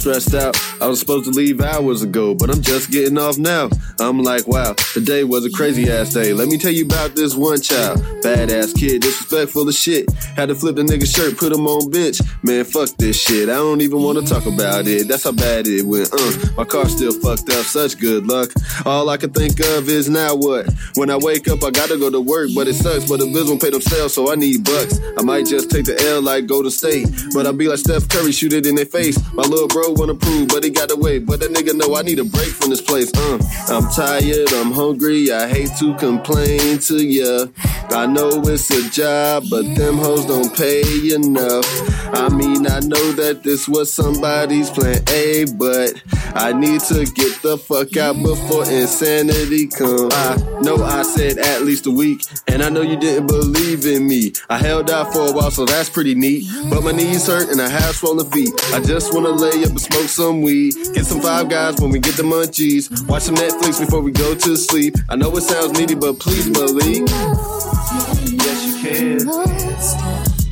stressed 0.00 0.34
out. 0.34 0.56
I 0.80 0.86
was 0.86 0.98
supposed 0.98 1.26
to 1.26 1.30
leave 1.30 1.60
hours 1.60 2.02
ago, 2.02 2.34
but 2.34 2.48
I'm 2.50 2.62
just 2.62 2.90
getting 2.90 3.18
off 3.18 3.36
now. 3.36 3.68
I'm 3.98 4.22
like, 4.22 4.48
wow, 4.48 4.74
today 4.94 5.24
was 5.24 5.44
a 5.44 5.50
crazy 5.50 5.90
ass 5.90 6.14
day. 6.14 6.32
Let 6.32 6.48
me 6.48 6.56
tell 6.56 6.70
you 6.70 6.86
about 6.86 7.14
this 7.14 7.34
one 7.34 7.60
child. 7.60 7.98
Badass 8.24 8.74
kid, 8.78 9.02
disrespectful 9.02 9.68
as 9.68 9.78
shit. 9.78 10.10
Had 10.36 10.48
to 10.48 10.54
flip 10.54 10.76
the 10.76 10.82
nigga 10.82 11.04
shirt, 11.04 11.36
put 11.36 11.52
him 11.52 11.66
on 11.66 11.90
bench. 11.90 12.20
Man, 12.42 12.64
fuck 12.64 12.88
this 12.96 13.20
shit. 13.20 13.50
I 13.50 13.54
don't 13.54 13.82
even 13.82 14.02
want 14.02 14.18
to 14.18 14.24
talk 14.24 14.46
about 14.46 14.86
it. 14.86 15.06
That's 15.06 15.24
how 15.24 15.32
bad 15.32 15.66
it 15.66 15.84
went. 15.84 16.08
Uh, 16.12 16.52
my 16.56 16.64
car 16.64 16.88
still 16.88 17.12
fucked 17.12 17.50
up. 17.50 17.66
Such 17.66 17.98
good 17.98 18.26
luck. 18.26 18.50
All 18.86 19.10
I 19.10 19.18
can 19.18 19.32
think 19.32 19.60
of 19.60 19.88
is 19.88 20.08
now 20.08 20.34
what? 20.34 20.72
When 20.94 21.10
I 21.10 21.16
wake 21.16 21.46
up, 21.48 21.62
I 21.62 21.70
gotta 21.70 21.98
go 21.98 22.10
to 22.10 22.20
work, 22.20 22.50
but 22.54 22.68
it 22.68 22.74
sucks. 22.74 23.06
But 23.06 23.20
the 23.20 23.30
bills 23.30 23.48
won't 23.48 23.60
pay 23.60 23.70
themselves, 23.70 24.14
so 24.14 24.32
I 24.32 24.34
need 24.34 24.64
bucks. 24.64 24.98
I 25.18 25.22
might 25.22 25.46
just 25.46 25.70
take 25.70 25.84
the 25.84 26.00
L 26.08 26.22
like 26.22 26.46
Golden 26.46 26.70
State, 26.70 27.06
but 27.34 27.44
I'll 27.44 27.52
be 27.52 27.68
like 27.68 27.78
Steph 27.78 28.08
Curry, 28.08 28.32
shoot 28.32 28.54
it 28.54 28.64
in 28.64 28.76
their 28.76 28.86
face. 28.86 29.18
My 29.34 29.42
little 29.42 29.68
bro 29.68 29.89
wanna 29.98 30.14
prove, 30.14 30.48
but 30.48 30.64
he 30.64 30.70
gotta 30.70 30.96
wait. 30.96 31.26
But 31.26 31.40
that 31.40 31.50
nigga 31.52 31.74
know 31.74 31.96
I 31.96 32.02
need 32.02 32.18
a 32.18 32.24
break 32.24 32.48
from 32.48 32.70
this 32.70 32.80
place. 32.80 33.10
Uh, 33.14 33.38
I'm 33.68 33.88
tired, 33.90 34.52
I'm 34.54 34.72
hungry. 34.72 35.32
I 35.32 35.48
hate 35.48 35.70
to 35.78 35.94
complain 35.96 36.78
to 36.78 36.96
ya. 36.96 37.46
I 37.90 38.06
know 38.06 38.30
it's 38.44 38.70
a 38.70 38.88
job, 38.90 39.44
but 39.50 39.62
them 39.74 39.98
hoes 39.98 40.24
don't 40.26 40.56
pay 40.56 41.14
enough. 41.14 41.66
I 42.14 42.28
mean, 42.28 42.66
I 42.66 42.80
know 42.80 43.12
that 43.12 43.42
this 43.42 43.68
was 43.68 43.92
somebody's 43.92 44.70
plan 44.70 45.02
A, 45.08 45.46
but 45.56 46.00
I 46.34 46.52
need 46.52 46.80
to 46.82 47.04
get 47.04 47.42
the 47.42 47.58
fuck 47.58 47.96
out 47.96 48.16
before 48.22 48.64
insanity 48.68 49.66
come. 49.66 50.08
I 50.12 50.36
know 50.62 50.76
I 50.82 51.02
said 51.02 51.38
at 51.38 51.62
least 51.62 51.86
a 51.86 51.90
week, 51.90 52.24
and 52.46 52.62
I 52.62 52.68
know 52.68 52.82
you 52.82 52.96
didn't 52.96 53.26
believe 53.26 53.86
in 53.86 54.06
me. 54.06 54.32
I 54.48 54.58
held 54.58 54.90
out 54.90 55.12
for 55.12 55.28
a 55.28 55.32
while, 55.32 55.50
so 55.50 55.64
that's 55.64 55.88
pretty 55.88 56.14
neat. 56.14 56.44
But 56.68 56.82
my 56.82 56.92
knees 56.92 57.26
hurt 57.26 57.48
and 57.48 57.60
I 57.60 57.68
have 57.68 57.94
swollen 57.96 58.30
feet. 58.30 58.50
I 58.72 58.80
just 58.80 59.12
wanna 59.12 59.30
lay 59.30 59.64
up 59.64 59.72
smoke 59.80 60.08
some 60.08 60.42
weed. 60.42 60.74
Get 60.94 61.06
some 61.06 61.20
five 61.20 61.48
guys 61.48 61.80
when 61.80 61.90
we 61.90 61.98
get 61.98 62.16
the 62.16 62.22
munchies. 62.22 62.90
Watch 63.08 63.22
some 63.24 63.36
Netflix 63.36 63.80
before 63.80 64.00
we 64.00 64.12
go 64.12 64.34
to 64.34 64.56
sleep. 64.56 64.96
I 65.08 65.16
know 65.16 65.34
it 65.36 65.42
sounds 65.42 65.78
needy, 65.78 65.94
but 65.94 66.18
please 66.18 66.48
believe. 66.50 67.08
Yes, 67.08 68.66
you 68.66 68.74
can. 68.82 69.18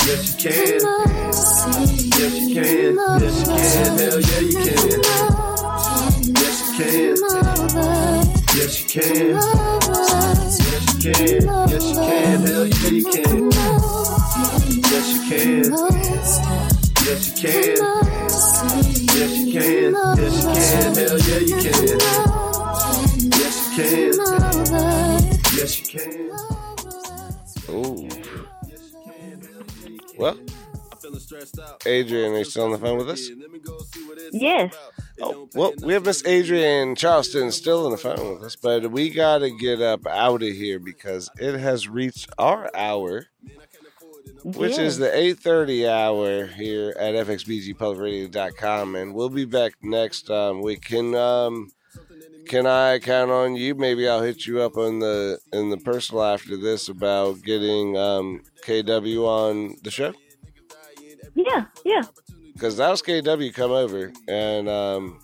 Yes, 0.06 0.34
you 0.34 0.50
can. 0.50 0.80
Yes, 2.18 2.44
you 2.48 2.54
can. 2.54 2.96
Yes, 3.20 3.34
you 3.38 3.46
can. 3.46 3.98
Hell 3.98 4.20
yeah, 4.20 4.40
you 4.40 4.52
can. 4.56 4.66
Yes, 6.34 6.56
you 6.64 6.72
can. 6.78 7.16
Yes, 8.56 8.74
you 8.80 8.86
can. 8.88 9.34
Yes, 10.24 11.04
you 11.04 11.12
can. 11.12 11.47
Adrienne, 31.86 32.32
are 32.32 32.38
you 32.38 32.44
still 32.44 32.64
on 32.64 32.72
the 32.72 32.78
phone 32.78 32.98
with 32.98 33.08
us? 33.08 33.28
Yes. 34.32 34.74
Oh, 35.20 35.48
well, 35.54 35.72
we 35.82 35.94
have 35.94 36.04
Miss 36.04 36.24
Adrienne 36.24 36.94
Charleston 36.94 37.50
still 37.50 37.86
on 37.86 37.92
the 37.92 37.98
phone 37.98 38.34
with 38.34 38.44
us, 38.44 38.56
but 38.56 38.90
we 38.90 39.10
got 39.10 39.38
to 39.38 39.50
get 39.50 39.80
up 39.80 40.06
out 40.06 40.42
of 40.42 40.48
here 40.48 40.78
because 40.78 41.30
it 41.38 41.58
has 41.58 41.88
reached 41.88 42.30
our 42.38 42.70
hour, 42.74 43.26
which 44.44 44.78
is 44.78 44.98
the 44.98 45.08
8.30 45.08 45.88
hour 45.88 46.46
here 46.46 46.94
at 46.98 47.14
fxbgpublicradio.com, 47.14 48.94
and 48.94 49.14
we'll 49.14 49.28
be 49.28 49.44
back 49.44 49.74
next 49.82 50.30
um, 50.30 50.62
week. 50.62 50.82
Can, 50.82 51.14
um, 51.14 51.72
can 52.48 52.66
I 52.66 52.98
count 52.98 53.30
on 53.30 53.56
you? 53.56 53.74
Maybe 53.74 54.08
I'll 54.08 54.22
hit 54.22 54.46
you 54.46 54.60
up 54.62 54.76
on 54.76 55.00
the 55.00 55.38
in 55.52 55.70
the 55.70 55.76
personal 55.76 56.24
after 56.24 56.56
this 56.56 56.88
about 56.88 57.42
getting 57.42 57.96
um, 57.96 58.42
KW 58.64 59.26
on 59.26 59.76
the 59.82 59.90
show. 59.90 60.14
Yeah, 61.46 61.66
yeah. 61.84 62.02
because 62.52 62.76
that 62.78 62.90
was 62.90 63.00
KW 63.02 63.54
come 63.54 63.70
over, 63.70 64.12
and 64.26 64.68
um, 64.68 65.20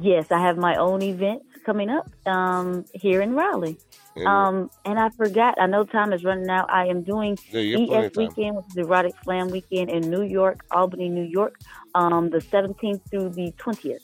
Yes, 0.00 0.30
I 0.30 0.38
have 0.40 0.58
my 0.58 0.76
own 0.76 1.02
events 1.02 1.46
coming 1.64 1.88
up 1.88 2.10
um, 2.26 2.84
here 2.92 3.20
in 3.20 3.34
Raleigh. 3.34 3.78
Um, 4.26 4.70
and 4.84 4.98
I 4.98 5.10
forgot, 5.10 5.60
I 5.60 5.66
know 5.66 5.84
time 5.84 6.12
is 6.12 6.24
running 6.24 6.48
out. 6.48 6.70
I 6.70 6.86
am 6.86 7.02
doing 7.02 7.36
Yeah, 7.50 7.60
you 7.60 7.78
have 7.78 7.88
plenty 7.88 8.06
ES. 8.06 8.16
Weekend, 8.16 8.56
which 8.56 8.66
is 8.70 8.76
Erotic 8.76 9.12
Slam 9.24 9.48
Weekend 9.48 9.90
in 9.90 10.10
New 10.10 10.22
York, 10.22 10.60
Albany, 10.70 11.08
New 11.08 11.24
York, 11.24 11.54
um, 11.94 12.30
the 12.30 12.38
17th 12.38 13.00
through 13.10 13.30
the 13.30 13.52
20th. 13.58 13.98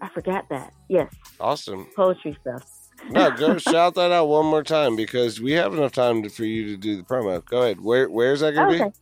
I 0.00 0.08
forgot 0.08 0.44
that. 0.50 0.72
Yes, 0.88 1.12
awesome. 1.40 1.88
poetry 1.96 2.36
stuff. 2.40 2.68
No, 3.10 3.30
go 3.30 3.58
shout 3.58 3.94
that 3.94 4.12
out 4.12 4.28
one 4.28 4.46
more 4.46 4.62
time 4.62 4.96
because 4.96 5.40
we 5.40 5.52
have 5.52 5.74
enough 5.74 5.92
time 5.92 6.22
to, 6.22 6.28
for 6.28 6.44
you 6.44 6.66
to 6.66 6.76
do 6.76 6.96
the 6.96 7.02
promo. 7.02 7.44
Go 7.44 7.62
ahead. 7.62 7.80
Where 7.80 8.08
where's 8.08 8.40
that 8.40 8.54
gonna 8.54 8.74
Okay. 8.74 8.92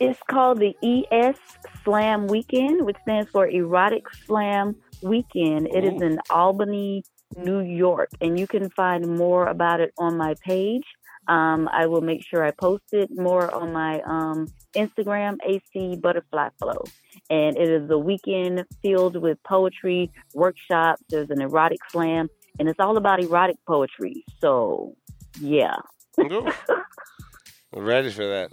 It's 0.00 0.18
called 0.28 0.58
the 0.58 0.74
ES 0.82 1.36
Slam 1.84 2.26
Weekend, 2.26 2.84
which 2.84 2.96
stands 3.02 3.30
for 3.30 3.46
Erotic 3.46 4.02
Slam 4.26 4.74
Weekend. 5.02 5.68
It 5.72 5.84
is 5.84 6.02
Ooh. 6.02 6.04
in 6.04 6.18
Albany, 6.30 7.04
New 7.36 7.60
York, 7.60 8.10
and 8.20 8.38
you 8.38 8.46
can 8.46 8.70
find 8.70 9.06
more 9.16 9.46
about 9.46 9.80
it 9.80 9.92
on 9.98 10.16
my 10.16 10.34
page. 10.44 10.84
Um, 11.26 11.68
I 11.72 11.86
will 11.86 12.02
make 12.02 12.22
sure 12.24 12.44
I 12.44 12.50
post 12.50 12.84
it 12.92 13.08
more 13.14 13.52
on 13.54 13.72
my 13.72 14.00
um, 14.02 14.48
Instagram, 14.74 15.38
AC 15.46 15.96
Butterfly 15.96 16.50
Flow. 16.58 16.84
And 17.30 17.56
it 17.56 17.68
is 17.70 17.88
a 17.90 17.96
weekend 17.98 18.64
filled 18.82 19.16
with 19.16 19.42
poetry, 19.42 20.10
workshops. 20.34 21.02
There's 21.08 21.30
an 21.30 21.40
erotic 21.40 21.78
slam, 21.90 22.28
and 22.58 22.68
it's 22.68 22.78
all 22.78 22.98
about 22.98 23.22
erotic 23.22 23.56
poetry. 23.66 24.24
So, 24.40 24.96
yeah. 25.40 25.76
I'm 26.18 26.52
ready 27.72 28.10
for 28.10 28.26
that. 28.26 28.50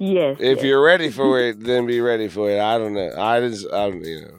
Yes. 0.00 0.38
If 0.40 0.56
yes. 0.58 0.64
you're 0.64 0.82
ready 0.82 1.10
for 1.10 1.38
it, 1.40 1.60
then 1.62 1.86
be 1.86 2.00
ready 2.00 2.28
for 2.28 2.50
it. 2.50 2.58
I 2.58 2.76
don't 2.78 2.94
know. 2.94 3.12
I 3.16 3.40
just, 3.40 3.66
I 3.72 3.90
don't, 3.90 4.04
you 4.04 4.22
know. 4.22 4.30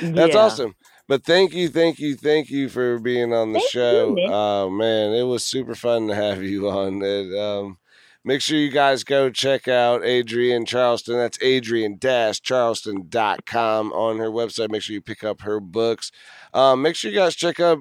That's 0.22 0.34
Yeah. 0.34 0.40
awesome. 0.40 0.74
But 1.08 1.24
thank 1.24 1.54
you, 1.54 1.70
thank 1.70 1.98
you, 1.98 2.14
thank 2.16 2.50
you 2.50 2.68
for 2.68 2.98
being 2.98 3.32
on 3.32 3.52
the 3.52 3.60
Thank 3.60 3.70
show. 3.70 4.12
Nick. 4.14 4.28
Oh 4.30 4.68
man, 4.68 5.14
it 5.14 5.22
was 5.22 5.42
super 5.42 5.74
fun 5.74 6.06
to 6.08 6.14
have 6.14 6.42
you 6.42 6.68
on. 6.68 7.02
And, 7.02 7.34
um, 7.34 7.78
make 8.24 8.42
sure 8.42 8.58
you 8.58 8.70
guys 8.70 9.04
go 9.04 9.30
check 9.30 9.68
out 9.68 10.04
Adrienne 10.04 10.66
Charleston. 10.66 11.16
That's 11.16 11.42
Adrienne-Charleston.com 11.42 13.92
on 13.92 14.18
her 14.18 14.30
website. 14.30 14.68
Make 14.70 14.82
sure 14.82 14.92
you 14.92 15.00
pick 15.00 15.24
up 15.24 15.40
her 15.40 15.60
books. 15.60 16.12
Um, 16.52 16.82
make 16.82 16.94
sure 16.94 17.10
you 17.10 17.16
guys 17.16 17.34
check 17.34 17.58
out 17.58 17.78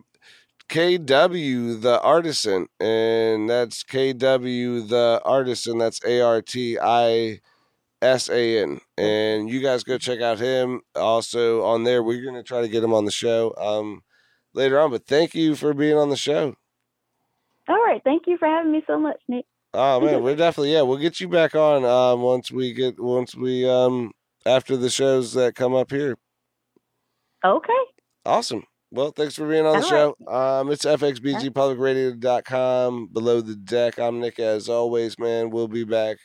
KW 0.69 1.81
the 1.81 1.99
Artisan, 2.01 2.67
and 2.79 3.49
that's 3.49 3.83
KW 3.83 4.87
the 4.87 5.21
Artisan. 5.25 5.77
That's 5.77 6.01
A 6.05 6.21
R 6.21 6.41
T 6.41 6.77
I 6.81 7.41
S 8.01 8.29
A 8.29 8.61
N. 8.61 8.79
And 8.97 9.49
you 9.49 9.61
guys 9.61 9.83
go 9.83 9.97
check 9.97 10.21
out 10.21 10.39
him. 10.39 10.81
Also 10.95 11.63
on 11.63 11.83
there, 11.83 12.01
we're 12.03 12.23
gonna 12.23 12.43
try 12.43 12.61
to 12.61 12.67
get 12.67 12.83
him 12.83 12.93
on 12.93 13.05
the 13.05 13.11
show 13.11 13.55
um 13.57 14.03
later 14.53 14.79
on. 14.79 14.91
But 14.91 15.05
thank 15.05 15.33
you 15.35 15.55
for 15.55 15.73
being 15.73 15.97
on 15.97 16.09
the 16.09 16.17
show. 16.17 16.55
All 17.67 17.83
right. 17.83 18.01
Thank 18.03 18.27
you 18.27 18.37
for 18.37 18.47
having 18.47 18.71
me 18.71 18.83
so 18.87 18.99
much, 18.99 19.19
Nick. 19.27 19.45
Oh 19.73 19.99
man, 19.99 20.23
we're 20.23 20.35
definitely 20.35 20.73
yeah. 20.73 20.83
We'll 20.83 20.97
get 20.97 21.19
you 21.19 21.27
back 21.27 21.55
on 21.55 21.83
um 21.85 22.21
once 22.21 22.51
we 22.51 22.73
get 22.73 22.99
once 22.99 23.35
we 23.35 23.67
um 23.69 24.11
after 24.45 24.77
the 24.77 24.89
shows 24.89 25.33
that 25.33 25.55
come 25.55 25.73
up 25.73 25.91
here. 25.91 26.17
Okay. 27.43 27.73
Awesome. 28.25 28.63
Well, 28.89 29.11
thanks 29.11 29.35
for 29.35 29.45
being 29.47 29.65
on 29.65 29.79
the 29.79 29.83
All 29.83 29.89
show. 29.89 30.15
Um, 30.27 30.71
it's 30.71 30.85
fxbgpublicradio.com. 30.85 33.07
Below 33.07 33.41
the 33.41 33.55
deck. 33.55 33.99
I'm 33.99 34.21
Nick, 34.21 34.39
as 34.39 34.69
always, 34.69 35.19
man. 35.19 35.49
We'll 35.49 35.67
be 35.67 35.83
back 35.83 36.19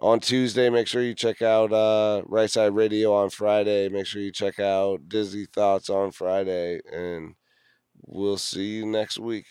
on 0.00 0.20
Tuesday. 0.20 0.70
Make 0.70 0.88
sure 0.88 1.02
you 1.02 1.14
check 1.14 1.42
out 1.42 1.72
uh, 1.72 2.22
Right 2.26 2.50
Side 2.50 2.74
Radio 2.74 3.14
on 3.14 3.30
Friday. 3.30 3.88
Make 3.88 4.06
sure 4.06 4.22
you 4.22 4.32
check 4.32 4.58
out 4.60 5.08
Disney 5.08 5.46
Thoughts 5.46 5.90
on 5.90 6.12
Friday. 6.12 6.80
And 6.92 7.34
we'll 8.06 8.38
see 8.38 8.76
you 8.76 8.86
next 8.86 9.18
week. 9.18 9.46